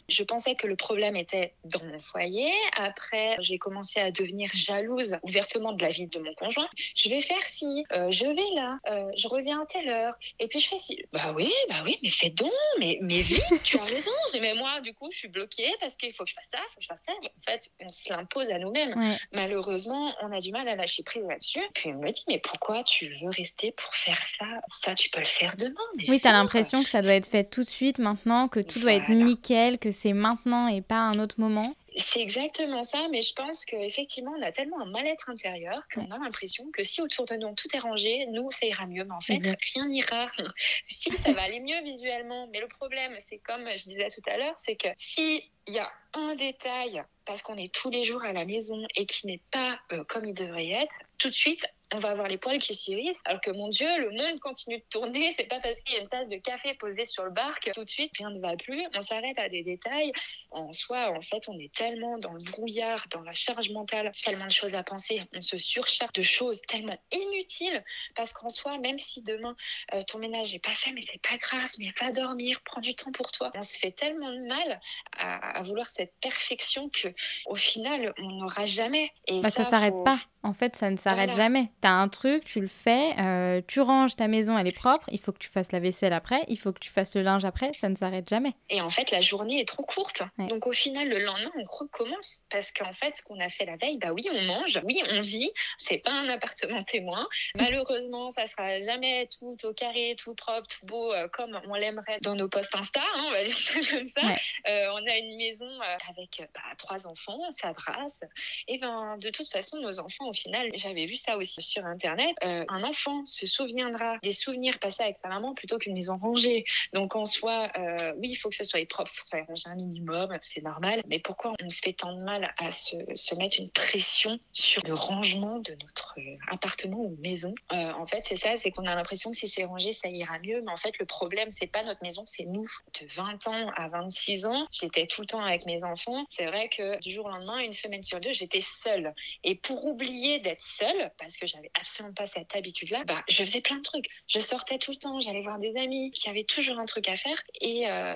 Je 0.08 0.22
pensais 0.22 0.54
que 0.54 0.66
le 0.66 0.76
problème 0.76 1.16
était 1.16 1.52
dans 1.64 1.82
mon 1.84 1.98
foyer. 2.00 2.50
Après, 2.76 3.36
j'ai 3.40 3.58
commencé 3.58 4.00
à 4.00 4.10
devenir 4.10 4.50
jalouse 4.54 5.18
ouvertement 5.22 5.72
de 5.72 5.82
la 5.82 5.90
vie 5.90 6.06
de 6.06 6.18
mon 6.18 6.34
conjoint. 6.34 6.68
Je 6.94 7.08
vais 7.08 7.22
faire 7.22 7.44
ci, 7.46 7.84
euh, 7.92 8.10
je 8.10 8.26
vais 8.26 8.54
là, 8.54 8.78
euh, 8.88 9.10
je 9.16 9.28
reviens 9.28 9.62
à 9.62 9.66
telle 9.66 9.88
heure. 9.88 10.14
Et 10.38 10.48
puis 10.48 10.60
je 10.60 10.68
fais 10.68 10.78
ci. 10.78 11.04
Bah 11.12 11.32
oui, 11.34 11.52
bah 11.68 11.76
oui, 11.84 11.98
mais 12.02 12.10
fais 12.10 12.30
donc, 12.30 12.52
mais, 12.78 12.98
mais 13.02 13.20
vite, 13.20 13.42
tu 13.64 13.78
as 13.78 13.84
raison. 13.84 14.10
Mais 14.40 14.54
moi, 14.54 14.80
du 14.80 14.94
coup, 14.94 15.08
je 15.10 15.18
suis 15.18 15.28
bloquée 15.28 15.70
parce 15.80 15.96
qu'il 15.96 16.12
faut 16.12 16.24
que 16.24 16.30
je 16.30 16.34
fasse 16.34 16.48
ça, 16.52 16.58
il 16.58 16.72
faut 16.72 16.78
que 16.78 16.82
je 16.82 16.88
fasse 16.88 17.04
ça. 17.06 17.12
en 17.12 17.42
fait, 17.44 17.70
on 17.80 17.88
se 17.88 18.12
l'impose 18.12 18.50
à 18.50 18.58
nous-mêmes. 18.58 18.94
Malheureusement, 19.32 20.14
on 20.22 20.32
a 20.32 20.40
du 20.40 20.52
mal 20.52 20.68
à 20.68 20.76
lâcher 20.76 21.02
prise 21.02 21.24
là-dessus. 21.26 21.62
Puis 21.74 21.90
on 21.90 21.98
me 21.98 22.10
dit, 22.10 22.24
mais 22.28 22.38
pourquoi 22.38 22.82
tu 22.84 23.08
veux 23.20 23.30
rester 23.30 23.72
pour 23.72 23.94
faire 23.94 24.22
ça? 24.22 24.46
Ça, 24.68 24.94
tu 24.94 25.10
peux 25.10 25.20
le 25.20 25.26
faire 25.26 25.56
demain. 25.56 25.74
oui, 26.08 26.20
tu 26.20 26.28
as 26.28 26.32
l'impression 26.32 26.82
que 26.82 26.88
ça 26.88 27.02
doit 27.02 27.14
être 27.14 27.28
fait 27.28 27.44
tout 27.44 27.64
de 27.64 27.68
suite 27.68 27.98
maintenant, 27.98 28.48
que 28.48 28.60
tout 28.60 28.78
doit 28.78 28.94
être 28.94 29.10
nickel, 29.10 29.78
que 29.78 29.90
c'est 29.96 30.12
maintenant 30.12 30.68
et 30.68 30.80
pas 30.80 31.00
un 31.00 31.18
autre 31.18 31.40
moment 31.40 31.74
c'est 31.96 32.20
exactement 32.20 32.84
ça, 32.84 33.08
mais 33.10 33.22
je 33.22 33.32
pense 33.32 33.64
qu'effectivement, 33.64 34.32
on 34.36 34.42
a 34.42 34.52
tellement 34.52 34.80
un 34.80 34.90
mal-être 34.90 35.30
intérieur 35.30 35.82
qu'on 35.92 36.10
a 36.10 36.18
l'impression 36.18 36.70
que 36.70 36.84
si 36.84 37.00
autour 37.00 37.24
de 37.24 37.36
nous 37.36 37.54
tout 37.54 37.74
est 37.74 37.78
rangé, 37.78 38.26
nous, 38.26 38.50
ça 38.50 38.66
ira 38.66 38.86
mieux. 38.86 39.04
Mais 39.04 39.14
en 39.14 39.20
fait, 39.20 39.40
rien 39.74 39.88
n'ira. 39.88 40.30
si, 40.84 41.10
ça 41.16 41.32
va 41.32 41.42
aller 41.42 41.60
mieux 41.60 41.82
visuellement. 41.82 42.48
Mais 42.52 42.60
le 42.60 42.68
problème, 42.68 43.16
c'est 43.20 43.38
comme 43.38 43.66
je 43.74 43.84
disais 43.84 44.08
tout 44.10 44.30
à 44.30 44.36
l'heure, 44.36 44.54
c'est 44.58 44.76
que 44.76 44.88
s'il 44.96 45.42
y 45.68 45.78
a 45.78 45.90
un 46.12 46.34
détail, 46.34 47.02
parce 47.24 47.42
qu'on 47.42 47.56
est 47.56 47.72
tous 47.72 47.90
les 47.90 48.04
jours 48.04 48.22
à 48.22 48.32
la 48.32 48.44
maison 48.44 48.86
et 48.94 49.06
qui 49.06 49.26
n'est 49.26 49.42
pas 49.50 49.78
euh, 49.92 50.04
comme 50.04 50.26
il 50.26 50.34
devrait 50.34 50.68
être, 50.68 50.94
tout 51.18 51.28
de 51.28 51.34
suite, 51.34 51.66
on 51.94 51.98
va 51.98 52.10
avoir 52.10 52.26
les 52.26 52.38
poils 52.38 52.58
qui 52.58 52.74
s'irissent, 52.74 53.22
alors 53.24 53.40
que 53.40 53.50
mon 53.50 53.68
Dieu, 53.68 53.86
le 53.98 54.10
monde 54.10 54.40
continue 54.40 54.78
de 54.78 54.84
tourner. 54.90 55.32
C'est 55.36 55.44
pas 55.44 55.60
parce 55.60 55.80
qu'il 55.80 55.94
y 55.94 55.98
a 55.98 56.00
une 56.00 56.08
tasse 56.08 56.28
de 56.28 56.36
café 56.36 56.74
posée 56.74 57.06
sur 57.06 57.24
le 57.24 57.30
bar 57.30 57.60
que 57.60 57.70
tout 57.70 57.84
de 57.84 57.88
suite 57.88 58.10
rien 58.18 58.30
ne 58.30 58.40
va 58.40 58.56
plus. 58.56 58.84
On 58.94 59.00
s'arrête 59.00 59.38
à 59.38 59.48
des 59.48 59.62
détails. 59.62 60.12
En 60.50 60.72
soi, 60.72 61.12
en 61.16 61.20
fait, 61.20 61.48
on 61.48 61.56
est 61.58 61.72
tellement 61.72 62.18
dans 62.18 62.32
le 62.32 62.42
brouillard, 62.42 63.06
dans 63.10 63.22
la 63.22 63.32
charge 63.32 63.70
mentale, 63.70 64.10
tellement 64.24 64.46
de 64.46 64.52
choses 64.52 64.74
à 64.74 64.82
penser. 64.82 65.22
On 65.32 65.42
se 65.42 65.58
surcharge 65.58 66.12
de 66.12 66.22
choses 66.22 66.60
tellement 66.62 66.98
inutiles 67.12 67.84
parce 68.16 68.32
qu'en 68.32 68.48
soi, 68.48 68.78
même 68.78 68.98
si 68.98 69.22
demain 69.22 69.54
euh, 69.94 70.02
ton 70.04 70.18
ménage 70.18 70.52
n'est 70.52 70.58
pas 70.58 70.70
fait, 70.70 70.92
mais 70.92 71.02
c'est 71.02 71.22
pas 71.22 71.36
grave, 71.36 71.70
mais 71.78 71.92
va 72.00 72.10
dormir, 72.10 72.60
prends 72.64 72.80
du 72.80 72.94
temps 72.94 73.12
pour 73.12 73.30
toi. 73.30 73.52
On 73.54 73.62
se 73.62 73.78
fait 73.78 73.92
tellement 73.92 74.32
de 74.32 74.46
mal 74.46 74.80
à, 75.18 75.62
vouloir 75.62 75.88
cette 75.88 76.14
perfection 76.20 76.88
que 76.88 77.08
au 77.46 77.54
final, 77.54 78.12
on 78.18 78.30
n'aura 78.30 78.66
jamais. 78.66 79.12
Et 79.26 79.40
bah, 79.40 79.50
ça, 79.50 79.64
ça 79.64 79.70
s'arrête 79.70 80.04
pas. 80.04 80.18
En 80.42 80.52
fait, 80.52 80.76
ça 80.76 80.90
ne 80.90 80.96
s'arrête 80.96 81.34
jamais. 81.34 81.72
Tu 81.82 81.88
as 81.88 81.92
un 81.92 82.08
truc, 82.08 82.44
tu 82.44 82.60
le 82.60 82.68
fais, 82.68 83.14
euh, 83.18 83.60
tu 83.66 83.80
ranges 83.80 84.16
ta 84.16 84.28
maison, 84.28 84.56
elle 84.56 84.66
est 84.66 84.72
propre, 84.72 85.08
il 85.12 85.20
faut 85.20 85.32
que 85.32 85.38
tu 85.38 85.48
fasses 85.48 85.72
la 85.72 85.80
vaisselle 85.80 86.12
après, 86.12 86.44
il 86.48 86.58
faut 86.58 86.72
que 86.72 86.78
tu 86.78 86.90
fasses 86.90 87.14
le 87.14 87.22
linge 87.22 87.44
après, 87.44 87.72
ça 87.74 87.88
ne 87.88 87.96
s'arrête 87.96 88.28
jamais. 88.28 88.52
Et 88.70 88.80
en 88.80 88.90
fait, 88.90 89.10
la 89.10 89.20
journée 89.20 89.60
est 89.60 89.68
trop 89.68 89.82
courte. 89.82 90.22
Donc 90.38 90.66
au 90.66 90.72
final, 90.72 91.08
le 91.08 91.18
lendemain, 91.18 91.50
on 91.56 91.64
recommence 91.64 92.44
parce 92.50 92.72
qu'en 92.72 92.92
fait, 92.92 93.16
ce 93.16 93.22
qu'on 93.22 93.38
a 93.40 93.48
fait 93.48 93.66
la 93.66 93.76
veille, 93.76 93.98
bah 93.98 94.12
oui, 94.12 94.26
on 94.32 94.42
mange, 94.42 94.80
oui, 94.84 95.02
on 95.10 95.20
vit, 95.20 95.50
c'est 95.76 95.98
pas 95.98 96.12
un 96.12 96.28
appartement 96.28 96.82
témoin. 96.82 97.26
Malheureusement, 97.56 98.30
ça 98.30 98.46
sera 98.46 98.80
jamais 98.80 99.28
tout 99.38 99.56
au 99.64 99.72
carré, 99.72 100.16
tout 100.18 100.34
propre, 100.34 100.66
tout 100.66 100.86
beau 100.86 101.12
euh, 101.12 101.28
comme 101.28 101.60
on 101.68 101.74
l'aimerait 101.74 102.18
dans 102.22 102.34
nos 102.34 102.48
posts 102.48 102.74
Insta, 102.74 103.00
hein, 103.00 103.24
on 103.28 103.32
va 103.32 103.44
dire 103.44 103.58
ça 103.58 103.80
comme 103.90 104.06
ça. 104.06 104.22
Euh, 104.68 104.88
on 104.92 105.06
a 105.06 105.16
une 105.16 105.36
maison 105.36 105.68
avec 106.08 106.42
bah, 106.54 106.74
trois 106.78 107.06
enfants, 107.06 107.40
ça 107.52 107.72
brasse. 107.72 108.22
Et 108.68 108.78
ben 108.78 109.16
de 109.18 109.30
toute 109.30 109.50
façon, 109.50 109.80
nos 109.80 110.00
enfants 110.00 110.32
final, 110.36 110.70
j'avais 110.74 111.06
vu 111.06 111.16
ça 111.16 111.36
aussi 111.36 111.60
sur 111.66 111.84
Internet. 111.84 112.34
Euh, 112.44 112.64
un 112.68 112.82
enfant 112.82 113.24
se 113.26 113.46
souviendra 113.46 114.18
des 114.22 114.32
souvenirs 114.32 114.78
passés 114.78 115.02
avec 115.02 115.16
sa 115.16 115.28
maman 115.28 115.54
plutôt 115.54 115.78
qu'une 115.78 115.94
maison 115.94 116.16
rangée. 116.16 116.64
Donc 116.92 117.16
en 117.16 117.24
soi, 117.24 117.70
euh, 117.76 118.14
oui, 118.18 118.30
il 118.30 118.36
faut 118.36 118.48
que 118.48 118.56
ce 118.56 118.64
soit 118.64 118.86
propre, 118.88 119.10
que 119.12 119.20
ce 119.20 119.26
soit 119.26 119.44
rangé 119.44 119.62
un 119.66 119.74
minimum, 119.74 120.36
c'est 120.40 120.62
normal. 120.62 121.02
Mais 121.08 121.18
pourquoi 121.18 121.54
on 121.60 121.68
se 121.68 121.80
fait 121.80 121.92
tant 121.92 122.12
de 122.12 122.22
mal 122.22 122.54
à 122.58 122.72
se, 122.72 122.96
se 123.14 123.34
mettre 123.34 123.58
une 123.58 123.70
pression 123.70 124.38
sur 124.52 124.82
le 124.86 124.94
rangement 124.94 125.58
de 125.58 125.76
notre 125.82 126.14
euh, 126.18 126.36
appartement 126.48 127.00
ou 127.00 127.16
maison? 127.20 127.54
En 127.70 128.06
fait, 128.06 128.24
c'est 128.28 128.36
ça, 128.36 128.56
c'est 128.56 128.70
qu'on 128.70 128.86
a 128.86 128.94
l'impression 128.94 129.30
que 129.30 129.36
si 129.36 129.48
c'est 129.48 129.64
rangé, 129.64 129.92
ça 129.92 130.08
ira 130.08 130.38
mieux. 130.38 130.62
Mais 130.62 130.70
en 130.70 130.76
fait, 130.76 130.96
le 130.98 131.06
problème, 131.06 131.50
c'est 131.50 131.66
pas 131.66 131.82
notre 131.82 132.02
maison, 132.02 132.24
c'est 132.26 132.44
nous. 132.44 132.66
De 133.00 133.06
20 133.06 133.48
ans 133.48 133.70
à 133.76 133.88
26 133.88 134.46
ans, 134.46 134.66
j'étais 134.70 135.06
tout 135.06 135.22
le 135.22 135.26
temps 135.26 135.42
avec 135.42 135.66
mes 135.66 135.84
enfants. 135.84 136.24
C'est 136.30 136.46
vrai 136.46 136.68
que 136.68 136.98
du 137.00 137.10
jour 137.10 137.26
au 137.26 137.30
lendemain, 137.30 137.58
une 137.58 137.72
semaine 137.72 138.02
sur 138.02 138.20
deux, 138.20 138.32
j'étais 138.32 138.60
seule. 138.60 139.14
Et 139.44 139.54
pour 139.54 139.86
oublier 139.86 140.38
d'être 140.40 140.62
seule, 140.62 141.10
parce 141.18 141.36
que 141.36 141.46
j'avais 141.46 141.55
absolument 141.78 142.14
pas 142.14 142.26
cette 142.26 142.54
habitude-là, 142.54 143.04
bah, 143.04 143.22
je 143.28 143.44
faisais 143.44 143.60
plein 143.60 143.76
de 143.76 143.82
trucs. 143.82 144.06
Je 144.26 144.38
sortais 144.38 144.78
tout 144.78 144.90
le 144.90 144.96
temps, 144.96 145.20
j'allais 145.20 145.42
voir 145.42 145.58
des 145.58 145.76
amis 145.76 146.10
qui 146.10 146.28
avaient 146.28 146.44
toujours 146.44 146.78
un 146.78 146.84
truc 146.84 147.08
à 147.08 147.16
faire 147.16 147.40
et 147.60 147.90
euh, 147.90 148.14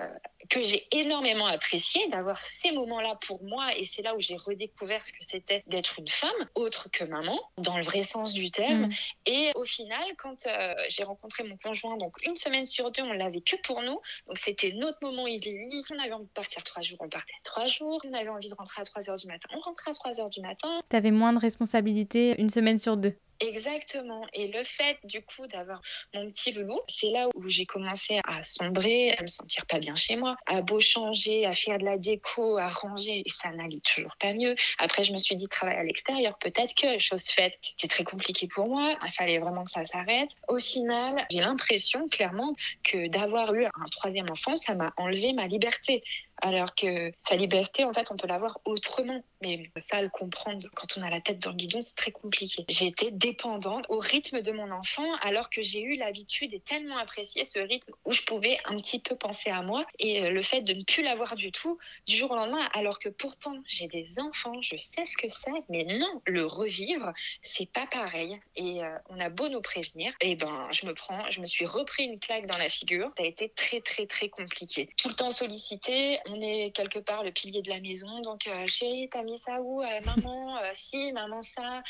que 0.48 0.62
j'ai 0.62 0.86
énormément 0.92 1.46
apprécié 1.46 2.06
d'avoir 2.08 2.40
ces 2.40 2.72
moments-là 2.72 3.18
pour 3.26 3.42
moi. 3.44 3.76
Et 3.76 3.84
c'est 3.84 4.02
là 4.02 4.14
où 4.14 4.20
j'ai 4.20 4.36
redécouvert 4.36 5.04
ce 5.04 5.12
que 5.12 5.24
c'était 5.24 5.62
d'être 5.66 5.98
une 5.98 6.08
femme, 6.08 6.30
autre 6.54 6.88
que 6.90 7.04
maman, 7.04 7.40
dans 7.58 7.78
le 7.78 7.84
vrai 7.84 8.02
sens 8.02 8.32
du 8.32 8.50
terme. 8.50 8.86
Mm. 8.86 8.90
Et 9.26 9.52
au 9.54 9.64
final, 9.64 10.02
quand 10.18 10.46
euh, 10.46 10.74
j'ai 10.88 11.04
rencontré 11.04 11.44
mon 11.44 11.56
conjoint, 11.56 11.96
donc 11.96 12.16
une 12.24 12.36
semaine 12.36 12.66
sur 12.66 12.90
deux, 12.90 13.02
on 13.02 13.12
l'avait 13.12 13.40
que 13.40 13.56
pour 13.62 13.82
nous. 13.82 14.00
Donc 14.26 14.38
c'était 14.38 14.72
notre 14.72 14.98
moment 15.02 15.26
idyllique. 15.26 15.86
On 15.90 15.98
avait 15.98 16.12
envie 16.12 16.26
de 16.26 16.32
partir 16.32 16.64
trois 16.64 16.82
jours, 16.82 16.98
on 17.00 17.08
partait 17.08 17.32
trois 17.44 17.66
jours. 17.66 18.00
On 18.04 18.14
avait 18.14 18.28
envie 18.28 18.48
de 18.48 18.54
rentrer 18.54 18.82
à 18.82 18.84
3 18.84 19.10
heures 19.10 19.16
du 19.16 19.26
matin, 19.26 19.48
on 19.54 19.60
rentrait 19.60 19.90
à 19.90 19.94
3 19.94 20.20
heures 20.20 20.28
du 20.28 20.40
matin. 20.40 20.80
Tu 20.88 20.96
avais 20.96 21.10
moins 21.10 21.32
de 21.32 21.38
responsabilités 21.38 22.40
une 22.40 22.50
semaine 22.50 22.78
sur 22.78 22.96
deux. 22.96 23.16
Exactement. 23.40 24.26
Et 24.34 24.48
le 24.48 24.64
fait, 24.64 24.98
du 25.04 25.22
coup, 25.22 25.46
d'avoir 25.46 25.80
mon 26.14 26.30
petit 26.30 26.52
loulou, 26.52 26.78
c'est 26.88 27.08
là 27.10 27.26
où 27.34 27.48
j'ai 27.48 27.64
commencé 27.64 28.20
à 28.24 28.42
sombrer, 28.42 29.12
à 29.16 29.22
me 29.22 29.26
sentir 29.26 29.64
pas 29.64 29.78
bien 29.78 29.94
chez 29.94 30.16
moi, 30.16 30.36
à 30.46 30.60
beau 30.60 30.78
changer, 30.78 31.46
à 31.46 31.54
faire 31.54 31.78
de 31.78 31.84
la 31.84 31.96
déco, 31.96 32.58
à 32.58 32.68
ranger, 32.68 33.22
et 33.24 33.30
ça 33.30 33.50
n'allait 33.50 33.80
toujours 33.80 34.14
pas 34.18 34.34
mieux. 34.34 34.54
Après, 34.78 35.04
je 35.04 35.12
me 35.12 35.18
suis 35.18 35.36
dit, 35.36 35.48
travailler 35.48 35.78
à 35.78 35.84
l'extérieur, 35.84 36.38
peut-être 36.38 36.74
que, 36.74 36.98
chose 36.98 37.24
faite, 37.24 37.56
c'était 37.62 37.88
très 37.88 38.04
compliqué 38.04 38.46
pour 38.46 38.66
moi. 38.68 38.94
Il 39.06 39.12
fallait 39.12 39.38
vraiment 39.38 39.64
que 39.64 39.70
ça 39.70 39.86
s'arrête. 39.86 40.30
Au 40.48 40.58
final, 40.58 41.26
j'ai 41.30 41.40
l'impression, 41.40 42.08
clairement, 42.08 42.54
que 42.84 43.08
d'avoir 43.08 43.54
eu 43.54 43.64
un 43.64 43.88
troisième 43.90 44.30
enfant, 44.30 44.54
ça 44.54 44.74
m'a 44.74 44.92
enlevé 44.98 45.32
ma 45.32 45.46
liberté. 45.46 46.02
Alors 46.42 46.74
que 46.74 47.10
sa 47.26 47.36
liberté, 47.36 47.84
en 47.84 47.92
fait, 47.92 48.10
on 48.10 48.16
peut 48.16 48.28
l'avoir 48.28 48.58
autrement. 48.66 49.22
Mais 49.42 49.70
ça, 49.76 50.02
le 50.02 50.10
comprendre 50.10 50.68
quand 50.74 50.98
on 50.98 51.02
a 51.02 51.08
la 51.08 51.20
tête 51.20 51.38
dans 51.38 51.50
le 51.50 51.56
guidon, 51.56 51.80
c'est 51.80 51.96
très 51.96 52.10
compliqué. 52.10 52.64
J'ai 52.68 52.86
été 52.86 53.10
dépendante 53.10 53.86
au 53.88 53.98
rythme 53.98 54.42
de 54.42 54.52
mon 54.52 54.70
enfant, 54.70 55.14
alors 55.22 55.48
que 55.48 55.62
j'ai 55.62 55.80
eu 55.82 55.96
l'habitude 55.96 56.52
et 56.52 56.60
tellement 56.60 56.98
apprécié 56.98 57.44
ce 57.44 57.58
rythme 57.58 57.90
où 58.04 58.12
je 58.12 58.22
pouvais 58.22 58.58
un 58.66 58.76
petit 58.76 59.00
peu 59.00 59.16
penser 59.16 59.48
à 59.48 59.62
moi. 59.62 59.86
Et 59.98 60.22
euh, 60.24 60.30
le 60.30 60.42
fait 60.42 60.60
de 60.60 60.74
ne 60.74 60.84
plus 60.84 61.02
l'avoir 61.02 61.36
du 61.36 61.52
tout, 61.52 61.78
du 62.06 62.16
jour 62.16 62.32
au 62.32 62.36
lendemain, 62.36 62.68
alors 62.74 62.98
que 62.98 63.08
pourtant 63.08 63.56
j'ai 63.66 63.88
des 63.88 64.18
enfants, 64.18 64.60
je 64.60 64.76
sais 64.76 65.06
ce 65.06 65.16
que 65.16 65.28
c'est, 65.28 65.50
mais 65.70 65.84
non, 65.84 66.20
le 66.26 66.44
revivre, 66.44 67.10
c'est 67.42 67.70
pas 67.70 67.86
pareil. 67.86 68.38
Et 68.56 68.84
euh, 68.84 68.98
on 69.08 69.18
a 69.20 69.30
beau 69.30 69.48
nous 69.48 69.62
prévenir, 69.62 70.12
et 70.20 70.32
eh 70.32 70.36
ben, 70.36 70.68
je 70.70 70.84
me 70.84 70.92
prends, 70.92 71.30
je 71.30 71.40
me 71.40 71.46
suis 71.46 71.64
repris 71.64 72.04
une 72.04 72.18
claque 72.18 72.46
dans 72.46 72.58
la 72.58 72.68
figure. 72.68 73.10
Ça 73.16 73.24
a 73.24 73.26
été 73.26 73.48
très, 73.48 73.80
très, 73.80 74.06
très 74.06 74.28
compliqué. 74.28 74.90
Tout 74.98 75.08
le 75.08 75.14
temps 75.14 75.30
sollicité, 75.30 76.18
on 76.28 76.40
est 76.40 76.72
quelque 76.74 76.98
part 76.98 77.24
le 77.24 77.32
pilier 77.32 77.62
de 77.62 77.70
la 77.70 77.80
maison. 77.80 78.20
Donc, 78.20 78.46
euh, 78.46 78.66
chérie, 78.66 79.08
t'as 79.10 79.22
ça 79.36 79.60
où 79.60 79.82
Maman, 80.04 80.58
si, 80.74 81.12
maman 81.12 81.42
ça, 81.42 81.82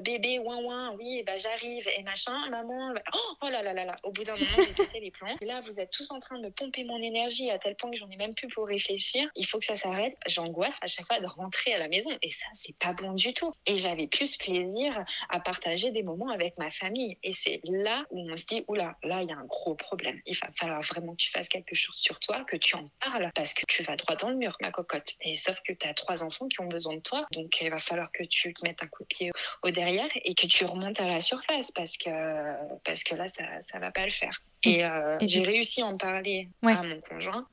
bébé, 0.00 0.38
ouin 0.38 0.62
ouin, 0.62 0.94
oui, 0.98 1.22
bah 1.26 1.36
j'arrive 1.36 1.88
et 1.96 2.02
machin. 2.02 2.48
Maman, 2.50 2.94
oh, 3.14 3.36
oh, 3.42 3.48
là 3.48 3.62
là 3.62 3.72
là 3.72 3.84
là. 3.84 3.96
Au 4.02 4.10
bout 4.10 4.24
d'un 4.24 4.36
moment, 4.36 4.56
j'ai 4.56 4.72
pété 4.72 5.00
les 5.00 5.10
plombs. 5.10 5.36
Et 5.40 5.46
là, 5.46 5.60
vous 5.60 5.80
êtes 5.80 5.90
tous 5.90 6.10
en 6.10 6.18
train 6.18 6.38
de 6.38 6.44
me 6.44 6.50
pomper 6.50 6.84
mon 6.84 6.98
énergie 6.98 7.50
à 7.50 7.58
tel 7.58 7.76
point 7.76 7.90
que 7.90 7.96
j'en 7.96 8.10
ai 8.10 8.16
même 8.16 8.34
plus 8.34 8.48
pour 8.48 8.66
réfléchir. 8.66 9.28
Il 9.34 9.46
faut 9.46 9.58
que 9.58 9.66
ça 9.66 9.76
s'arrête. 9.76 10.16
J'angoisse 10.26 10.76
à 10.82 10.86
chaque 10.86 11.06
fois 11.06 11.20
de 11.20 11.26
rentrer 11.26 11.74
à 11.74 11.78
la 11.78 11.88
maison 11.88 12.10
et 12.22 12.30
ça, 12.30 12.46
c'est 12.54 12.76
pas 12.78 12.92
bon 12.92 13.12
du 13.12 13.34
tout. 13.34 13.52
Et 13.66 13.78
j'avais 13.78 14.06
plus 14.06 14.36
plaisir 14.36 15.04
à 15.28 15.40
partager 15.40 15.90
des 15.90 16.02
moments 16.02 16.30
avec 16.30 16.56
ma 16.58 16.70
famille. 16.70 17.18
Et 17.22 17.32
c'est 17.32 17.60
là 17.64 18.04
où 18.10 18.20
on 18.30 18.36
se 18.36 18.44
dit, 18.44 18.64
oula, 18.68 18.96
là, 19.02 19.22
il 19.22 19.28
y 19.28 19.32
a 19.32 19.36
un 19.36 19.44
gros 19.44 19.74
problème. 19.74 20.20
Il 20.26 20.36
va 20.36 20.48
falloir 20.56 20.80
vraiment 20.82 21.12
que 21.12 21.22
tu 21.22 21.30
fasses 21.30 21.48
quelque 21.48 21.74
chose 21.74 21.96
sur 21.96 22.18
toi, 22.20 22.44
que 22.44 22.56
tu 22.56 22.76
en 22.76 22.88
parles, 23.00 23.30
parce 23.34 23.54
que 23.54 23.64
tu 23.66 23.82
vas 23.82 23.96
droit 23.96 24.16
dans 24.16 24.30
le 24.30 24.36
mur, 24.36 24.56
ma 24.60 24.70
cocotte. 24.70 25.14
Et 25.20 25.36
sauf 25.36 25.60
que 25.62 25.72
tu 25.72 25.86
as 25.86 25.94
trois 25.94 26.22
enfants 26.22 26.48
qui 26.48 26.60
ont 26.60 26.66
besoin 26.66 26.77
de 26.78 27.00
toi, 27.00 27.26
donc 27.32 27.60
il 27.60 27.70
va 27.70 27.78
falloir 27.78 28.10
que 28.12 28.24
tu 28.24 28.52
te 28.52 28.64
mettes 28.64 28.82
un 28.82 28.86
coup 28.86 29.02
de 29.02 29.08
pied 29.08 29.32
au 29.62 29.70
derrière 29.70 30.08
et 30.24 30.34
que 30.34 30.46
tu 30.46 30.64
remontes 30.64 31.00
à 31.00 31.06
la 31.06 31.20
surface, 31.20 31.70
parce 31.72 31.96
que, 31.96 32.10
parce 32.84 33.04
que 33.04 33.14
là, 33.14 33.28
ça, 33.28 33.44
ça 33.60 33.78
va 33.78 33.90
pas 33.90 34.04
le 34.04 34.10
faire. 34.10 34.42
Et, 34.64 34.84
euh, 34.84 35.16
j'ai 35.22 35.42
réussi 35.42 35.82
à 35.82 35.86
en 35.86 35.96
parler 35.96 36.48
à 36.62 36.82
mon 36.82 37.00
conjoint. 37.00 37.46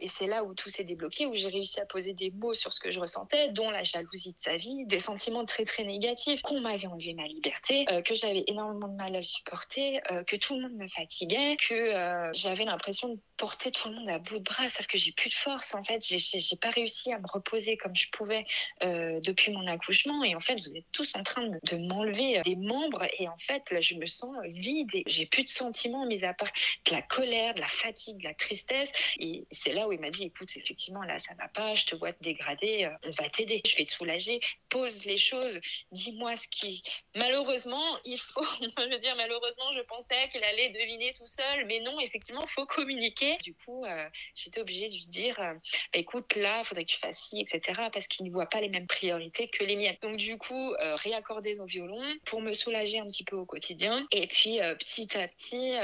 Et 0.00 0.08
c'est 0.08 0.26
là 0.26 0.44
où 0.44 0.54
tout 0.54 0.68
s'est 0.68 0.84
débloqué, 0.84 1.26
où 1.26 1.34
j'ai 1.34 1.48
réussi 1.48 1.80
à 1.80 1.86
poser 1.86 2.14
des 2.14 2.30
mots 2.30 2.54
sur 2.54 2.72
ce 2.72 2.80
que 2.80 2.90
je 2.90 2.98
ressentais, 2.98 3.50
dont 3.50 3.70
la 3.70 3.84
jalousie 3.84 4.32
de 4.32 4.40
sa 4.40 4.56
vie, 4.56 4.86
des 4.86 4.98
sentiments 4.98 5.44
très 5.44 5.64
très 5.64 5.84
négatifs, 5.84 6.42
qu'on 6.42 6.60
m'avait 6.60 6.86
enlevé 6.86 7.14
ma 7.14 7.26
liberté, 7.26 7.86
euh, 7.90 8.02
que 8.02 8.14
j'avais 8.14 8.44
énormément 8.48 8.88
de 8.88 8.96
mal 8.96 9.14
à 9.14 9.18
le 9.18 9.24
supporter, 9.24 10.00
euh, 10.10 10.24
que 10.24 10.36
tout 10.36 10.56
le 10.56 10.62
monde 10.62 10.78
me 10.78 10.88
fatiguait, 10.88 11.56
que 11.56 11.92
j'avais 12.32 12.64
l'impression 12.64 13.08
de 13.14 13.18
porter 13.36 13.70
tout 13.70 13.88
le 13.88 13.94
monde 13.94 14.08
à 14.08 14.18
bout 14.18 14.38
de 14.38 14.42
bras, 14.42 14.68
sauf 14.68 14.86
que 14.86 14.98
j'ai 14.98 15.12
plus 15.12 15.30
de 15.30 15.34
force 15.34 15.74
en 15.74 15.84
fait. 15.84 16.04
J'ai 16.04 16.56
pas 16.56 16.70
réussi 16.70 17.12
à 17.12 17.18
me 17.18 17.26
reposer 17.26 17.76
comme 17.76 17.94
je 17.94 18.08
pouvais 18.10 18.44
depuis 18.82 19.52
mon 19.52 19.66
accouchement. 19.66 20.24
Et 20.24 20.34
en 20.34 20.40
fait, 20.40 20.56
vous 20.56 20.76
êtes 20.76 20.90
tous 20.92 21.14
en 21.14 21.22
train 21.22 21.46
de, 21.46 21.76
m'enlever 21.88 22.40
des 22.44 22.56
membres. 22.56 23.06
Et 23.18 23.28
en 23.28 23.36
fait, 23.36 23.70
là, 23.70 23.80
je 23.80 23.94
me 23.94 24.06
sens 24.06 24.34
vide 24.44 24.90
et 24.94 25.04
j'ai 25.06 25.26
plus 25.26 25.44
de 25.44 25.48
sentiments, 25.48 26.04
mis 26.06 26.24
à 26.24 26.34
part 26.34 26.47
de 26.86 26.92
la 26.92 27.02
colère, 27.02 27.54
de 27.54 27.60
la 27.60 27.68
fatigue, 27.68 28.18
de 28.18 28.24
la 28.24 28.34
tristesse. 28.34 28.92
Et 29.18 29.46
c'est 29.50 29.72
là 29.72 29.88
où 29.88 29.92
il 29.92 30.00
m'a 30.00 30.10
dit, 30.10 30.24
écoute, 30.24 30.50
effectivement, 30.56 31.02
là, 31.02 31.18
ça 31.18 31.34
va 31.34 31.48
pas, 31.48 31.74
je 31.74 31.86
te 31.86 31.96
vois 31.96 32.12
te 32.12 32.22
dégrader, 32.22 32.84
euh, 32.84 33.08
on 33.08 33.10
va 33.22 33.28
t'aider, 33.28 33.62
je 33.66 33.76
vais 33.76 33.84
te 33.84 33.90
soulager, 33.90 34.40
pose 34.68 35.04
les 35.04 35.16
choses, 35.16 35.60
dis-moi 35.92 36.36
ce 36.36 36.48
qui... 36.48 36.82
Malheureusement, 37.14 37.84
il 38.04 38.18
faut, 38.18 38.44
je 38.60 38.90
veux 38.90 38.98
dire, 38.98 39.16
malheureusement, 39.16 39.72
je 39.72 39.80
pensais 39.80 40.28
qu'il 40.30 40.42
allait 40.44 40.70
deviner 40.70 41.12
tout 41.14 41.26
seul, 41.26 41.66
mais 41.66 41.80
non, 41.80 42.00
effectivement, 42.00 42.42
il 42.42 42.50
faut 42.50 42.66
communiquer. 42.66 43.36
Du 43.38 43.54
coup, 43.54 43.84
euh, 43.84 44.08
j'étais 44.34 44.60
obligée 44.60 44.88
de 44.88 44.94
lui 44.94 45.06
dire, 45.06 45.38
euh, 45.40 45.54
écoute, 45.92 46.34
là, 46.36 46.60
il 46.60 46.64
faudrait 46.64 46.84
que 46.84 46.92
tu 46.92 46.98
fasses 46.98 47.18
ci, 47.18 47.40
etc., 47.40 47.82
parce 47.92 48.06
qu'il 48.06 48.26
ne 48.26 48.30
voit 48.30 48.46
pas 48.46 48.60
les 48.60 48.68
mêmes 48.68 48.86
priorités 48.86 49.48
que 49.48 49.64
les 49.64 49.76
miennes. 49.76 49.96
Donc, 50.02 50.16
du 50.16 50.38
coup, 50.38 50.74
réaccorder 50.78 51.56
nos 51.56 51.66
violons 51.66 52.02
pour 52.24 52.40
me 52.40 52.52
soulager 52.52 52.98
un 52.98 53.06
petit 53.06 53.24
peu 53.24 53.36
au 53.36 53.44
quotidien. 53.44 54.06
Et 54.12 54.26
puis, 54.26 54.58
petit 54.78 55.16
à 55.16 55.28
petit, 55.28 55.74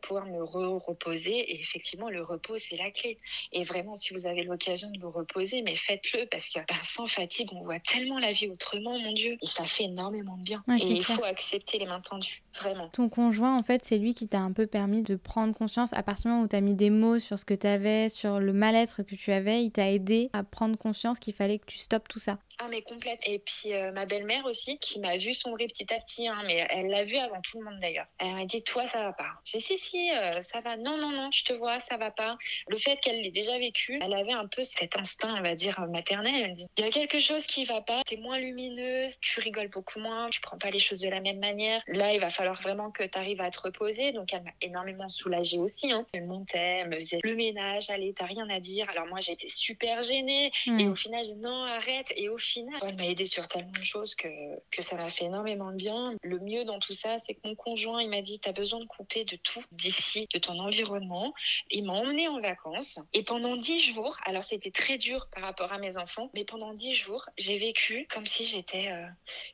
pouvoir 0.00 0.26
me 0.26 0.42
reposer. 0.42 1.38
Et 1.38 1.60
effectivement, 1.60 2.08
le 2.08 2.22
repos, 2.22 2.56
c'est 2.58 2.76
la 2.76 2.90
clé. 2.90 3.18
Et 3.52 3.64
vraiment, 3.64 3.94
si 3.94 4.14
vous 4.14 4.26
avez 4.26 4.42
l'occasion 4.44 4.90
de 4.90 4.98
vous 5.00 5.10
reposer, 5.10 5.62
mais 5.62 5.76
faites-le 5.76 6.26
parce 6.26 6.48
que 6.48 6.58
ben, 6.60 6.76
sans 6.84 7.06
fatigue, 7.06 7.50
on 7.52 7.64
voit 7.64 7.80
tellement 7.80 8.18
la 8.18 8.32
vie 8.32 8.48
autrement, 8.48 8.98
mon 8.98 9.12
Dieu. 9.12 9.36
Et 9.42 9.46
ça 9.46 9.64
fait 9.64 9.84
énormément 9.84 10.36
de 10.36 10.42
bien. 10.42 10.64
et 10.68 10.86
il 10.86 11.04
faut 11.04 11.24
accepter 11.24 11.78
les 11.78 11.86
mains 11.86 12.00
tendues, 12.00 12.42
vraiment. 12.54 12.88
Ton 12.88 13.08
conjoint, 13.08 13.56
en 13.56 13.62
fait, 13.62 13.84
c'est 13.84 13.98
lui 13.98 14.14
qui 14.14 14.28
t'a 14.28 14.40
un 14.40 14.52
peu 14.52 14.66
permis 14.66 15.02
de 15.02 15.16
prendre 15.16 15.54
conscience 15.54 15.92
à 15.92 16.02
partir 16.02 16.24
du 16.24 16.28
moment 16.28 16.44
où 16.44 16.48
tu 16.48 16.56
as 16.56 16.60
mis 16.60 16.74
des 16.74 16.90
mots 16.90 17.18
sur 17.18 17.38
ce 17.38 17.44
que 17.44 17.54
tu 17.54 17.66
avais, 17.66 18.08
sur 18.08 18.40
le 18.40 18.52
mal-être 18.52 19.02
que 19.02 19.14
tu 19.14 19.32
avais. 19.32 19.64
Il 19.64 19.70
t'a 19.70 19.90
aidé 19.90 20.30
à 20.32 20.42
prendre 20.42 20.76
conscience 20.76 21.18
qu'il 21.18 21.34
fallait 21.34 21.58
que 21.58 21.66
tu 21.66 21.78
stoppes 21.78 22.08
tout 22.08 22.18
ça. 22.18 22.38
Ah 22.58 22.68
mais 22.68 22.80
complète. 22.80 23.20
Et 23.26 23.38
puis 23.38 23.74
euh, 23.74 23.92
ma 23.92 24.06
belle-mère 24.06 24.46
aussi, 24.46 24.78
qui 24.78 24.98
m'a 24.98 25.18
vu 25.18 25.34
sombrer 25.34 25.66
petit 25.66 25.92
à 25.92 26.00
petit, 26.00 26.26
hein, 26.26 26.42
mais 26.46 26.66
elle 26.70 26.88
l'a 26.88 27.04
vu 27.04 27.16
avant 27.16 27.40
tout 27.42 27.58
le 27.58 27.64
monde 27.66 27.78
d'ailleurs. 27.80 28.06
Elle 28.18 28.34
m'a 28.34 28.46
dit 28.46 28.62
toi 28.62 28.86
ça 28.86 29.02
va 29.02 29.12
pas. 29.12 29.32
J'ai 29.44 29.60
si 29.60 29.76
si 29.76 30.10
euh, 30.12 30.40
ça 30.40 30.60
va. 30.62 30.76
Non 30.78 30.96
non 30.96 31.10
non, 31.10 31.30
je 31.30 31.44
te 31.44 31.52
vois 31.52 31.80
ça 31.80 31.98
va 31.98 32.10
pas. 32.10 32.38
Le 32.68 32.78
fait 32.78 32.98
qu'elle 33.00 33.20
l'ait 33.20 33.30
déjà 33.30 33.58
vécu, 33.58 33.98
elle 34.02 34.14
avait 34.14 34.32
un 34.32 34.46
peu 34.46 34.64
cet 34.64 34.96
instinct, 34.96 35.36
on 35.38 35.42
va 35.42 35.54
dire 35.54 35.86
maternel. 35.88 36.34
Elle 36.34 36.50
me 36.50 36.54
dit 36.54 36.66
il 36.78 36.84
y 36.84 36.88
a 36.88 36.90
quelque 36.90 37.20
chose 37.20 37.44
qui 37.44 37.66
va 37.66 37.82
pas. 37.82 38.02
T'es 38.06 38.16
moins 38.16 38.38
lumineuse, 38.38 39.18
tu 39.20 39.40
rigoles 39.40 39.68
beaucoup 39.68 40.00
moins, 40.00 40.30
tu 40.30 40.40
prends 40.40 40.58
pas 40.58 40.70
les 40.70 40.78
choses 40.78 41.00
de 41.00 41.10
la 41.10 41.20
même 41.20 41.40
manière. 41.40 41.82
Là 41.88 42.14
il 42.14 42.20
va 42.20 42.30
falloir 42.30 42.60
vraiment 42.62 42.90
que 42.90 43.04
tu 43.04 43.18
arrives 43.18 43.42
à 43.42 43.50
te 43.50 43.60
reposer. 43.60 44.12
Donc 44.12 44.32
elle 44.32 44.42
m'a 44.42 44.54
énormément 44.62 45.10
soulagée 45.10 45.58
aussi. 45.58 45.92
Hein. 45.92 46.06
Elle 46.14 46.24
montait, 46.24 46.78
elle 46.80 46.88
me 46.88 46.96
faisait 46.96 47.20
le 47.22 47.36
ménage, 47.36 47.90
allez 47.90 48.14
t'as 48.14 48.26
rien 48.26 48.48
à 48.48 48.60
dire. 48.60 48.88
Alors 48.88 49.06
moi 49.06 49.20
j'étais 49.20 49.48
super 49.48 50.00
gênée 50.00 50.50
et 50.78 50.88
au 50.88 50.94
final 50.94 51.22
j'ai 51.22 51.34
non 51.34 51.64
arrête 51.64 52.10
et 52.16 52.30
au 52.30 52.38
elle 52.82 52.96
m'a 52.96 53.06
aidé 53.06 53.26
sur 53.26 53.46
tellement 53.48 53.70
de 53.70 53.84
choses 53.84 54.14
que, 54.14 54.28
que 54.70 54.82
ça 54.82 54.96
m'a 54.96 55.10
fait 55.10 55.26
énormément 55.26 55.70
de 55.70 55.76
bien. 55.76 56.14
Le 56.22 56.38
mieux 56.38 56.64
dans 56.64 56.78
tout 56.78 56.92
ça, 56.92 57.18
c'est 57.18 57.34
que 57.34 57.40
mon 57.44 57.54
conjoint, 57.54 58.02
il 58.02 58.08
m'a 58.08 58.22
dit, 58.22 58.38
tu 58.40 58.48
as 58.48 58.52
besoin 58.52 58.80
de 58.80 58.86
couper 58.86 59.24
de 59.24 59.36
tout 59.36 59.62
d'ici, 59.72 60.26
de 60.32 60.38
ton 60.38 60.58
environnement. 60.58 61.34
Il 61.70 61.84
m'a 61.84 61.94
emmené 61.94 62.28
en 62.28 62.40
vacances. 62.40 62.98
Et 63.12 63.22
pendant 63.22 63.56
dix 63.56 63.80
jours, 63.80 64.16
alors 64.24 64.44
c'était 64.44 64.70
très 64.70 64.98
dur 64.98 65.28
par 65.32 65.44
rapport 65.44 65.72
à 65.72 65.78
mes 65.78 65.96
enfants, 65.96 66.30
mais 66.34 66.44
pendant 66.44 66.74
dix 66.74 66.94
jours, 66.94 67.26
j'ai 67.36 67.58
vécu 67.58 68.06
comme 68.10 68.26
si 68.26 68.44
j'étais 68.44 68.90
euh, 68.90 69.06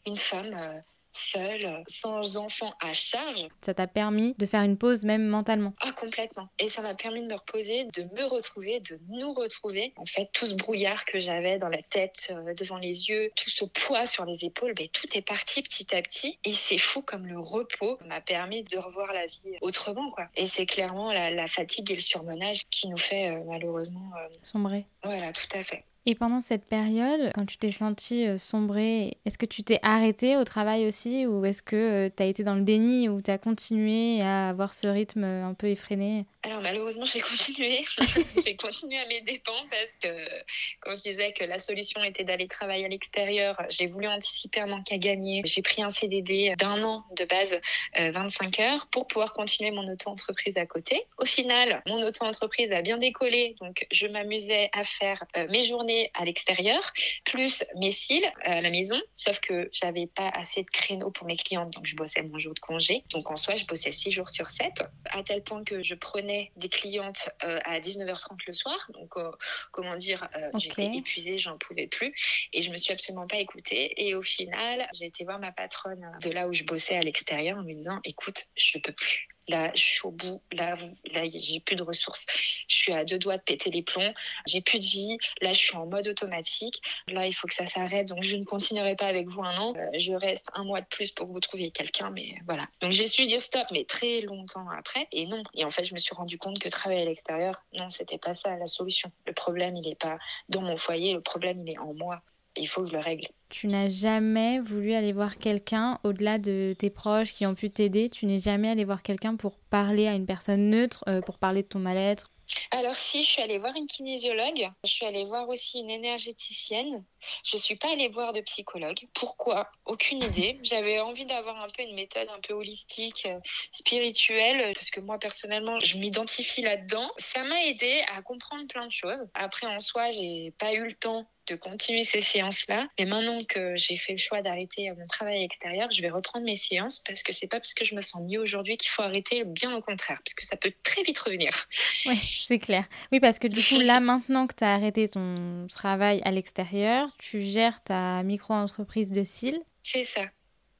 une 0.06 0.16
femme 0.16 0.54
euh, 0.54 0.80
seule, 1.12 1.82
sans 1.86 2.36
enfant 2.36 2.72
à 2.80 2.92
charge. 2.92 3.48
Ça 3.60 3.74
t'a 3.74 3.86
permis 3.86 4.34
de 4.38 4.46
faire 4.46 4.62
une 4.62 4.76
pause 4.76 5.04
même 5.04 5.26
mentalement 5.26 5.74
Ah 5.80 5.92
complètement. 5.92 6.48
Et 6.58 6.68
ça 6.68 6.82
m'a 6.82 6.94
permis 6.94 7.22
de 7.22 7.28
me 7.28 7.34
reposer, 7.34 7.84
de 7.94 8.02
me 8.14 8.24
retrouver, 8.24 8.80
de 8.80 8.98
nous 9.08 9.32
retrouver. 9.32 9.92
En 9.96 10.06
fait, 10.06 10.30
tout 10.32 10.46
ce 10.46 10.54
brouillard 10.54 11.04
que 11.04 11.20
j'avais 11.20 11.58
dans 11.58 11.68
la 11.68 11.82
tête, 11.82 12.28
euh, 12.30 12.54
devant 12.54 12.78
les 12.78 13.08
yeux, 13.08 13.30
tout 13.36 13.50
ce 13.50 13.64
poids 13.64 14.06
sur 14.06 14.24
les 14.24 14.44
épaules, 14.44 14.74
ben, 14.74 14.88
tout 14.88 15.06
est 15.14 15.22
parti 15.22 15.62
petit 15.62 15.94
à 15.94 16.02
petit. 16.02 16.38
Et 16.44 16.54
c'est 16.54 16.78
fou 16.78 17.02
comme 17.02 17.26
le 17.26 17.38
repos 17.38 17.98
m'a 18.06 18.20
permis 18.20 18.62
de 18.64 18.78
revoir 18.78 19.12
la 19.12 19.26
vie 19.26 19.56
autrement. 19.60 20.10
quoi. 20.10 20.28
Et 20.36 20.48
c'est 20.48 20.66
clairement 20.66 21.12
la, 21.12 21.48
fatigue 21.48 21.90
et 21.90 21.96
le 21.96 22.00
surmenage 22.00 22.62
qui 22.70 22.88
nous 22.88 22.96
fait 22.96 23.30
euh, 23.30 23.42
malheureusement... 23.46 24.10
Euh, 24.16 24.28
Sombrer. 24.42 24.86
Voilà, 25.02 25.32
tout 25.32 25.48
à 25.52 25.62
fait. 25.62 25.84
Et 26.04 26.16
pendant 26.16 26.40
cette 26.40 26.64
période, 26.64 27.30
quand 27.34 27.46
tu 27.46 27.58
t'es 27.58 27.70
sentie 27.70 28.26
euh, 28.26 28.36
sombrer, 28.36 29.18
est-ce 29.24 29.38
que 29.38 29.46
tu 29.46 29.62
t'es 29.62 29.78
arrêtée 29.82 30.36
au 30.36 30.42
travail 30.44 30.86
aussi 30.86 31.26
ou 31.26 31.44
est-ce 31.44 31.62
que 31.62 31.76
euh, 31.76 32.10
tu 32.14 32.22
as 32.22 32.26
été 32.26 32.42
dans 32.42 32.56
le 32.56 32.62
déni 32.62 33.08
ou 33.08 33.22
tu 33.22 33.30
as 33.30 33.38
continué 33.38 34.20
à 34.20 34.48
avoir 34.48 34.74
ce 34.74 34.88
rythme 34.88 35.22
un 35.22 35.54
peu 35.54 35.68
effréné? 35.68 36.26
Alors 36.44 36.60
malheureusement, 36.60 37.04
j'ai 37.04 37.20
continué. 37.32 37.84
j'ai 38.44 38.56
continué 38.56 38.98
à 38.98 39.06
mes 39.06 39.20
dépens 39.20 39.64
parce 39.70 39.92
que 40.00 40.42
quand 40.80 40.94
je 40.94 41.02
disais 41.02 41.32
que 41.32 41.44
la 41.44 41.58
solution 41.58 42.02
était 42.02 42.24
d'aller 42.24 42.48
travailler 42.48 42.84
à 42.84 42.88
l'extérieur, 42.88 43.60
j'ai 43.68 43.86
voulu 43.86 44.08
anticiper 44.08 44.60
un 44.60 44.66
manque 44.66 44.90
à 44.90 44.98
gagner. 44.98 45.42
J'ai 45.44 45.62
pris 45.62 45.82
un 45.82 45.90
CDD 45.90 46.54
d'un 46.58 46.82
an 46.82 47.04
de 47.16 47.24
base, 47.24 47.60
25 47.96 48.58
euh, 48.58 48.62
heures, 48.62 48.86
pour 48.88 49.06
pouvoir 49.06 49.32
continuer 49.32 49.70
mon 49.70 49.88
auto-entreprise 49.90 50.56
à 50.56 50.66
côté. 50.66 51.04
Au 51.18 51.24
final, 51.24 51.82
mon 51.86 52.02
auto-entreprise 52.04 52.72
a 52.72 52.82
bien 52.82 52.98
décollé, 52.98 53.54
donc 53.60 53.86
je 53.92 54.06
m'amusais 54.06 54.68
à 54.72 54.82
faire 54.82 55.22
euh, 55.36 55.46
mes 55.48 55.64
journées 55.64 56.10
à 56.14 56.24
l'extérieur, 56.24 56.92
plus 57.24 57.64
mes 57.76 57.92
cils 57.92 58.30
à 58.42 58.60
la 58.60 58.70
maison, 58.70 59.00
sauf 59.16 59.38
que 59.40 59.68
j'avais 59.72 60.06
pas 60.06 60.28
assez 60.28 60.62
de 60.62 60.70
créneaux 60.70 61.10
pour 61.10 61.26
mes 61.26 61.36
clientes, 61.36 61.70
donc 61.70 61.86
je 61.86 61.94
bossais 61.94 62.22
mon 62.22 62.38
jour 62.38 62.54
de 62.54 62.60
congé. 62.60 63.04
Donc 63.10 63.30
en 63.30 63.36
soi, 63.36 63.54
je 63.54 63.64
bossais 63.64 63.92
6 63.92 64.10
jours 64.10 64.28
sur 64.28 64.50
7, 64.50 64.72
à 65.10 65.22
tel 65.22 65.42
point 65.44 65.62
que 65.62 65.82
je 65.82 65.94
prenais 65.94 66.31
des 66.56 66.68
clientes 66.68 67.30
euh, 67.44 67.58
à 67.64 67.80
19h30 67.80 68.38
le 68.46 68.52
soir. 68.52 68.90
Donc, 68.94 69.16
euh, 69.16 69.30
comment 69.70 69.96
dire, 69.96 70.28
euh, 70.36 70.50
j'étais 70.58 70.86
épuisée, 70.96 71.38
j'en 71.38 71.58
pouvais 71.58 71.86
plus. 71.86 72.14
Et 72.52 72.62
je 72.62 72.70
me 72.70 72.76
suis 72.76 72.92
absolument 72.92 73.26
pas 73.26 73.38
écoutée. 73.38 73.92
Et 73.96 74.14
au 74.14 74.22
final, 74.22 74.88
j'ai 74.94 75.06
été 75.06 75.24
voir 75.24 75.38
ma 75.38 75.52
patronne 75.52 76.06
de 76.20 76.30
là 76.30 76.48
où 76.48 76.52
je 76.52 76.64
bossais 76.64 76.96
à 76.96 77.00
l'extérieur 77.00 77.58
en 77.58 77.62
lui 77.62 77.76
disant, 77.76 78.00
écoute, 78.04 78.46
je 78.56 78.78
peux 78.78 78.92
plus. 78.92 79.28
Là, 79.48 79.72
je 79.74 79.82
suis 79.82 80.06
au 80.06 80.10
bout. 80.10 80.40
Là, 80.52 80.76
j'ai 81.12 81.60
plus 81.60 81.76
de 81.76 81.82
ressources. 81.82 82.26
Je 82.68 82.74
suis 82.74 82.92
à 82.92 83.04
deux 83.04 83.18
doigts 83.18 83.38
de 83.38 83.42
péter 83.42 83.70
les 83.70 83.82
plombs. 83.82 84.14
J'ai 84.46 84.60
plus 84.60 84.78
de 84.78 84.84
vie. 84.84 85.18
Là, 85.40 85.52
je 85.52 85.58
suis 85.58 85.76
en 85.76 85.86
mode 85.86 86.06
automatique. 86.06 86.80
Là, 87.08 87.26
il 87.26 87.32
faut 87.32 87.48
que 87.48 87.54
ça 87.54 87.66
s'arrête. 87.66 88.08
Donc, 88.08 88.22
je 88.22 88.36
ne 88.36 88.44
continuerai 88.44 88.96
pas 88.96 89.06
avec 89.06 89.28
vous 89.28 89.42
un 89.42 89.56
an. 89.58 89.74
Euh, 89.76 89.98
je 89.98 90.12
reste 90.12 90.48
un 90.54 90.64
mois 90.64 90.80
de 90.80 90.86
plus 90.86 91.10
pour 91.12 91.26
que 91.26 91.32
vous 91.32 91.40
trouviez 91.40 91.70
quelqu'un. 91.70 92.10
Mais 92.10 92.36
voilà. 92.46 92.66
Donc, 92.80 92.92
j'ai 92.92 93.06
su 93.06 93.26
dire 93.26 93.42
stop, 93.42 93.66
mais 93.72 93.84
très 93.84 94.20
longtemps 94.20 94.68
après. 94.70 95.08
Et 95.12 95.26
non. 95.26 95.42
Et 95.54 95.64
en 95.64 95.70
fait, 95.70 95.84
je 95.84 95.94
me 95.94 95.98
suis 95.98 96.14
rendu 96.14 96.38
compte 96.38 96.58
que 96.58 96.68
travailler 96.68 97.02
à 97.02 97.06
l'extérieur, 97.06 97.62
non, 97.74 97.90
c'était 97.90 98.18
pas 98.18 98.34
ça 98.34 98.56
la 98.56 98.66
solution. 98.66 99.10
Le 99.26 99.32
problème, 99.32 99.76
il 99.76 99.88
n'est 99.88 99.94
pas 99.94 100.18
dans 100.48 100.62
mon 100.62 100.76
foyer. 100.76 101.14
Le 101.14 101.20
problème, 101.20 101.66
il 101.66 101.72
est 101.72 101.78
en 101.78 101.94
moi. 101.94 102.22
Il 102.56 102.68
faut 102.68 102.82
que 102.82 102.88
je 102.88 102.92
le 102.92 103.00
règle. 103.00 103.28
Tu 103.48 103.66
n'as 103.66 103.88
jamais 103.88 104.60
voulu 104.60 104.94
aller 104.94 105.12
voir 105.12 105.38
quelqu'un 105.38 105.98
au-delà 106.04 106.38
de 106.38 106.74
tes 106.78 106.90
proches 106.90 107.32
qui 107.32 107.46
ont 107.46 107.54
pu 107.54 107.70
t'aider? 107.70 108.08
Tu 108.08 108.26
n'es 108.26 108.38
jamais 108.38 108.68
allé 108.68 108.84
voir 108.84 109.02
quelqu'un 109.02 109.36
pour 109.36 109.58
parler 109.58 110.06
à 110.06 110.14
une 110.14 110.26
personne 110.26 110.70
neutre, 110.70 111.04
euh, 111.08 111.20
pour 111.20 111.38
parler 111.38 111.62
de 111.62 111.68
ton 111.68 111.78
mal-être? 111.78 112.32
Alors 112.70 112.94
si, 112.94 113.22
je 113.22 113.28
suis 113.28 113.42
allée 113.42 113.58
voir 113.58 113.74
une 113.76 113.86
kinésiologue, 113.86 114.70
je 114.84 114.90
suis 114.90 115.06
allée 115.06 115.24
voir 115.24 115.48
aussi 115.48 115.80
une 115.80 115.90
énergéticienne. 115.90 117.04
Je 117.44 117.56
suis 117.56 117.76
pas 117.76 117.92
allée 117.92 118.08
voir 118.08 118.32
de 118.32 118.40
psychologue. 118.40 118.98
Pourquoi? 119.14 119.70
Aucune 119.86 120.22
idée. 120.22 120.58
J'avais 120.62 121.00
envie 121.00 121.26
d'avoir 121.26 121.62
un 121.62 121.68
peu 121.68 121.82
une 121.82 121.94
méthode 121.94 122.28
un 122.28 122.40
peu 122.40 122.54
holistique, 122.54 123.24
euh, 123.26 123.38
spirituelle, 123.70 124.72
parce 124.74 124.90
que 124.90 125.00
moi 125.00 125.18
personnellement, 125.18 125.78
je 125.80 125.96
m'identifie 125.98 126.62
là-dedans. 126.62 127.10
Ça 127.18 127.44
m'a 127.44 127.64
aidé 127.64 128.02
à 128.08 128.22
comprendre 128.22 128.66
plein 128.66 128.86
de 128.86 128.92
choses. 128.92 129.20
Après, 129.34 129.66
en 129.66 129.80
soi, 129.80 130.10
j'ai 130.10 130.52
pas 130.58 130.72
eu 130.74 130.84
le 130.84 130.94
temps 130.94 131.26
de 131.48 131.56
continuer 131.56 132.04
ces 132.04 132.22
séances-là. 132.22 132.88
Mais 132.98 133.04
maintenant 133.04 133.42
que 133.44 133.76
j'ai 133.76 133.96
fait 133.96 134.12
le 134.12 134.18
choix 134.18 134.42
d'arrêter 134.42 134.90
mon 134.92 135.06
travail 135.06 135.42
extérieur, 135.42 135.90
je 135.90 136.02
vais 136.02 136.10
reprendre 136.10 136.44
mes 136.44 136.56
séances 136.56 137.00
parce 137.06 137.22
que 137.22 137.32
c'est 137.32 137.46
pas 137.46 137.58
parce 137.58 137.74
que 137.74 137.84
je 137.84 137.94
me 137.94 138.00
sens 138.00 138.22
mieux 138.22 138.40
aujourd'hui 138.40 138.76
qu'il 138.76 138.90
faut 138.90 139.02
arrêter, 139.02 139.44
bien 139.44 139.74
au 139.74 139.80
contraire, 139.80 140.20
parce 140.24 140.34
que 140.34 140.44
ça 140.44 140.56
peut 140.56 140.72
très 140.82 141.02
vite 141.02 141.18
revenir. 141.18 141.50
Oui, 142.06 142.16
c'est 142.16 142.58
clair. 142.58 142.84
Oui, 143.12 143.20
parce 143.20 143.38
que 143.38 143.46
du 143.46 143.62
coup, 143.62 143.78
là, 143.78 144.00
maintenant 144.00 144.46
que 144.46 144.54
tu 144.56 144.64
as 144.64 144.74
arrêté 144.74 145.08
ton 145.08 145.66
travail 145.68 146.20
à 146.24 146.32
l'extérieur, 146.32 147.08
tu 147.18 147.40
gères 147.40 147.82
ta 147.82 148.22
micro-entreprise 148.24 149.12
de 149.12 149.24
cils. 149.24 149.60
C'est 149.82 150.04
ça. 150.04 150.22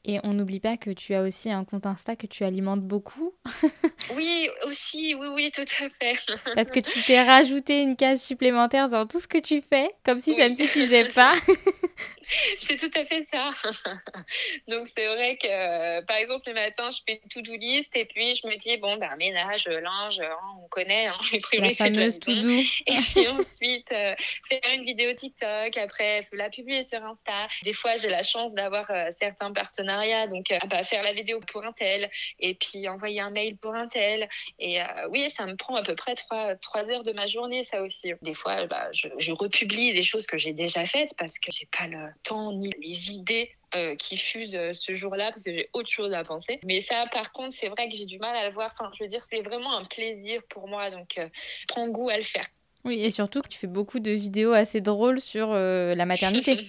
Et 0.04 0.18
on 0.24 0.32
n'oublie 0.32 0.58
pas 0.58 0.76
que 0.76 0.90
tu 0.90 1.14
as 1.14 1.22
aussi 1.22 1.50
un 1.52 1.64
compte 1.64 1.86
Insta 1.86 2.16
que 2.16 2.26
tu 2.26 2.42
alimentes 2.42 2.82
beaucoup. 2.82 3.34
oui, 4.16 4.48
aussi, 4.66 5.14
oui, 5.14 5.28
oui, 5.32 5.52
tout 5.54 5.62
à 5.62 5.88
fait. 5.88 6.18
Parce 6.56 6.72
que 6.72 6.80
tu 6.80 7.00
t'es 7.04 7.22
rajouté 7.22 7.82
une 7.82 7.94
case 7.94 8.20
supplémentaire 8.20 8.88
dans 8.88 9.06
tout 9.06 9.20
ce 9.20 9.28
que 9.28 9.38
tu 9.38 9.62
fais, 9.62 9.90
comme 10.04 10.18
si 10.18 10.34
ça 10.34 10.48
ne 10.48 10.56
suffisait 10.56 11.08
pas. 11.10 11.34
c'est 12.58 12.76
tout 12.76 12.90
à 12.98 13.04
fait 13.04 13.24
ça. 13.24 13.50
Donc 14.68 14.88
c'est 14.94 15.06
vrai 15.06 15.36
que 15.36 15.46
euh, 15.46 16.02
par 16.02 16.16
exemple 16.16 16.48
le 16.48 16.54
matin 16.54 16.90
je 16.90 16.98
fais 17.06 17.20
une 17.22 17.28
to-do 17.28 17.56
list 17.56 17.94
et 17.96 18.04
puis 18.04 18.34
je 18.34 18.46
me 18.46 18.56
dis 18.56 18.76
bon 18.76 18.96
ben 18.96 19.14
ménage, 19.16 19.66
linge, 19.68 20.20
hein, 20.20 20.36
on 20.62 20.68
connaît 20.68 21.06
hein, 21.06 21.18
les 21.32 21.40
priorités 21.40 21.84
la 21.84 21.90
fameuse 21.90 22.18
to-do. 22.18 22.48
Et 22.48 22.98
puis 23.12 23.28
ensuite 23.28 23.90
euh, 23.92 24.14
faire 24.48 24.72
une 24.74 24.82
vidéo 24.82 25.12
TikTok, 25.14 25.76
après 25.76 26.26
la 26.32 26.50
publier 26.50 26.82
sur 26.82 27.02
Insta. 27.04 27.48
Des 27.62 27.72
fois 27.72 27.96
j'ai 27.96 28.08
la 28.08 28.22
chance 28.22 28.54
d'avoir 28.54 28.90
euh, 28.90 29.08
certains 29.10 29.52
partenariats 29.52 30.26
donc 30.26 30.46
bah, 30.68 30.84
faire 30.84 31.02
la 31.02 31.12
vidéo 31.12 31.40
pour 31.40 31.64
un 31.64 31.72
tel 31.72 32.08
et 32.40 32.54
puis 32.54 32.88
envoyer 32.88 33.20
un 33.20 33.30
mail 33.30 33.56
pour 33.56 33.74
un 33.74 33.88
tel. 33.88 34.28
Et 34.58 34.78
oui 35.10 35.30
ça 35.30 35.46
me 35.46 35.56
prend 35.56 35.76
à 35.76 35.82
peu 35.82 35.94
près 35.94 36.14
trois, 36.14 36.56
trois 36.56 36.90
heures 36.90 37.02
de 37.02 37.12
ma 37.12 37.26
journée 37.26 37.64
ça 37.64 37.82
aussi. 37.82 38.12
Des 38.22 38.34
fois 38.34 38.66
bah, 38.66 38.88
je, 38.92 39.08
je 39.18 39.32
republie 39.32 39.92
des 39.92 40.02
choses 40.02 40.26
que 40.26 40.38
j'ai 40.38 40.52
déjà 40.52 40.86
faites 40.86 41.14
parce 41.16 41.38
que 41.38 41.50
j'ai 41.50 41.66
pas 41.66 41.86
le 41.86 42.11
temps 42.22 42.52
ni 42.52 42.72
les 42.80 43.10
idées 43.12 43.50
euh, 43.74 43.96
qui 43.96 44.18
fusent 44.18 44.54
euh, 44.54 44.74
ce 44.74 44.92
jour-là 44.92 45.32
parce 45.32 45.44
que 45.44 45.50
j'ai 45.50 45.70
autre 45.72 45.88
chose 45.88 46.12
à 46.12 46.22
penser. 46.24 46.60
Mais 46.64 46.82
ça, 46.82 47.06
par 47.10 47.32
contre, 47.32 47.56
c'est 47.56 47.68
vrai 47.68 47.88
que 47.88 47.96
j'ai 47.96 48.04
du 48.04 48.18
mal 48.18 48.36
à 48.36 48.46
le 48.46 48.52
voir. 48.52 48.70
Enfin, 48.72 48.90
je 48.92 49.02
veux 49.02 49.08
dire, 49.08 49.22
c'est 49.22 49.40
vraiment 49.40 49.76
un 49.76 49.84
plaisir 49.84 50.42
pour 50.50 50.68
moi, 50.68 50.90
donc 50.90 51.16
euh, 51.16 51.28
prends 51.68 51.88
goût 51.88 52.10
à 52.10 52.18
le 52.18 52.22
faire. 52.22 52.46
Oui, 52.84 53.00
et 53.00 53.10
surtout 53.10 53.40
que 53.40 53.48
tu 53.48 53.58
fais 53.58 53.68
beaucoup 53.68 53.98
de 53.98 54.10
vidéos 54.10 54.52
assez 54.52 54.80
drôles 54.80 55.20
sur 55.20 55.54
la 55.54 56.04
maternité. 56.04 56.66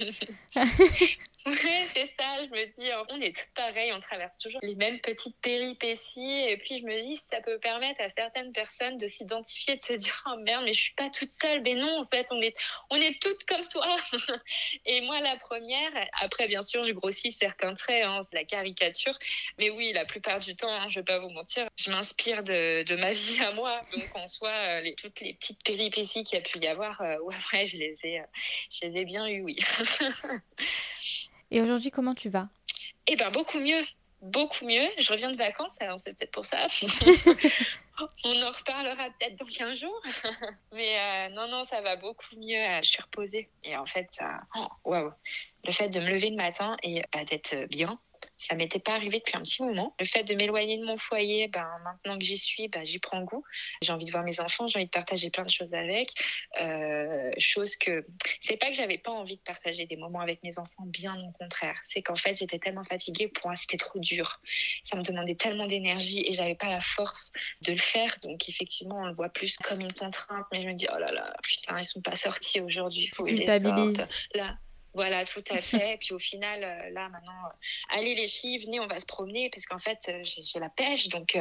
Ouais, 1.46 1.88
c'est 1.94 2.06
ça. 2.06 2.44
Je 2.44 2.50
me 2.50 2.66
dis, 2.68 2.90
on 3.10 3.20
est 3.20 3.36
tous 3.36 3.50
pareils, 3.54 3.92
on 3.92 4.00
traverse 4.00 4.38
toujours 4.38 4.62
les 4.64 4.76
mêmes 4.76 5.00
petites 5.02 5.38
péripéties. 5.42 6.46
Et 6.48 6.56
puis, 6.58 6.78
je 6.78 6.84
me 6.84 7.02
dis, 7.02 7.18
ça 7.18 7.42
peut 7.42 7.60
permettre 7.60 8.02
à 8.02 8.08
certaines 8.08 8.54
personnes 8.54 8.98
de 8.98 9.08
s'identifier, 9.08 9.76
de 9.76 9.82
se 9.82 9.94
dire, 9.94 10.24
oh 10.28 10.38
merde, 10.38 10.64
mais 10.64 10.74
je 10.74 10.80
suis 10.80 10.94
pas 10.94 11.10
toute 11.10 11.32
seule. 11.32 11.62
Mais 11.64 11.74
non, 11.76 12.00
en 12.00 12.06
fait, 12.06 12.28
on 12.32 12.42
est, 12.42 12.56
on 12.90 12.96
est 12.96 13.22
toutes 13.22 13.44
comme 13.44 13.68
toi. 13.68 13.96
et 14.86 15.02
moi, 15.02 15.20
la 15.20 15.36
première, 15.36 15.92
après, 16.22 16.48
bien 16.48 16.62
sûr, 16.62 16.84
je 16.84 16.94
grossis 16.94 17.34
certains 17.34 17.74
traits, 17.74 18.06
hein, 18.06 18.22
c'est 18.24 18.38
la 18.38 18.46
caricature. 18.46 19.18
Mais 19.58 19.70
oui, 19.70 19.92
la 19.92 20.06
plupart 20.06 20.40
du 20.40 20.56
temps, 20.56 20.72
hein, 20.72 20.88
je 20.88 21.00
vais 21.00 21.06
pas 21.06 21.20
vous 21.20 21.30
mentir, 21.30 21.68
je 21.76 21.92
m'inspire 21.92 22.44
de, 22.44 22.84
de, 22.84 22.96
ma 22.96 23.14
vie 23.14 23.42
à 23.42 23.52
moi. 23.52 23.82
Donc, 23.92 24.16
en 24.16 24.30
soi, 24.30 24.50
euh, 24.50 24.92
toutes 24.98 25.20
les 25.20 25.34
petites 25.34 25.64
péripéties 25.64 26.24
qu'il 26.24 26.38
y 26.38 26.42
a 26.42 26.44
pu 26.44 26.60
y 26.60 26.68
avoir, 26.68 27.02
euh, 27.02 27.20
ouais, 27.20 27.36
après, 27.36 27.66
je 27.66 27.78
les 27.78 27.96
ai, 28.04 28.22
euh, 28.22 28.26
je 28.72 28.88
les 28.88 28.98
ai 29.00 29.06
bien 29.06 29.28
eues, 29.28 29.42
oui. 29.42 29.58
Et 31.54 31.62
aujourd'hui, 31.62 31.92
comment 31.92 32.16
tu 32.16 32.30
vas? 32.30 32.50
Eh 33.06 33.16
bien, 33.16 33.30
beaucoup 33.30 33.60
mieux. 33.60 33.84
Beaucoup 34.22 34.66
mieux. 34.66 34.88
Je 34.98 35.12
reviens 35.12 35.32
de 35.32 35.38
vacances, 35.38 35.80
alors 35.82 36.02
c'est 36.02 36.18
peut-être 36.18 36.32
pour 36.32 36.46
ça. 36.46 36.66
On 38.24 38.42
en 38.42 38.52
reparlera 38.52 39.10
peut-être 39.20 39.38
dans 39.38 39.46
15 39.46 39.78
jours. 39.78 40.02
Mais 40.74 40.98
euh, 41.00 41.30
non, 41.30 41.48
non, 41.48 41.64
ça 41.64 41.82
va 41.82 41.96
beaucoup 41.96 42.36
mieux. 42.38 42.60
Je 42.82 42.90
suis 42.90 43.02
reposée. 43.04 43.52
Et 43.64 43.78
en 43.78 43.86
fait, 43.86 44.08
ça. 44.14 44.42
Oh! 44.56 45.12
Le 45.64 45.72
fait 45.72 45.90
de 45.90 46.00
me 46.00 46.08
lever 46.08 46.32
le 46.32 46.38
matin 46.38 46.76
et 46.82 47.04
bah, 47.14 47.24
d'être 47.24 47.68
bien, 47.70 48.00
ça 48.38 48.56
m'était 48.56 48.80
pas 48.80 48.94
arrivé 48.94 49.20
depuis 49.20 49.38
un 49.38 49.42
petit 49.42 49.64
moment. 49.64 49.96
Le 50.00 50.06
fait 50.06 50.24
de 50.24 50.34
m'éloigner 50.36 50.78
de 50.78 50.86
mon 50.86 50.98
foyer, 50.98 51.48
ben, 51.48 51.68
maintenant 51.84 52.18
que 52.18 52.24
j'y 52.24 52.38
suis, 52.38 52.68
ben, 52.68 52.86
j'y 52.86 53.00
prends 53.00 53.22
goût. 53.22 53.44
J'ai 53.82 53.92
envie 53.92 54.06
de 54.06 54.12
voir 54.12 54.24
mes 54.24 54.40
enfants, 54.40 54.68
j'ai 54.68 54.80
envie 54.80 54.86
de 54.86 54.92
partager 54.92 55.30
plein 55.30 55.44
de 55.44 55.50
choses 55.50 55.74
avec. 55.74 56.12
Euh, 56.60 57.32
chose 57.38 57.76
que 57.76 58.06
c'est 58.42 58.58
pas 58.58 58.68
que 58.68 58.74
j'avais 58.74 58.98
pas 58.98 59.12
envie 59.12 59.38
de 59.38 59.42
partager 59.42 59.86
des 59.86 59.98
moments 59.98 60.20
avec 60.20 60.44
mes 60.44 60.58
enfants, 60.60 60.86
bien 60.86 61.16
au 61.22 61.32
contraire. 61.32 61.78
C'est 61.84 62.02
qu'en 62.02 62.16
fait, 62.16 62.36
j'étais 62.36 62.60
tellement 62.60 62.84
fatiguée, 62.84 63.28
pour 63.28 63.48
moi, 63.48 63.56
c'était 63.56 63.78
trop 63.78 64.00
dur. 64.00 64.40
Ça 64.84 64.98
me 64.98 65.04
demandait 65.04 65.36
tellement 65.36 65.66
d'énergie 65.66 66.24
et 66.26 66.34
j'avais 66.34 66.56
pas 66.56 66.70
la 66.70 66.82
force 66.82 67.32
de 67.62 67.72
le 67.72 67.78
faire. 67.78 68.18
Donc, 68.22 68.50
effectivement, 68.50 69.00
on 69.00 69.08
le 69.08 69.14
voit 69.14 69.30
plus 69.30 69.58
comme 69.58 69.82
une 69.82 69.94
contrainte, 69.94 70.46
mais 70.52 70.62
je 70.62 70.68
me 70.68 70.74
dis, 70.74 70.88
oh 70.94 71.00
là 71.00 71.12
là, 71.12 71.34
putain, 71.44 71.78
ils 71.80 71.84
sont 71.84 72.02
pas 72.02 72.16
sortis 72.16 72.62
aujourd'hui, 72.62 73.04
il 73.04 73.16
faut 73.16 73.26
les 73.26 73.60
sortent. 73.60 74.10
Là, 74.34 74.58
voilà, 74.94 75.26
tout 75.26 75.44
à 75.50 75.60
fait. 75.60 75.94
Et 75.94 75.98
puis 75.98 76.14
au 76.14 76.20
final, 76.20 76.64
euh, 76.64 76.90
là 76.92 77.10
maintenant, 77.10 77.46
euh, 77.46 77.98
allez 77.98 78.16
les 78.16 78.28
filles, 78.28 78.64
venez, 78.64 78.80
on 78.80 78.88
va 78.88 79.00
se 79.00 79.06
promener 79.06 79.50
parce 79.50 79.66
qu'en 79.66 79.78
fait, 79.78 80.00
euh, 80.10 80.22
j'ai 80.24 80.60
la 80.60 80.70
pêche, 80.70 81.10
donc 81.10 81.38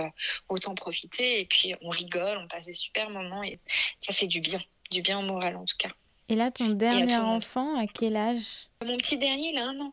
autant 0.48 0.74
profiter. 0.74 1.40
Et 1.40 1.44
puis 1.44 1.74
on 1.82 1.90
rigole, 1.90 2.38
on 2.38 2.48
passe 2.48 2.66
des 2.66 2.72
super 2.72 3.10
moments 3.10 3.42
et 3.42 3.60
ça 4.00 4.12
fait 4.12 4.26
du 4.26 4.40
bien, 4.40 4.60
du 4.90 5.02
bien 5.02 5.18
au 5.18 5.22
moral 5.22 5.56
en 5.56 5.64
tout 5.64 5.76
cas. 5.78 5.90
Et 6.28 6.34
là, 6.34 6.50
ton 6.50 6.70
dernier 6.70 7.16
enfant, 7.16 7.78
à 7.78 7.86
quel 7.86 8.16
âge? 8.16 8.68
Mon 8.84 8.96
petit 8.96 9.18
dernier, 9.18 9.50
il 9.50 9.58
a 9.58 9.66
un 9.66 9.80
an. 9.80 9.92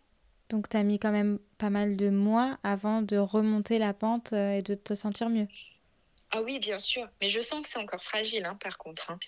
Donc 0.50 0.70
tu 0.70 0.78
as 0.78 0.84
mis 0.84 0.98
quand 0.98 1.12
même 1.12 1.40
pas 1.58 1.70
mal 1.70 1.98
de 1.98 2.10
mois 2.10 2.58
avant 2.64 3.02
de 3.02 3.18
remonter 3.18 3.78
la 3.78 3.94
pente 3.94 4.34
et 4.34 4.62
de 4.62 4.74
te 4.74 4.96
sentir 4.96 5.30
mieux. 5.30 5.48
Ah 6.32 6.42
oui, 6.42 6.60
bien 6.60 6.80
sûr. 6.80 7.08
Mais 7.22 7.30
je 7.30 7.40
sens 7.40 7.62
que 7.62 7.70
c'est 7.70 7.80
encore 7.80 8.04
fragile, 8.04 8.46
hein, 8.46 8.58
par 8.62 8.78
contre. 8.78 9.12
Hein. 9.12 9.20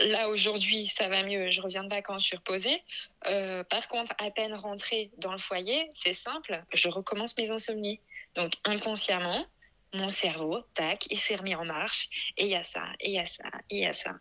Là, 0.00 0.28
aujourd'hui, 0.28 0.88
ça 0.88 1.08
va 1.08 1.22
mieux. 1.22 1.50
Je 1.50 1.60
reviens 1.60 1.84
de 1.84 1.88
vacances, 1.88 2.22
je 2.22 2.26
suis 2.28 2.36
reposée. 2.36 2.82
Euh, 3.28 3.62
par 3.64 3.86
contre, 3.88 4.12
à 4.18 4.30
peine 4.30 4.54
rentrée 4.54 5.10
dans 5.18 5.32
le 5.32 5.38
foyer, 5.38 5.90
c'est 5.94 6.14
simple, 6.14 6.64
je 6.72 6.88
recommence 6.88 7.36
mes 7.36 7.50
insomnies. 7.50 8.00
Donc, 8.34 8.54
inconsciemment, 8.64 9.46
mon 9.92 10.08
cerveau, 10.08 10.62
tac, 10.74 11.06
il 11.10 11.18
s'est 11.18 11.36
remis 11.36 11.54
en 11.54 11.64
marche. 11.64 12.32
Et 12.36 12.44
il 12.44 12.50
y 12.50 12.56
a 12.56 12.64
ça, 12.64 12.84
et 12.98 13.10
il 13.10 13.14
y 13.14 13.20
a 13.20 13.26
ça, 13.26 13.44
et 13.70 13.76
il 13.76 13.82
y 13.82 13.86
a 13.86 13.92
ça. 13.92 14.16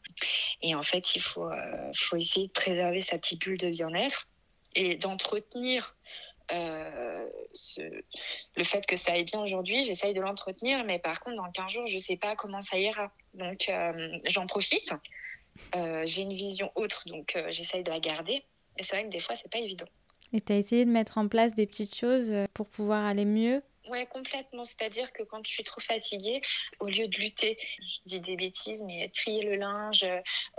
Et 0.62 0.76
en 0.76 0.84
fait, 0.84 1.16
il 1.16 1.22
faut, 1.22 1.50
euh, 1.50 1.92
faut 1.96 2.18
essayer 2.18 2.48
de 2.48 2.52
préserver 2.52 3.02
sa 3.02 3.18
petite 3.18 3.42
bulle 3.42 3.58
de 3.58 3.70
bien-être 3.70 4.28
et 4.76 4.96
d'entretenir 4.98 5.96
euh, 6.52 7.26
le 8.56 8.64
fait 8.64 8.86
que 8.86 8.96
ça 8.96 9.14
aille 9.14 9.24
bien 9.24 9.42
aujourd'hui, 9.42 9.86
j'essaye 9.86 10.14
de 10.14 10.22
l'entretenir, 10.22 10.84
mais 10.84 11.00
par 11.00 11.20
contre, 11.22 11.38
dans 11.38 11.50
15 11.50 11.72
jours, 11.72 11.88
je 11.88 11.96
ne 11.96 12.02
sais 12.02 12.18
pas 12.18 12.36
comment 12.36 12.60
ça 12.60 12.78
ira. 12.78 13.12
Donc, 13.34 13.72
j'en 14.26 14.46
profite. 14.46 14.94
Euh, 15.76 16.04
j'ai 16.06 16.24
une 16.24 16.34
vision 16.34 16.72
autre, 16.76 17.04
donc 17.08 17.36
euh, 17.36 17.48
j'essaye 17.50 17.84
de 17.84 17.92
la 17.92 18.00
garder. 18.00 18.44
Et 18.78 18.84
c'est 18.84 18.96
vrai 18.96 19.06
que 19.06 19.12
des 19.12 19.20
fois, 19.20 19.36
c'est 19.36 19.52
pas 19.52 19.60
évident. 19.60 19.86
Et 20.34 20.42
tu 20.42 20.52
as 20.52 20.58
essayé 20.58 20.86
de 20.86 20.90
mettre 20.90 21.18
en 21.18 21.28
place 21.28 21.54
des 21.54 21.68
petites 21.68 21.96
choses 21.96 22.32
euh, 22.32 22.46
pour 22.54 22.68
pouvoir 22.68 23.06
aller 23.06 23.26
mieux 23.26 23.62
Ouais, 23.90 24.06
complètement. 24.06 24.64
C'est-à-dire 24.64 25.12
que 25.12 25.24
quand 25.24 25.46
je 25.46 25.52
suis 25.52 25.64
trop 25.64 25.82
fatiguée, 25.82 26.42
au 26.80 26.88
lieu 26.88 27.08
de 27.10 27.18
lutter, 27.18 27.58
je 27.80 27.98
dis 28.06 28.22
des 28.22 28.38
bêtises, 28.38 28.82
mais 28.84 29.10
trier 29.10 29.44
le 29.44 29.56
linge 29.56 30.06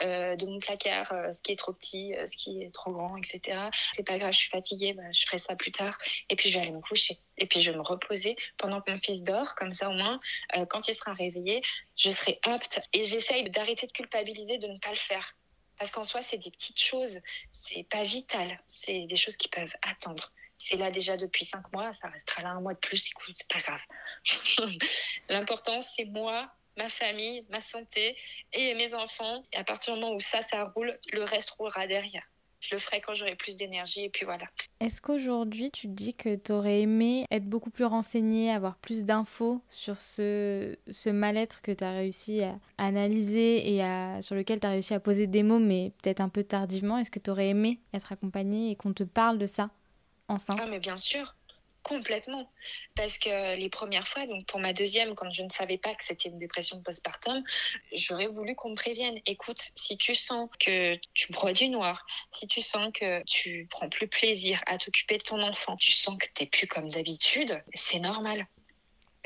euh, 0.02 0.36
de 0.36 0.46
mon 0.46 0.58
placard, 0.58 1.10
euh, 1.12 1.32
ce 1.32 1.40
qui 1.40 1.52
est 1.52 1.56
trop 1.56 1.72
petit, 1.72 2.14
euh, 2.14 2.26
ce 2.26 2.36
qui 2.36 2.62
est 2.62 2.70
trop 2.70 2.92
grand, 2.92 3.16
etc. 3.16 3.70
C'est 3.94 4.02
pas 4.02 4.18
grave, 4.18 4.32
je 4.32 4.38
suis 4.38 4.50
fatiguée, 4.50 4.92
bah, 4.92 5.10
je 5.10 5.24
ferai 5.24 5.38
ça 5.38 5.56
plus 5.56 5.72
tard. 5.72 5.96
Et 6.28 6.36
puis 6.36 6.50
je 6.50 6.58
vais 6.58 6.64
aller 6.64 6.72
me 6.72 6.82
coucher. 6.82 7.16
Et 7.38 7.46
puis 7.46 7.62
je 7.62 7.70
vais 7.70 7.76
me 7.76 7.82
reposer 7.82 8.36
pendant 8.58 8.82
que 8.82 8.90
mon 8.90 8.98
fils 8.98 9.22
dort. 9.22 9.54
Comme 9.54 9.72
ça, 9.72 9.88
au 9.88 9.94
moins, 9.94 10.20
quand 10.68 10.86
il 10.88 10.94
sera 10.94 11.14
réveillé, 11.14 11.62
je 11.96 12.10
serai 12.10 12.38
apte. 12.42 12.80
Et 12.92 13.06
j'essaye 13.06 13.48
d'arrêter 13.50 13.86
de 13.86 13.92
culpabiliser 13.92 14.58
de 14.58 14.68
ne 14.68 14.78
pas 14.78 14.90
le 14.90 14.96
faire. 14.96 15.34
Parce 15.78 15.90
qu'en 15.90 16.04
soi, 16.04 16.22
c'est 16.22 16.38
des 16.38 16.50
petites 16.50 16.80
choses. 16.80 17.20
C'est 17.52 17.84
pas 17.88 18.04
vital. 18.04 18.60
C'est 18.68 19.06
des 19.06 19.16
choses 19.16 19.36
qui 19.36 19.48
peuvent 19.48 19.74
attendre 19.82 20.30
c'est 20.58 20.76
là 20.76 20.90
déjà 20.90 21.16
depuis 21.16 21.44
cinq 21.44 21.72
mois, 21.72 21.92
ça 21.92 22.08
restera 22.08 22.42
là 22.42 22.50
un 22.50 22.60
mois 22.60 22.74
de 22.74 22.78
plus, 22.78 23.10
écoute, 23.10 23.34
c'est 23.36 23.48
pas 23.48 23.60
grave. 23.60 23.80
L'important, 25.28 25.82
c'est 25.82 26.06
moi, 26.06 26.50
ma 26.76 26.88
famille, 26.88 27.44
ma 27.50 27.60
santé 27.60 28.16
et 28.52 28.74
mes 28.74 28.94
enfants. 28.94 29.42
Et 29.52 29.56
à 29.56 29.64
partir 29.64 29.94
du 29.94 30.00
moment 30.00 30.14
où 30.14 30.20
ça, 30.20 30.42
ça 30.42 30.64
roule, 30.74 30.94
le 31.12 31.22
reste 31.22 31.50
roulera 31.50 31.86
derrière. 31.86 32.24
Je 32.60 32.74
le 32.74 32.80
ferai 32.80 33.02
quand 33.02 33.12
j'aurai 33.12 33.36
plus 33.36 33.56
d'énergie 33.56 34.04
et 34.04 34.08
puis 34.08 34.24
voilà. 34.24 34.46
Est-ce 34.80 35.02
qu'aujourd'hui 35.02 35.70
tu 35.70 35.86
te 35.86 35.92
dis 35.92 36.14
que 36.14 36.34
tu 36.34 36.50
aurais 36.50 36.80
aimé 36.80 37.26
être 37.30 37.44
beaucoup 37.44 37.68
plus 37.68 37.84
renseigné, 37.84 38.50
avoir 38.50 38.78
plus 38.78 39.04
d'infos 39.04 39.60
sur 39.68 39.98
ce, 39.98 40.74
mal-être 41.10 41.60
que 41.60 41.72
tu 41.72 41.84
as 41.84 41.92
réussi 41.92 42.42
à 42.42 42.58
analyser 42.78 43.70
et 43.70 43.82
à, 43.82 44.22
sur 44.22 44.34
lequel 44.34 44.60
tu 44.60 44.66
as 44.66 44.70
réussi 44.70 44.94
à 44.94 45.00
poser 45.00 45.26
des 45.26 45.42
mots, 45.42 45.58
mais 45.58 45.92
peut-être 46.02 46.20
un 46.20 46.30
peu 46.30 46.42
tardivement? 46.42 46.96
Est-ce 46.96 47.10
que 47.10 47.18
tu 47.18 47.30
aurais 47.30 47.48
aimé 47.48 47.80
être 47.92 48.12
accompagné 48.12 48.70
et 48.70 48.76
qu'on 48.76 48.94
te 48.94 49.04
parle 49.04 49.36
de 49.36 49.46
ça? 49.46 49.68
Enceinte 50.28 50.58
Ah, 50.62 50.66
mais 50.70 50.78
bien 50.78 50.96
sûr, 50.96 51.34
complètement. 51.82 52.50
Parce 52.96 53.18
que 53.18 53.56
les 53.56 53.68
premières 53.68 54.08
fois, 54.08 54.26
donc 54.26 54.46
pour 54.46 54.58
ma 54.58 54.72
deuxième, 54.72 55.14
quand 55.14 55.30
je 55.30 55.42
ne 55.42 55.48
savais 55.48 55.78
pas 55.78 55.94
que 55.94 56.04
c'était 56.04 56.28
une 56.28 56.38
dépression 56.38 56.82
postpartum, 56.82 57.44
j'aurais 57.92 58.26
voulu 58.26 58.56
qu'on 58.56 58.70
me 58.70 58.74
prévienne. 58.74 59.20
Écoute, 59.26 59.60
si 59.76 59.96
tu 59.96 60.14
sens 60.14 60.48
que 60.58 60.96
tu 61.12 61.30
broies 61.32 61.52
du 61.52 61.68
noir, 61.68 62.04
si 62.30 62.46
tu 62.46 62.60
sens 62.60 62.90
que 62.92 63.22
tu 63.24 63.68
prends 63.70 63.88
plus 63.88 64.08
plaisir 64.08 64.60
à 64.66 64.78
t'occuper 64.78 65.18
de 65.18 65.22
ton 65.22 65.40
enfant, 65.42 65.76
tu 65.76 65.92
sens 65.92 66.18
que 66.18 66.26
tu 66.34 66.42
n'es 66.42 66.48
plus 66.48 66.66
comme 66.66 66.88
d'habitude, 66.88 67.62
c'est 67.74 68.00
normal. 68.00 68.46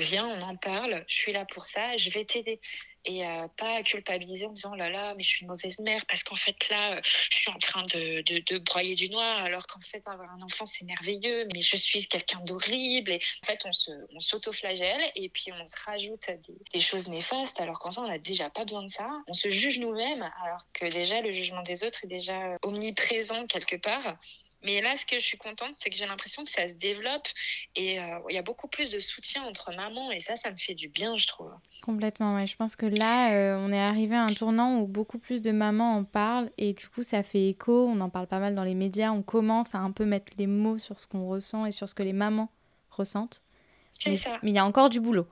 Viens, 0.01 0.27
on 0.27 0.43
en 0.43 0.57
parle, 0.57 1.05
je 1.09 1.15
suis 1.15 1.33
là 1.33 1.45
pour 1.45 1.67
ça, 1.67 1.97
je 1.97 2.11
vais 2.11 2.25
t'aider. 2.25 2.61
Et 3.09 3.25
pas 3.57 3.83
culpabiliser 3.83 4.47
en 4.47 4.53
disant 4.53 4.73
oh 4.75 4.77
là 4.77 4.91
là 4.91 5.15
mais 5.17 5.23
je 5.23 5.29
suis 5.29 5.43
une 5.43 5.49
mauvaise 5.49 5.79
mère 5.81 6.05
parce 6.07 6.23
qu'en 6.23 6.35
fait 6.35 6.69
là 6.69 7.01
je 7.03 7.37
suis 7.37 7.51
en 7.51 7.59
train 7.59 7.83
de, 7.85 8.21
de, 8.23 8.59
broyer 8.59 8.95
du 8.95 9.09
noir 9.11 9.39
alors 9.43 9.67
qu'en 9.67 9.81
fait 9.81 10.03
avoir 10.07 10.31
un 10.31 10.43
enfant 10.43 10.67
c'est 10.67 10.85
merveilleux 10.85 11.47
mais 11.53 11.61
je 11.61 11.77
suis 11.77 12.07
quelqu'un 12.07 12.41
d'horrible. 12.41 13.13
Et 13.13 13.21
en 13.43 13.47
fait 13.47 13.61
on 13.65 13.73
se 13.73 13.91
on 14.15 14.21
s'auto-flagelle 14.21 15.01
et 15.15 15.29
puis 15.31 15.53
on 15.53 15.67
se 15.67 15.77
rajoute 15.87 16.29
des, 16.29 16.59
des 16.75 16.81
choses 16.81 17.09
néfastes 17.09 17.61
alors 17.61 17.79
qu'en 17.79 17.91
fait 17.91 18.01
on 18.01 18.09
n'a 18.09 18.19
déjà 18.19 18.51
pas 18.51 18.65
besoin 18.65 18.83
de 18.83 18.91
ça. 18.91 19.09
On 19.27 19.35
se 19.35 19.51
juge 19.51 19.79
nous-mêmes 19.79 20.31
alors 20.45 20.67
que 20.73 20.87
déjà 20.87 21.21
le 21.21 21.33
jugement 21.33 21.63
des 21.63 21.85
autres 21.85 22.05
est 22.05 22.09
déjà 22.09 22.57
omniprésent 22.63 23.47
quelque 23.47 23.77
part 23.77 24.19
mais 24.63 24.81
là, 24.81 24.97
ce 24.97 25.07
que 25.07 25.19
je 25.19 25.25
suis 25.25 25.39
contente, 25.39 25.75
c'est 25.77 25.89
que 25.89 25.97
j'ai 25.97 26.07
l'impression 26.07 26.45
que 26.45 26.51
ça 26.51 26.69
se 26.69 26.75
développe 26.75 27.29
et 27.77 28.01
euh, 28.01 28.19
il 28.29 28.35
y 28.35 28.39
a 28.39 28.43
beaucoup 28.43 28.67
plus 28.67 28.91
de 28.91 28.99
soutien 28.99 29.45
entre 29.45 29.73
mamans 29.75 30.11
et 30.11 30.19
ça, 30.19 30.37
ça 30.37 30.51
me 30.51 30.57
fait 30.57 30.75
du 30.75 30.89
bien, 30.89 31.17
je 31.17 31.27
trouve. 31.27 31.53
Complètement, 31.83 32.35
ouais. 32.35 32.47
Je 32.47 32.57
pense 32.57 32.75
que 32.75 32.87
là, 32.87 33.33
euh, 33.33 33.57
on 33.65 33.73
est 33.73 33.81
arrivé 33.81 34.17
à 34.17 34.23
un 34.23 34.35
tournant 34.35 34.81
où 34.81 34.87
beaucoup 34.87 35.19
plus 35.19 35.43
de 35.43 35.53
mamans 35.53 35.97
en 35.97 36.05
parlent 36.05 36.51
et 36.59 36.73
du 36.73 36.89
coup, 36.89 37.05
ça 37.05 37.23
fait 37.23 37.49
écho. 37.49 37.87
On 37.87 38.01
en 38.01 38.11
parle 38.11 38.27
pas 38.27 38.41
mal 38.41 38.55
dans 38.55 38.65
les 38.65 38.75
médias. 38.75 39.13
On 39.13 39.23
commence 39.23 39.75
à 39.75 39.79
un 39.79 39.93
peu 39.93 40.05
mettre 40.05 40.33
les 40.39 40.49
mots 40.49 40.79
sur 40.79 40.99
ce 40.99 41.07
qu'on 41.07 41.29
ressent 41.29 41.65
et 41.65 41.73
sur 41.73 41.89
ce 41.89 41.95
que 41.95 42.03
les 42.03 42.13
mamans 42.13 42.51
ressentent. 42.91 43.43
C'est 43.99 44.17
ça. 44.17 44.39
Mais 44.43 44.51
il 44.51 44.57
y 44.57 44.59
a 44.59 44.65
encore 44.65 44.91
du 44.91 45.01
boulot. 45.01 45.29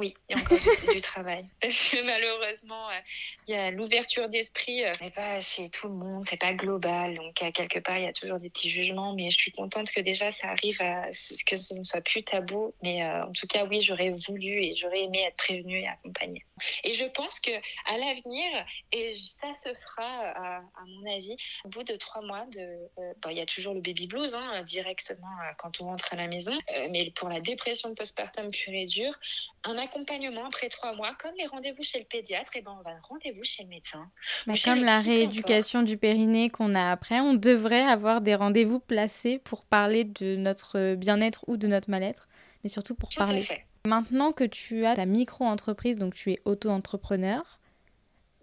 Oui, 0.00 0.14
il 0.30 0.34
y 0.34 0.38
a 0.38 0.42
encore 0.42 0.58
du, 0.94 1.00
travail. 1.02 1.44
Malheureusement, 2.04 2.88
euh, 2.88 3.00
il 3.46 3.54
y 3.54 3.58
a 3.58 3.70
l'ouverture 3.70 4.30
d'esprit 4.30 4.82
euh, 4.82 4.92
n'est 5.02 5.10
pas 5.10 5.42
chez 5.42 5.68
tout 5.68 5.88
le 5.88 5.94
monde, 5.94 6.24
c'est 6.26 6.38
pas 6.38 6.54
global. 6.54 7.16
Donc, 7.16 7.34
quelque 7.34 7.80
part, 7.80 7.98
il 7.98 8.04
y 8.04 8.08
a 8.08 8.12
toujours 8.14 8.38
des 8.38 8.48
petits 8.48 8.70
jugements. 8.70 9.12
Mais 9.12 9.30
je 9.30 9.36
suis 9.36 9.52
contente 9.52 9.90
que 9.90 10.00
déjà, 10.00 10.32
ça 10.32 10.48
arrive 10.48 10.80
à 10.80 11.10
que 11.46 11.56
ce 11.56 11.74
ne 11.74 11.84
soit 11.84 12.00
plus 12.00 12.22
tabou. 12.22 12.72
Mais 12.82 13.04
euh, 13.04 13.26
en 13.26 13.32
tout 13.32 13.46
cas, 13.46 13.66
oui, 13.66 13.82
j'aurais 13.82 14.14
voulu 14.26 14.64
et 14.64 14.74
j'aurais 14.74 15.02
aimé 15.02 15.22
être 15.26 15.36
prévenue 15.36 15.80
et 15.80 15.88
accompagnée. 15.88 16.46
Et 16.84 16.94
je 16.94 17.04
pense 17.04 17.38
que 17.38 17.50
à 17.84 17.98
l'avenir, 17.98 18.64
et 18.92 19.12
ça 19.12 19.52
se 19.52 19.68
fera, 19.74 20.60
à, 20.60 20.62
mon 20.86 21.14
avis, 21.14 21.36
au 21.64 21.68
bout 21.68 21.82
de 21.82 21.96
trois 21.96 22.22
mois, 22.22 22.46
de, 22.46 22.88
il 23.28 23.36
y 23.36 23.40
a 23.40 23.46
toujours 23.46 23.74
le 23.74 23.82
baby 23.82 24.06
blues 24.06 24.34
hein, 24.34 24.62
directement 24.62 25.28
quand 25.58 25.82
on 25.82 25.86
rentre 25.86 26.10
à 26.14 26.16
la 26.16 26.26
maison. 26.26 26.56
mais 26.90 27.10
pour 27.16 27.28
la 27.28 27.40
dépression 27.40 27.94
postpartum 27.94 28.50
pure 28.50 28.72
et 28.72 28.86
dure, 28.86 29.18
un 29.64 29.76
accompagnement 29.90 30.46
après 30.46 30.68
trois 30.68 30.94
mois, 30.94 31.14
comme 31.18 31.32
les 31.38 31.46
rendez-vous 31.46 31.82
chez 31.82 31.98
le 31.98 32.04
pédiatre, 32.04 32.54
et 32.54 32.60
eh 32.60 32.62
ben 32.62 32.76
on 32.78 32.82
va 32.82 32.96
rendez-vous 33.02 33.44
chez 33.44 33.64
le 33.64 33.68
médecin. 33.68 34.10
Mais 34.46 34.58
comme 34.58 34.84
la 34.84 35.00
rééducation 35.00 35.82
du 35.82 35.96
périnée 35.96 36.50
qu'on 36.50 36.74
a 36.74 36.90
après, 36.90 37.20
on 37.20 37.34
devrait 37.34 37.82
avoir 37.82 38.20
des 38.20 38.34
rendez-vous 38.34 38.80
placés 38.80 39.38
pour 39.38 39.64
parler 39.64 40.04
de 40.04 40.36
notre 40.36 40.94
bien-être 40.94 41.44
ou 41.48 41.56
de 41.56 41.66
notre 41.66 41.90
mal-être, 41.90 42.28
mais 42.62 42.70
surtout 42.70 42.94
pour 42.94 43.10
parler. 43.10 43.44
Maintenant 43.86 44.32
que 44.32 44.44
tu 44.44 44.84
as 44.84 44.94
ta 44.94 45.06
micro-entreprise, 45.06 45.96
donc 45.96 46.14
tu 46.14 46.32
es 46.32 46.40
auto-entrepreneur, 46.44 47.60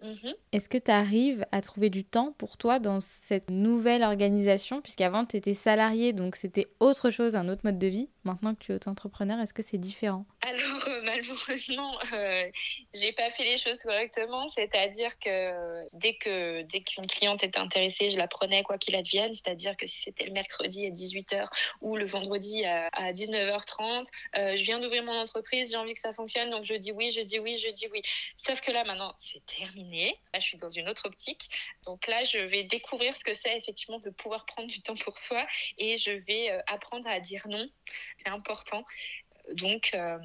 Mhm. 0.02 0.34
Est-ce 0.52 0.68
que 0.68 0.78
tu 0.78 0.90
arrives 0.90 1.44
à 1.50 1.60
trouver 1.60 1.90
du 1.90 2.04
temps 2.04 2.32
pour 2.38 2.56
toi 2.56 2.78
dans 2.78 3.00
cette 3.00 3.50
nouvelle 3.50 4.04
organisation? 4.04 4.80
Puisqu'avant, 4.80 5.24
tu 5.24 5.36
étais 5.36 5.54
salarié, 5.54 6.12
donc 6.12 6.36
c'était 6.36 6.68
autre 6.78 7.10
chose, 7.10 7.34
un 7.34 7.48
autre 7.48 7.62
mode 7.64 7.78
de 7.78 7.88
vie. 7.88 8.08
Maintenant 8.28 8.54
que 8.54 8.62
tu 8.62 8.72
es 8.72 8.74
auto-entrepreneur, 8.74 9.40
est-ce 9.40 9.54
que 9.54 9.62
c'est 9.62 9.78
différent? 9.78 10.26
Alors, 10.42 10.86
euh, 10.88 11.00
malheureusement, 11.02 11.98
euh, 12.12 12.44
j'ai 12.92 13.12
pas 13.12 13.30
fait 13.30 13.44
les 13.44 13.56
choses 13.56 13.82
correctement. 13.82 14.48
C'est-à-dire 14.48 15.18
que 15.18 15.96
dès 15.98 16.14
que 16.16 16.60
dès 16.62 16.82
qu'une 16.82 17.06
cliente 17.06 17.42
était 17.42 17.58
intéressée, 17.58 18.10
je 18.10 18.18
la 18.18 18.28
prenais 18.28 18.62
quoi 18.62 18.76
qu'il 18.76 18.94
advienne. 18.96 19.32
C'est-à-dire 19.32 19.78
que 19.78 19.86
si 19.86 20.02
c'était 20.02 20.26
le 20.26 20.32
mercredi 20.32 20.84
à 20.84 20.90
18h 20.90 21.48
ou 21.80 21.96
le 21.96 22.06
vendredi 22.06 22.66
à, 22.66 23.12
19h30, 23.12 24.06
euh, 24.36 24.56
je 24.56 24.62
viens 24.62 24.78
d'ouvrir 24.78 25.02
mon 25.04 25.18
entreprise, 25.18 25.70
j'ai 25.70 25.78
envie 25.78 25.94
que 25.94 26.00
ça 26.00 26.12
fonctionne, 26.12 26.50
donc 26.50 26.64
je 26.64 26.74
dis 26.74 26.92
oui, 26.92 27.10
je 27.10 27.22
dis 27.22 27.38
oui, 27.38 27.56
je 27.56 27.68
dis 27.72 27.88
oui. 27.90 28.02
Sauf 28.36 28.60
que 28.60 28.70
là, 28.70 28.84
maintenant, 28.84 29.14
c'est 29.16 29.44
terminé 29.46 30.18
Là, 30.34 30.40
je 30.40 30.44
suis 30.44 30.58
dans 30.58 30.68
une 30.68 30.88
autre 30.88 31.06
optique. 31.06 31.48
Donc 31.86 32.06
là, 32.06 32.24
je 32.24 32.38
vais 32.38 32.64
découvrir 32.64 33.16
ce 33.16 33.24
que 33.24 33.32
c'est 33.32 33.56
effectivement 33.56 33.98
de 33.98 34.10
pouvoir 34.10 34.44
prendre 34.44 34.68
du 34.68 34.82
temps 34.82 34.96
pour 34.96 35.16
soi 35.16 35.46
et 35.78 35.96
je 35.96 36.10
vais 36.10 36.50
euh, 36.50 36.60
apprendre 36.66 37.08
à 37.08 37.20
dire 37.20 37.46
non. 37.48 37.66
C'est 38.18 38.28
important. 38.28 38.84
Donc, 39.52 39.90
euh, 39.94 40.18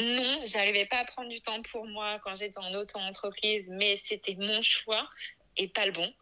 non, 0.00 0.40
j'arrivais 0.44 0.86
pas 0.86 0.98
à 0.98 1.04
prendre 1.04 1.28
du 1.28 1.40
temps 1.40 1.62
pour 1.62 1.86
moi 1.86 2.18
quand 2.22 2.34
j'étais 2.34 2.58
en 2.58 2.74
auto-entreprise, 2.74 3.70
mais 3.70 3.96
c'était 3.96 4.36
mon 4.36 4.60
choix 4.62 5.08
et 5.56 5.68
pas 5.68 5.86
le 5.86 5.92
bon. 5.92 6.12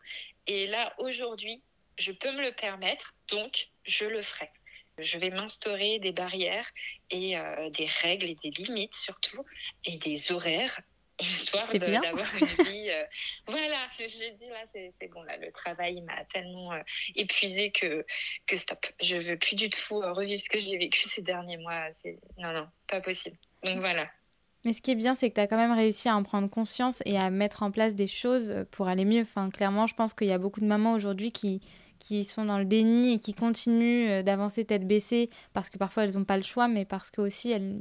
Et 0.46 0.66
là, 0.66 0.94
aujourd'hui, 0.98 1.62
je 1.98 2.12
peux 2.12 2.32
me 2.32 2.42
le 2.42 2.52
permettre, 2.52 3.14
donc 3.28 3.68
je 3.84 4.04
le 4.04 4.22
ferai. 4.22 4.50
Je 4.98 5.18
vais 5.18 5.30
m'instaurer 5.30 5.98
des 5.98 6.12
barrières 6.12 6.70
et 7.10 7.36
euh, 7.36 7.68
des 7.70 7.86
règles 7.86 8.26
et 8.26 8.34
des 8.36 8.50
limites 8.50 8.94
surtout, 8.94 9.44
et 9.84 9.98
des 9.98 10.32
horaires 10.32 10.80
histoire 11.20 11.66
d'avoir 11.72 12.26
une 12.36 12.46
vie. 12.64 12.90
Euh, 12.90 13.02
voilà, 13.46 13.88
j'ai 13.98 14.30
dit 14.32 14.48
là, 14.48 14.64
c'est 14.72 15.08
bon, 15.08 15.22
là, 15.22 15.36
le 15.38 15.50
travail 15.52 16.00
m'a 16.02 16.24
tellement 16.32 16.72
euh, 16.72 16.80
épuisé 17.14 17.70
que, 17.70 18.04
que 18.46 18.56
stop. 18.56 18.86
Je 19.00 19.16
veux 19.16 19.36
plus 19.36 19.56
du 19.56 19.70
tout 19.70 20.02
euh, 20.02 20.12
revivre 20.12 20.40
ce 20.40 20.48
que 20.48 20.58
j'ai 20.58 20.76
vécu 20.76 21.08
ces 21.08 21.22
derniers 21.22 21.56
mois. 21.56 21.88
Non, 22.38 22.52
non, 22.52 22.68
pas 22.88 23.00
possible. 23.00 23.36
Donc 23.62 23.78
voilà. 23.78 24.08
Mais 24.64 24.72
ce 24.72 24.82
qui 24.82 24.90
est 24.90 24.96
bien, 24.96 25.14
c'est 25.14 25.30
que 25.30 25.34
tu 25.36 25.40
as 25.40 25.46
quand 25.46 25.56
même 25.56 25.72
réussi 25.72 26.08
à 26.08 26.16
en 26.16 26.22
prendre 26.22 26.50
conscience 26.50 27.02
et 27.06 27.16
à 27.16 27.30
mettre 27.30 27.62
en 27.62 27.70
place 27.70 27.94
des 27.94 28.08
choses 28.08 28.66
pour 28.72 28.88
aller 28.88 29.04
mieux. 29.04 29.22
Enfin, 29.22 29.50
clairement, 29.50 29.86
je 29.86 29.94
pense 29.94 30.12
qu'il 30.12 30.26
y 30.26 30.32
a 30.32 30.38
beaucoup 30.38 30.60
de 30.60 30.66
mamans 30.66 30.92
aujourd'hui 30.92 31.30
qui, 31.30 31.60
qui 32.00 32.24
sont 32.24 32.44
dans 32.44 32.58
le 32.58 32.64
déni 32.64 33.14
et 33.14 33.18
qui 33.20 33.32
continuent 33.32 34.24
d'avancer 34.24 34.64
tête 34.64 34.86
baissée 34.86 35.30
parce 35.52 35.70
que 35.70 35.78
parfois 35.78 36.04
elles 36.04 36.14
n'ont 36.14 36.24
pas 36.24 36.36
le 36.36 36.42
choix, 36.42 36.66
mais 36.66 36.84
parce 36.84 37.10
que 37.10 37.20
aussi 37.20 37.52
elles 37.52 37.80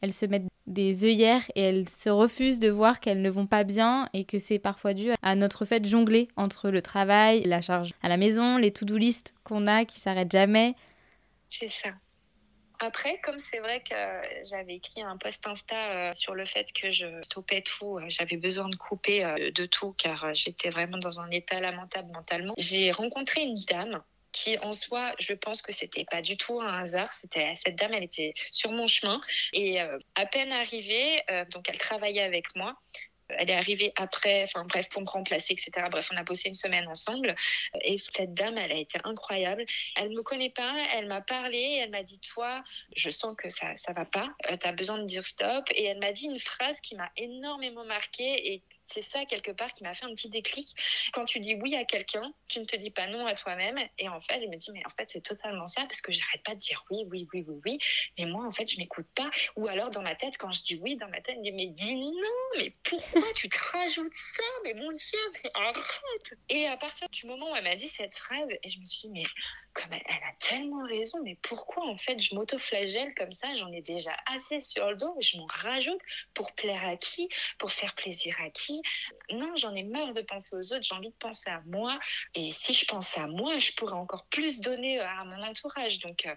elles 0.00 0.12
se 0.12 0.26
mettent 0.26 0.51
des 0.66 1.04
œillères 1.04 1.50
et 1.54 1.62
elles 1.62 1.88
se 1.88 2.10
refusent 2.10 2.60
de 2.60 2.70
voir 2.70 3.00
qu'elles 3.00 3.22
ne 3.22 3.30
vont 3.30 3.46
pas 3.46 3.64
bien 3.64 4.08
et 4.12 4.24
que 4.24 4.38
c'est 4.38 4.58
parfois 4.58 4.94
dû 4.94 5.10
à 5.22 5.34
notre 5.34 5.64
fait 5.64 5.80
de 5.80 5.86
jongler 5.86 6.28
entre 6.36 6.70
le 6.70 6.82
travail, 6.82 7.42
la 7.44 7.62
charge 7.62 7.92
à 8.02 8.08
la 8.08 8.16
maison, 8.16 8.56
les 8.56 8.72
to-do 8.72 8.96
list 8.96 9.34
qu'on 9.44 9.66
a 9.66 9.84
qui 9.84 10.00
s'arrêtent 10.00 10.32
jamais. 10.32 10.74
C'est 11.50 11.68
ça. 11.68 11.90
Après, 12.84 13.20
comme 13.22 13.38
c'est 13.38 13.60
vrai 13.60 13.80
que 13.88 13.94
j'avais 14.44 14.74
écrit 14.74 15.02
un 15.02 15.16
post 15.16 15.46
Insta 15.46 16.08
euh, 16.08 16.12
sur 16.14 16.34
le 16.34 16.44
fait 16.44 16.72
que 16.72 16.90
je 16.90 17.06
stoppais 17.22 17.62
tout, 17.62 17.96
euh, 17.96 18.06
j'avais 18.08 18.36
besoin 18.36 18.68
de 18.68 18.74
couper 18.74 19.24
euh, 19.24 19.52
de 19.52 19.66
tout 19.66 19.92
car 19.92 20.34
j'étais 20.34 20.70
vraiment 20.70 20.98
dans 20.98 21.20
un 21.20 21.30
état 21.30 21.60
lamentable 21.60 22.10
mentalement. 22.12 22.54
J'ai 22.58 22.90
rencontré 22.90 23.42
une 23.42 23.60
dame 23.68 24.02
qui 24.42 24.58
en 24.58 24.72
soi, 24.72 25.12
je 25.18 25.32
pense 25.34 25.62
que 25.62 25.72
c'était 25.72 26.04
pas 26.04 26.22
du 26.22 26.36
tout 26.36 26.60
un 26.60 26.82
hasard. 26.82 27.12
C'était 27.12 27.54
cette 27.54 27.76
dame, 27.76 27.94
elle 27.94 28.02
était 28.02 28.34
sur 28.50 28.72
mon 28.72 28.86
chemin 28.86 29.20
et 29.52 29.80
euh, 29.80 29.98
à 30.14 30.26
peine 30.26 30.52
arrivée, 30.52 31.22
euh, 31.30 31.44
donc 31.46 31.68
elle 31.68 31.78
travaillait 31.78 32.22
avec 32.22 32.54
moi. 32.56 32.76
Elle 33.28 33.48
est 33.48 33.56
arrivée 33.56 33.92
après, 33.96 34.42
enfin 34.44 34.64
bref, 34.64 34.90
pour 34.90 35.00
me 35.00 35.08
remplacer, 35.08 35.54
etc. 35.54 35.70
Bref, 35.90 36.10
on 36.12 36.16
a 36.18 36.22
bossé 36.22 36.48
une 36.48 36.54
semaine 36.54 36.86
ensemble. 36.86 37.34
Et 37.82 37.96
cette 37.96 38.34
dame, 38.34 38.58
elle 38.58 38.72
a 38.72 38.76
été 38.76 38.98
incroyable. 39.04 39.64
Elle 39.96 40.10
me 40.10 40.22
connaît 40.22 40.50
pas, 40.50 40.76
elle 40.92 41.06
m'a 41.06 41.22
parlé, 41.22 41.80
elle 41.82 41.90
m'a 41.90 42.02
dit, 42.02 42.20
toi, 42.20 42.62
je 42.94 43.08
sens 43.08 43.34
que 43.36 43.48
ça, 43.48 43.74
ça 43.76 43.94
va 43.94 44.04
pas, 44.04 44.28
euh, 44.50 44.56
tu 44.58 44.66
as 44.66 44.72
besoin 44.72 44.98
de 44.98 45.06
dire 45.06 45.24
stop. 45.24 45.64
Et 45.74 45.84
elle 45.84 45.98
m'a 45.98 46.12
dit 46.12 46.26
une 46.26 46.38
phrase 46.38 46.80
qui 46.80 46.94
m'a 46.94 47.10
énormément 47.16 47.84
marquée 47.84 48.52
et 48.52 48.62
c'est 48.92 49.02
ça 49.02 49.24
quelque 49.24 49.50
part 49.50 49.72
qui 49.74 49.82
m'a 49.82 49.94
fait 49.94 50.04
un 50.04 50.10
petit 50.10 50.28
déclic. 50.28 50.74
Quand 51.12 51.24
tu 51.24 51.40
dis 51.40 51.54
oui 51.54 51.74
à 51.76 51.84
quelqu'un, 51.84 52.32
tu 52.48 52.60
ne 52.60 52.64
te 52.64 52.76
dis 52.76 52.90
pas 52.90 53.06
non 53.06 53.26
à 53.26 53.34
toi-même. 53.34 53.78
Et 53.98 54.08
en 54.08 54.20
fait, 54.20 54.40
je 54.42 54.46
me 54.46 54.56
dis, 54.56 54.70
mais 54.72 54.82
en 54.86 54.90
fait, 54.90 55.10
c'est 55.12 55.20
totalement 55.20 55.66
ça 55.66 55.82
parce 55.82 56.00
que 56.00 56.12
j'arrête 56.12 56.42
pas 56.42 56.54
de 56.54 56.60
dire 56.60 56.84
oui, 56.90 57.04
oui, 57.10 57.28
oui, 57.32 57.44
oui, 57.46 57.60
oui. 57.64 57.78
Mais 58.18 58.26
moi, 58.26 58.46
en 58.46 58.50
fait, 58.50 58.70
je 58.70 58.76
m'écoute 58.78 59.06
pas. 59.14 59.30
Ou 59.56 59.66
alors, 59.68 59.90
dans 59.90 60.02
ma 60.02 60.14
tête, 60.14 60.36
quand 60.38 60.52
je 60.52 60.62
dis 60.62 60.78
oui, 60.82 60.96
dans 60.96 61.08
ma 61.08 61.20
tête, 61.20 61.36
je 61.36 61.40
me 61.40 61.44
dis, 61.44 61.52
mais 61.52 61.66
dis 61.68 61.96
non, 61.96 62.58
mais 62.58 62.74
pourquoi 62.82 63.32
tu 63.34 63.48
te 63.48 63.58
rajoutes 63.72 64.12
ça? 64.12 64.42
Mais 64.64 64.74
mon 64.74 64.90
Dieu, 64.92 65.50
arrête 65.54 66.34
Et 66.48 66.66
à 66.66 66.76
partir 66.76 67.08
du 67.10 67.26
moment 67.26 67.52
où 67.52 67.56
elle 67.56 67.64
m'a 67.64 67.76
dit 67.76 67.88
cette 67.88 68.14
phrase, 68.14 68.50
et 68.50 68.68
je 68.68 68.78
me 68.78 68.84
suis 68.84 69.08
dit, 69.08 69.20
mais 69.20 69.24
comme 69.74 69.92
elle, 69.92 70.22
a 70.24 70.32
tellement 70.38 70.84
raison, 70.86 71.18
mais 71.22 71.36
pourquoi 71.42 71.86
en 71.86 71.96
fait 71.96 72.20
je 72.20 72.34
m'auto-flagelle 72.34 73.14
comme 73.14 73.32
ça 73.32 73.54
J'en 73.56 73.72
ai 73.72 73.82
déjà 73.82 74.14
assez 74.26 74.60
sur 74.60 74.88
le 74.90 74.96
dos, 74.96 75.16
je 75.20 75.38
m'en 75.38 75.46
rajoute 75.46 76.00
pour 76.34 76.52
plaire 76.52 76.84
à 76.86 76.96
qui 76.96 77.28
Pour 77.58 77.72
faire 77.72 77.94
plaisir 77.94 78.36
à 78.40 78.50
qui? 78.50 78.82
Non, 79.30 79.54
j'en 79.56 79.74
ai 79.74 79.82
marre 79.82 80.12
de 80.12 80.22
penser 80.22 80.54
aux 80.56 80.72
autres, 80.72 80.82
j'ai 80.82 80.94
envie 80.94 81.10
de 81.10 81.16
penser 81.16 81.50
à 81.50 81.62
moi. 81.66 81.98
Et 82.34 82.52
si 82.52 82.74
je 82.74 82.84
pensais 82.86 83.20
à 83.20 83.28
moi, 83.28 83.58
je 83.58 83.72
pourrais 83.72 83.94
encore 83.94 84.26
plus 84.26 84.60
donner 84.60 85.00
à 85.00 85.24
mon 85.24 85.42
entourage. 85.42 85.98
Donc, 86.00 86.26
euh, 86.26 86.34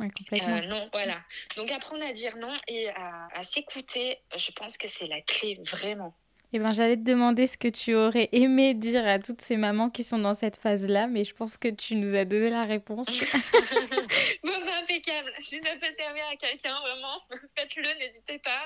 euh, 0.00 0.66
non, 0.66 0.88
voilà. 0.92 1.20
Donc 1.56 1.70
apprendre 1.70 2.04
à 2.04 2.12
dire 2.12 2.36
non 2.36 2.56
et 2.68 2.88
à 2.90 3.42
s'écouter, 3.42 4.18
je 4.36 4.52
pense 4.52 4.78
que 4.78 4.86
c'est 4.86 5.06
la 5.08 5.20
clé 5.22 5.58
vraiment. 5.64 6.14
Eh 6.54 6.58
ben, 6.58 6.72
j'allais 6.72 6.96
te 6.96 7.02
demander 7.02 7.46
ce 7.46 7.58
que 7.58 7.68
tu 7.68 7.94
aurais 7.94 8.30
aimé 8.32 8.72
dire 8.72 9.06
à 9.06 9.18
toutes 9.18 9.42
ces 9.42 9.58
mamans 9.58 9.90
qui 9.90 10.02
sont 10.02 10.18
dans 10.18 10.32
cette 10.32 10.56
phase-là, 10.56 11.06
mais 11.06 11.24
je 11.24 11.34
pense 11.34 11.58
que 11.58 11.68
tu 11.68 11.94
nous 11.94 12.14
as 12.14 12.24
donné 12.24 12.48
la 12.48 12.64
réponse. 12.64 13.06
bon, 14.42 14.64
bah, 14.64 14.78
impeccable. 14.80 15.30
Si 15.40 15.60
ça 15.60 15.76
peut 15.76 15.92
servir 15.94 16.24
à 16.32 16.36
quelqu'un, 16.36 16.80
vraiment, 16.80 17.20
faites-le, 17.56 17.98
n'hésitez 17.98 18.38
pas. 18.38 18.62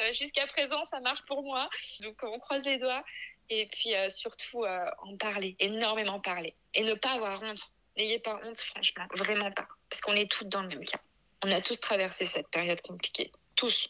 Euh, 0.00 0.12
jusqu'à 0.12 0.48
présent, 0.48 0.84
ça 0.84 0.98
marche 0.98 1.22
pour 1.26 1.44
moi. 1.44 1.70
Donc, 2.00 2.16
on 2.24 2.40
croise 2.40 2.66
les 2.66 2.78
doigts. 2.78 3.04
Et 3.50 3.66
puis, 3.66 3.94
euh, 3.94 4.08
surtout, 4.08 4.64
euh, 4.64 4.84
en 5.02 5.16
parler, 5.16 5.54
énormément 5.60 6.18
parler. 6.18 6.56
Et 6.74 6.82
ne 6.82 6.94
pas 6.94 7.12
avoir 7.12 7.40
honte. 7.44 7.70
N'ayez 7.96 8.18
pas 8.18 8.40
honte, 8.44 8.58
franchement, 8.58 9.06
vraiment 9.14 9.52
pas. 9.52 9.68
Parce 9.88 10.00
qu'on 10.00 10.14
est 10.14 10.28
toutes 10.28 10.48
dans 10.48 10.62
le 10.62 10.68
même 10.68 10.84
cas. 10.84 10.98
On 11.44 11.52
a 11.52 11.60
tous 11.60 11.78
traversé 11.78 12.26
cette 12.26 12.48
période 12.48 12.80
compliquée. 12.80 13.30
Tous. 13.54 13.88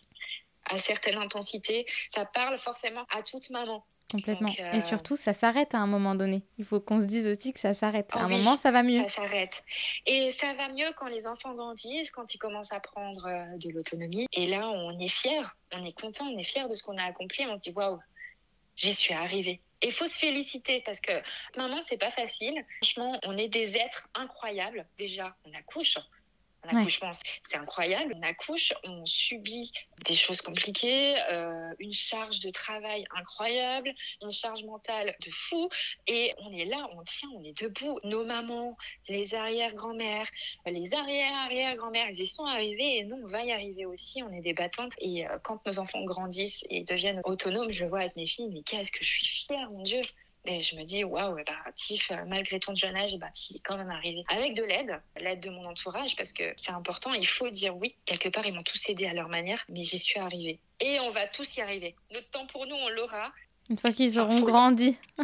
À 0.65 0.79
certaines 0.79 1.19
intensités, 1.19 1.87
ça 2.09 2.25
parle 2.25 2.59
forcément 2.59 3.05
à 3.11 3.23
toute 3.23 3.51
maman. 3.51 3.85
Complètement. 4.11 4.53
Et 4.75 4.81
surtout, 4.83 5.17
ça 5.17 5.33
s'arrête 5.33 5.75
à 5.75 5.79
un 5.79 5.87
moment 5.87 6.15
donné. 6.15 6.43
Il 6.59 6.67
faut 6.67 6.81
qu'on 6.81 7.01
se 7.01 7.07
dise 7.07 7.27
aussi 7.27 7.53
que 7.53 7.59
ça 7.59 7.73
s'arrête. 7.73 8.11
à 8.15 8.21
un 8.21 8.29
moment, 8.29 8.57
ça 8.57 8.71
va 8.71 8.83
mieux. 8.83 9.03
Ça 9.05 9.09
s'arrête. 9.09 9.65
Et 10.05 10.33
ça 10.33 10.53
va 10.55 10.69
mieux 10.69 10.93
quand 10.99 11.07
les 11.07 11.27
enfants 11.27 11.55
grandissent, 11.55 12.11
quand 12.11 12.35
ils 12.35 12.39
commencent 12.39 12.73
à 12.73 12.81
prendre 12.81 13.23
de 13.57 13.71
l'autonomie. 13.71 14.27
Et 14.33 14.47
là, 14.49 14.69
on 14.69 14.99
est 14.99 15.09
fier, 15.09 15.57
on 15.73 15.83
est 15.85 15.99
content, 15.99 16.27
on 16.27 16.37
est 16.37 16.45
fier 16.45 16.69
de 16.69 16.75
ce 16.75 16.83
qu'on 16.83 16.99
a 16.99 17.05
accompli. 17.05 17.47
On 17.47 17.57
se 17.57 17.63
dit 17.63 17.73
waouh, 17.75 17.99
j'y 18.77 18.93
suis 18.93 19.15
arrivée. 19.15 19.63
Et 19.81 19.87
il 19.87 19.93
faut 19.93 20.07
se 20.07 20.19
féliciter 20.19 20.83
parce 20.85 21.01
que 21.01 21.13
maman, 21.57 21.81
c'est 21.81 21.99
pas 21.99 22.11
facile. 22.11 22.55
Franchement, 22.77 23.19
on 23.25 23.37
est 23.37 23.49
des 23.49 23.77
êtres 23.77 24.09
incroyables. 24.15 24.87
Déjà, 24.99 25.35
on 25.45 25.53
accouche. 25.55 25.97
Un 26.65 26.77
accouchement, 26.77 27.11
c'est 27.45 27.57
incroyable. 27.57 28.15
On 28.17 28.23
accouche, 28.23 28.73
on 28.85 29.05
subit 29.05 29.73
des 30.07 30.15
choses 30.15 30.41
compliquées, 30.41 31.17
euh, 31.31 31.73
une 31.79 31.93
charge 31.93 32.41
de 32.41 32.51
travail 32.51 33.05
incroyable, 33.17 33.93
une 34.23 34.33
charge 34.33 34.63
mentale 34.65 35.17
de 35.25 35.31
fou. 35.31 35.69
Et 36.07 36.35
on 36.39 36.53
est 36.53 36.65
là, 36.65 36.89
on 36.93 37.03
tient, 37.03 37.29
on 37.35 37.43
est 37.43 37.61
debout. 37.61 37.99
Nos 38.05 38.25
mamans, 38.25 38.77
les 39.09 39.35
arrière-grand-mères, 39.35 40.29
les 40.67 40.95
arrière-arrière-grand-mères, 40.95 42.11
ils 42.11 42.21
y 42.21 42.27
sont 42.27 42.45
arrivés 42.45 42.99
et 42.99 43.05
nous, 43.05 43.17
on 43.17 43.27
va 43.27 43.45
y 43.45 43.53
arriver 43.53 43.85
aussi. 43.87 44.23
On 44.23 44.33
est 44.33 44.43
des 44.43 44.55
battantes. 44.55 44.93
Et 44.99 45.27
euh, 45.27 45.39
quand 45.43 45.65
nos 45.67 45.79
enfants 45.79 46.05
grandissent 46.05 46.65
et 46.71 46.85
deviennent 46.85 47.21
autonomes, 47.25 47.73
je 47.73 47.85
vois 47.85 48.01
avec 48.01 48.17
mes 48.17 48.27
filles, 48.27 48.51
mais 48.53 48.63
qu'est-ce 48.63 48.93
que 48.93 49.05
je 49.05 49.11
suis 49.11 49.27
fière, 49.27 49.71
mon 49.71 49.83
Dieu. 49.83 50.03
Et 50.45 50.61
je 50.63 50.75
me 50.75 50.83
dis, 50.83 51.05
waouh, 51.05 51.37
bah, 51.47 51.73
Tiff, 51.77 52.11
euh, 52.11 52.25
malgré 52.27 52.59
ton 52.59 52.75
jeune 52.75 52.97
âge, 52.97 53.17
bah, 53.17 53.31
tu 53.31 53.55
es 53.55 53.59
quand 53.61 53.77
même 53.77 53.91
arrivé. 53.91 54.25
Avec 54.29 54.55
de 54.55 54.65
l'aide, 54.65 55.01
l'aide 55.17 55.41
de 55.41 55.51
mon 55.51 55.65
entourage, 55.65 56.17
parce 56.17 56.33
que 56.33 56.53
c'est 56.57 56.73
important, 56.73 57.13
il 57.13 57.27
faut 57.27 57.49
dire 57.51 57.77
oui. 57.77 57.95
Quelque 58.07 58.29
part, 58.29 58.45
ils 58.47 58.53
m'ont 58.53 58.65
tous 58.65 58.89
aidé 58.89 59.07
à 59.07 59.15
leur 59.15 59.29
manière, 59.29 59.65
mais 59.69 59.85
j'y 59.85 59.99
suis 59.99 60.19
arrivée. 60.19 60.59
Et 60.81 60.99
on 61.01 61.13
va 61.13 61.29
tous 61.29 61.57
y 61.57 61.61
arriver. 61.61 61.95
Notre 62.11 62.29
temps 62.31 62.47
pour 62.47 62.67
nous, 62.67 62.75
on 62.75 62.89
l'aura. 62.89 63.33
Une 63.71 63.79
fois 63.79 63.93
qu'ils 63.93 64.19
auront 64.19 64.41
grandi. 64.41 64.97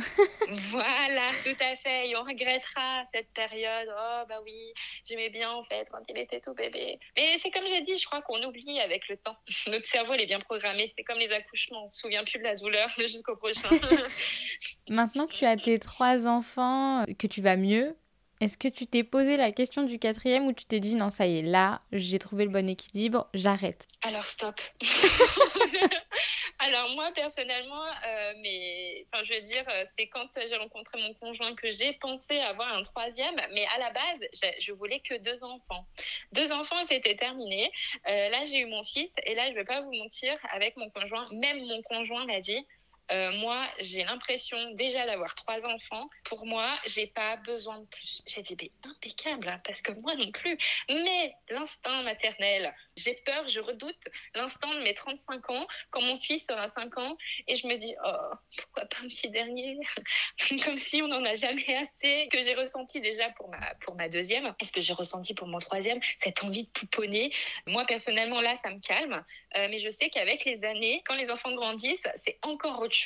voilà, 0.70 1.30
tout 1.42 1.56
à 1.60 1.76
fait. 1.76 2.08
Et 2.08 2.16
on 2.16 2.22
regrettera 2.22 3.04
cette 3.12 3.32
période. 3.34 3.88
Oh, 3.90 4.24
bah 4.28 4.40
oui, 4.44 4.72
j'aimais 5.04 5.28
bien 5.28 5.50
en 5.50 5.62
fait 5.62 5.88
quand 5.90 6.02
il 6.08 6.16
était 6.16 6.40
tout 6.40 6.54
bébé. 6.54 6.98
Mais 7.16 7.36
c'est 7.38 7.50
comme 7.50 7.66
j'ai 7.68 7.80
dit, 7.82 7.98
je 7.98 8.06
crois 8.06 8.22
qu'on 8.22 8.42
oublie 8.44 8.80
avec 8.80 9.08
le 9.08 9.16
temps. 9.16 9.36
Notre 9.66 9.86
cerveau, 9.86 10.14
il 10.14 10.20
est 10.20 10.26
bien 10.26 10.40
programmé. 10.40 10.90
C'est 10.94 11.02
comme 11.02 11.18
les 11.18 11.30
accouchements. 11.30 11.84
On 11.84 11.88
se 11.88 11.98
souvient 11.98 12.24
plus 12.24 12.38
de 12.38 12.44
la 12.44 12.54
douleur 12.54 12.88
jusqu'au 12.98 13.36
prochain. 13.36 13.68
Maintenant 14.88 15.26
que 15.26 15.34
tu 15.34 15.44
as 15.44 15.56
tes 15.56 15.78
trois 15.78 16.26
enfants, 16.26 17.04
que 17.18 17.26
tu 17.26 17.42
vas 17.42 17.56
mieux, 17.56 17.96
est-ce 18.40 18.56
que 18.56 18.68
tu 18.68 18.86
t'es 18.86 19.02
posé 19.02 19.36
la 19.36 19.52
question 19.52 19.82
du 19.82 19.98
quatrième 19.98 20.46
ou 20.46 20.52
tu 20.52 20.64
t'es 20.64 20.80
dit 20.80 20.94
non, 20.94 21.10
ça 21.10 21.26
y 21.26 21.38
est, 21.38 21.42
là, 21.42 21.82
j'ai 21.92 22.18
trouvé 22.18 22.44
le 22.44 22.50
bon 22.50 22.68
équilibre, 22.68 23.28
j'arrête? 23.34 23.86
Alors 24.02 24.24
stop. 24.24 24.60
Alors 26.60 26.88
moi 26.90 27.12
personnellement, 27.14 27.86
euh, 27.86 28.32
mais 28.40 29.06
enfin 29.12 29.22
je 29.22 29.34
veux 29.34 29.40
dire, 29.40 29.64
euh, 29.68 29.84
c'est 29.96 30.08
quand 30.08 30.26
j'ai 30.34 30.56
rencontré 30.56 31.00
mon 31.00 31.14
conjoint 31.14 31.54
que 31.54 31.70
j'ai 31.70 31.92
pensé 31.94 32.38
avoir 32.40 32.68
un 32.76 32.82
troisième, 32.82 33.36
mais 33.52 33.64
à 33.76 33.78
la 33.78 33.90
base, 33.90 34.20
je 34.58 34.72
voulais 34.72 35.00
que 35.00 35.14
deux 35.18 35.44
enfants. 35.44 35.86
Deux 36.32 36.50
enfants, 36.50 36.82
c'était 36.84 37.14
terminé. 37.14 37.70
Euh, 38.08 38.28
là, 38.28 38.44
j'ai 38.44 38.58
eu 38.58 38.66
mon 38.66 38.82
fils 38.82 39.14
et 39.24 39.34
là, 39.36 39.48
je 39.50 39.54
vais 39.54 39.64
pas 39.64 39.82
vous 39.82 39.92
mentir, 39.92 40.36
avec 40.50 40.76
mon 40.76 40.90
conjoint, 40.90 41.28
même 41.32 41.64
mon 41.64 41.80
conjoint 41.82 42.26
m'a 42.26 42.40
dit, 42.40 42.66
euh, 43.10 43.32
moi, 43.32 43.66
j'ai 43.78 44.04
l'impression 44.04 44.72
déjà 44.72 45.06
d'avoir 45.06 45.34
trois 45.34 45.66
enfants. 45.66 46.08
Pour 46.24 46.46
moi, 46.46 46.78
j'ai 46.86 47.06
pas 47.06 47.36
besoin 47.36 47.80
de 47.80 47.86
plus. 47.86 48.22
J'ai 48.26 48.42
dit, 48.42 48.56
mais 48.60 48.70
impeccable, 48.90 49.48
hein, 49.48 49.60
parce 49.64 49.80
que 49.80 49.92
moi 49.92 50.14
non 50.14 50.30
plus. 50.30 50.56
Mais 50.88 51.34
l'instinct 51.50 52.02
maternel, 52.02 52.74
j'ai 52.96 53.14
peur, 53.14 53.48
je 53.48 53.60
redoute 53.60 53.96
l'instant 54.34 54.72
de 54.74 54.80
mes 54.80 54.94
35 54.94 55.50
ans, 55.50 55.66
quand 55.90 56.02
mon 56.02 56.18
fils 56.18 56.46
aura 56.50 56.68
5 56.68 56.98
ans, 56.98 57.16
et 57.46 57.56
je 57.56 57.66
me 57.66 57.76
dis, 57.76 57.94
oh, 58.04 58.34
pourquoi 58.56 58.84
pas 58.86 58.98
un 59.02 59.08
petit 59.08 59.30
dernier? 59.30 59.78
Comme 60.64 60.78
si 60.78 61.00
on 61.02 61.08
n'en 61.08 61.24
a 61.24 61.34
jamais 61.34 61.76
assez, 61.76 62.28
que 62.30 62.42
j'ai 62.42 62.54
ressenti 62.54 63.00
déjà 63.00 63.30
pour 63.30 63.48
ma, 63.48 63.74
pour 63.76 63.94
ma 63.94 64.08
deuxième. 64.08 64.54
Est-ce 64.60 64.72
que 64.72 64.80
j'ai 64.80 64.92
ressenti 64.92 65.34
pour 65.34 65.46
mon 65.46 65.58
troisième? 65.58 66.00
Cette 66.18 66.42
envie 66.44 66.64
de 66.64 66.70
pouponner. 66.70 67.30
Moi, 67.66 67.84
personnellement, 67.86 68.40
là, 68.40 68.56
ça 68.56 68.70
me 68.70 68.80
calme. 68.80 69.24
Euh, 69.56 69.68
mais 69.70 69.78
je 69.78 69.88
sais 69.88 70.10
qu'avec 70.10 70.44
les 70.44 70.64
années, 70.64 71.02
quand 71.06 71.14
les 71.14 71.30
enfants 71.30 71.54
grandissent, 71.54 72.08
c'est 72.16 72.38
encore 72.42 72.80
autre 72.80 72.97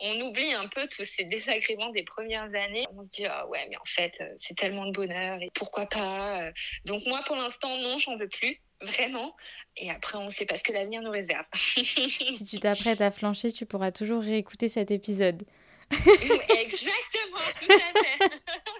On 0.00 0.20
oublie 0.20 0.52
un 0.52 0.68
peu 0.68 0.86
tous 0.88 1.04
ces 1.04 1.24
désagréments 1.24 1.90
des 1.90 2.02
premières 2.02 2.54
années. 2.54 2.86
On 2.96 3.02
se 3.02 3.10
dit, 3.10 3.26
ah 3.26 3.46
ouais, 3.48 3.66
mais 3.70 3.76
en 3.76 3.84
fait, 3.84 4.18
euh, 4.20 4.34
c'est 4.38 4.56
tellement 4.56 4.86
de 4.86 4.92
bonheur 4.92 5.40
et 5.40 5.50
pourquoi 5.54 5.86
pas. 5.86 6.42
Euh. 6.42 6.52
Donc 6.84 7.04
moi, 7.06 7.22
pour 7.26 7.36
l'instant, 7.36 7.76
non, 7.78 7.98
j'en 7.98 8.16
veux 8.16 8.28
plus 8.28 8.60
vraiment. 8.80 9.34
Et 9.76 9.90
après, 9.90 10.18
on 10.18 10.24
ne 10.24 10.30
sait 10.30 10.46
pas 10.46 10.56
ce 10.56 10.64
que 10.64 10.72
l'avenir 10.72 11.02
nous 11.02 11.10
réserve. 11.10 11.46
si 11.54 12.44
tu 12.48 12.58
t'apprêtes 12.58 13.00
à 13.00 13.10
flancher, 13.10 13.52
tu 13.52 13.66
pourras 13.66 13.92
toujours 13.92 14.22
réécouter 14.22 14.68
cet 14.68 14.90
épisode. 14.90 15.42
Exactement, 15.90 17.38
tout 17.60 17.72
à 17.72 18.00
fait. 18.00 18.30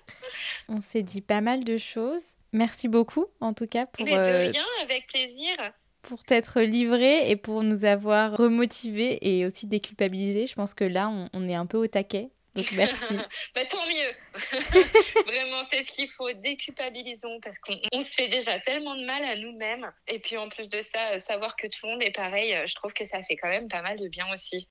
on 0.68 0.80
s'est 0.80 1.02
dit 1.02 1.20
pas 1.20 1.40
mal 1.40 1.64
de 1.64 1.76
choses. 1.76 2.36
Merci 2.52 2.88
beaucoup, 2.88 3.26
en 3.40 3.54
tout 3.54 3.66
cas, 3.66 3.86
pour. 3.86 4.04
Mais 4.04 4.12
de 4.12 4.18
euh, 4.18 4.50
rien, 4.50 4.64
avec 4.82 5.06
plaisir 5.06 5.56
pour 6.02 6.24
t'être 6.24 6.60
livré 6.60 7.30
et 7.30 7.36
pour 7.36 7.62
nous 7.62 7.84
avoir 7.84 8.36
remotivé 8.36 9.18
et 9.22 9.46
aussi 9.46 9.66
déculpabilisé. 9.66 10.46
Je 10.46 10.54
pense 10.54 10.74
que 10.74 10.84
là, 10.84 11.10
on, 11.32 11.48
est 11.48 11.54
un 11.54 11.66
peu 11.66 11.78
au 11.78 11.86
taquet. 11.86 12.28
Donc 12.54 12.70
merci. 12.76 13.14
bah, 13.54 13.62
tant 13.70 13.86
mieux. 13.86 14.82
Vraiment, 15.26 15.62
c'est 15.70 15.82
ce 15.82 15.92
qu'il 15.92 16.08
faut. 16.08 16.30
Déculpabilisons 16.32 17.40
parce 17.40 17.58
qu'on 17.58 18.00
se 18.00 18.12
fait 18.12 18.28
déjà 18.28 18.58
tellement 18.60 18.96
de 18.96 19.04
mal 19.04 19.24
à 19.24 19.36
nous-mêmes. 19.36 19.90
Et 20.08 20.18
puis 20.18 20.36
en 20.36 20.48
plus 20.48 20.68
de 20.68 20.80
ça, 20.80 21.20
savoir 21.20 21.56
que 21.56 21.66
tout 21.66 21.86
le 21.86 21.92
monde 21.92 22.02
est 22.02 22.14
pareil, 22.14 22.54
je 22.66 22.74
trouve 22.74 22.92
que 22.92 23.04
ça 23.04 23.22
fait 23.22 23.36
quand 23.36 23.48
même 23.48 23.68
pas 23.68 23.82
mal 23.82 23.98
de 23.98 24.08
bien 24.08 24.26
aussi. 24.32 24.68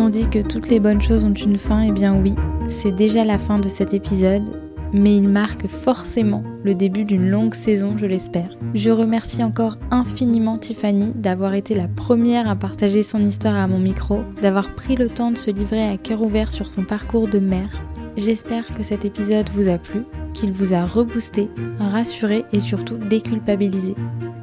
On 0.00 0.10
dit 0.10 0.30
que 0.30 0.46
toutes 0.46 0.68
les 0.68 0.78
bonnes 0.78 1.02
choses 1.02 1.24
ont 1.24 1.34
une 1.34 1.58
fin. 1.58 1.84
Et 1.84 1.88
eh 1.88 1.92
bien 1.92 2.14
oui, 2.14 2.34
c'est 2.68 2.94
déjà 2.94 3.24
la 3.24 3.38
fin 3.38 3.58
de 3.58 3.68
cet 3.68 3.94
épisode 3.94 4.67
mais 4.92 5.16
il 5.16 5.28
marque 5.28 5.66
forcément 5.66 6.42
le 6.64 6.74
début 6.74 7.04
d'une 7.04 7.30
longue 7.30 7.54
saison, 7.54 7.96
je 7.96 8.06
l'espère. 8.06 8.56
Je 8.74 8.90
remercie 8.90 9.44
encore 9.44 9.76
infiniment 9.90 10.58
Tiffany 10.58 11.12
d'avoir 11.14 11.54
été 11.54 11.74
la 11.74 11.88
première 11.88 12.48
à 12.48 12.56
partager 12.56 13.02
son 13.02 13.20
histoire 13.20 13.56
à 13.56 13.66
mon 13.66 13.78
micro, 13.78 14.22
d'avoir 14.42 14.74
pris 14.74 14.96
le 14.96 15.08
temps 15.08 15.30
de 15.30 15.38
se 15.38 15.50
livrer 15.50 15.88
à 15.88 15.96
cœur 15.96 16.22
ouvert 16.22 16.52
sur 16.52 16.70
son 16.70 16.84
parcours 16.84 17.28
de 17.28 17.38
mère. 17.38 17.82
J'espère 18.16 18.74
que 18.74 18.82
cet 18.82 19.04
épisode 19.04 19.48
vous 19.50 19.68
a 19.68 19.78
plu, 19.78 20.02
qu'il 20.34 20.52
vous 20.52 20.74
a 20.74 20.84
reboosté, 20.84 21.48
rassuré 21.78 22.44
et 22.52 22.60
surtout 22.60 22.96
déculpabilisé. 22.96 23.94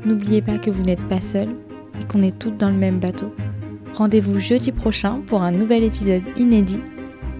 N'oubliez 0.06 0.42
pas 0.42 0.58
que 0.58 0.70
vous 0.70 0.84
n'êtes 0.84 1.06
pas 1.08 1.22
seul 1.22 1.50
et 2.00 2.06
qu'on 2.06 2.24
est 2.24 2.38
toutes 2.38 2.58
dans 2.58 2.70
le 2.70 2.78
même 2.78 3.00
bateau. 3.00 3.34
Rendez-vous 3.94 4.40
jeudi 4.40 4.72
prochain 4.72 5.22
pour 5.26 5.42
un 5.42 5.52
nouvel 5.52 5.84
épisode 5.84 6.24
inédit 6.38 6.82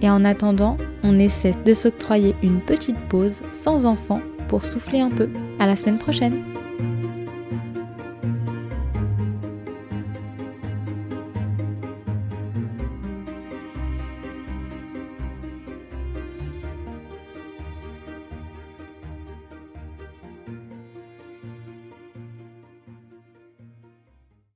et 0.02 0.10
en 0.10 0.24
attendant, 0.24 0.76
on 1.02 1.18
essaie 1.18 1.52
de 1.64 1.74
s'octroyer 1.74 2.34
une 2.42 2.60
petite 2.60 2.98
pause 3.08 3.42
sans 3.50 3.86
enfant 3.86 4.20
pour 4.48 4.64
souffler 4.64 5.00
un 5.00 5.10
peu. 5.10 5.28
À 5.58 5.66
la 5.66 5.76
semaine 5.76 5.98
prochaine! 5.98 6.55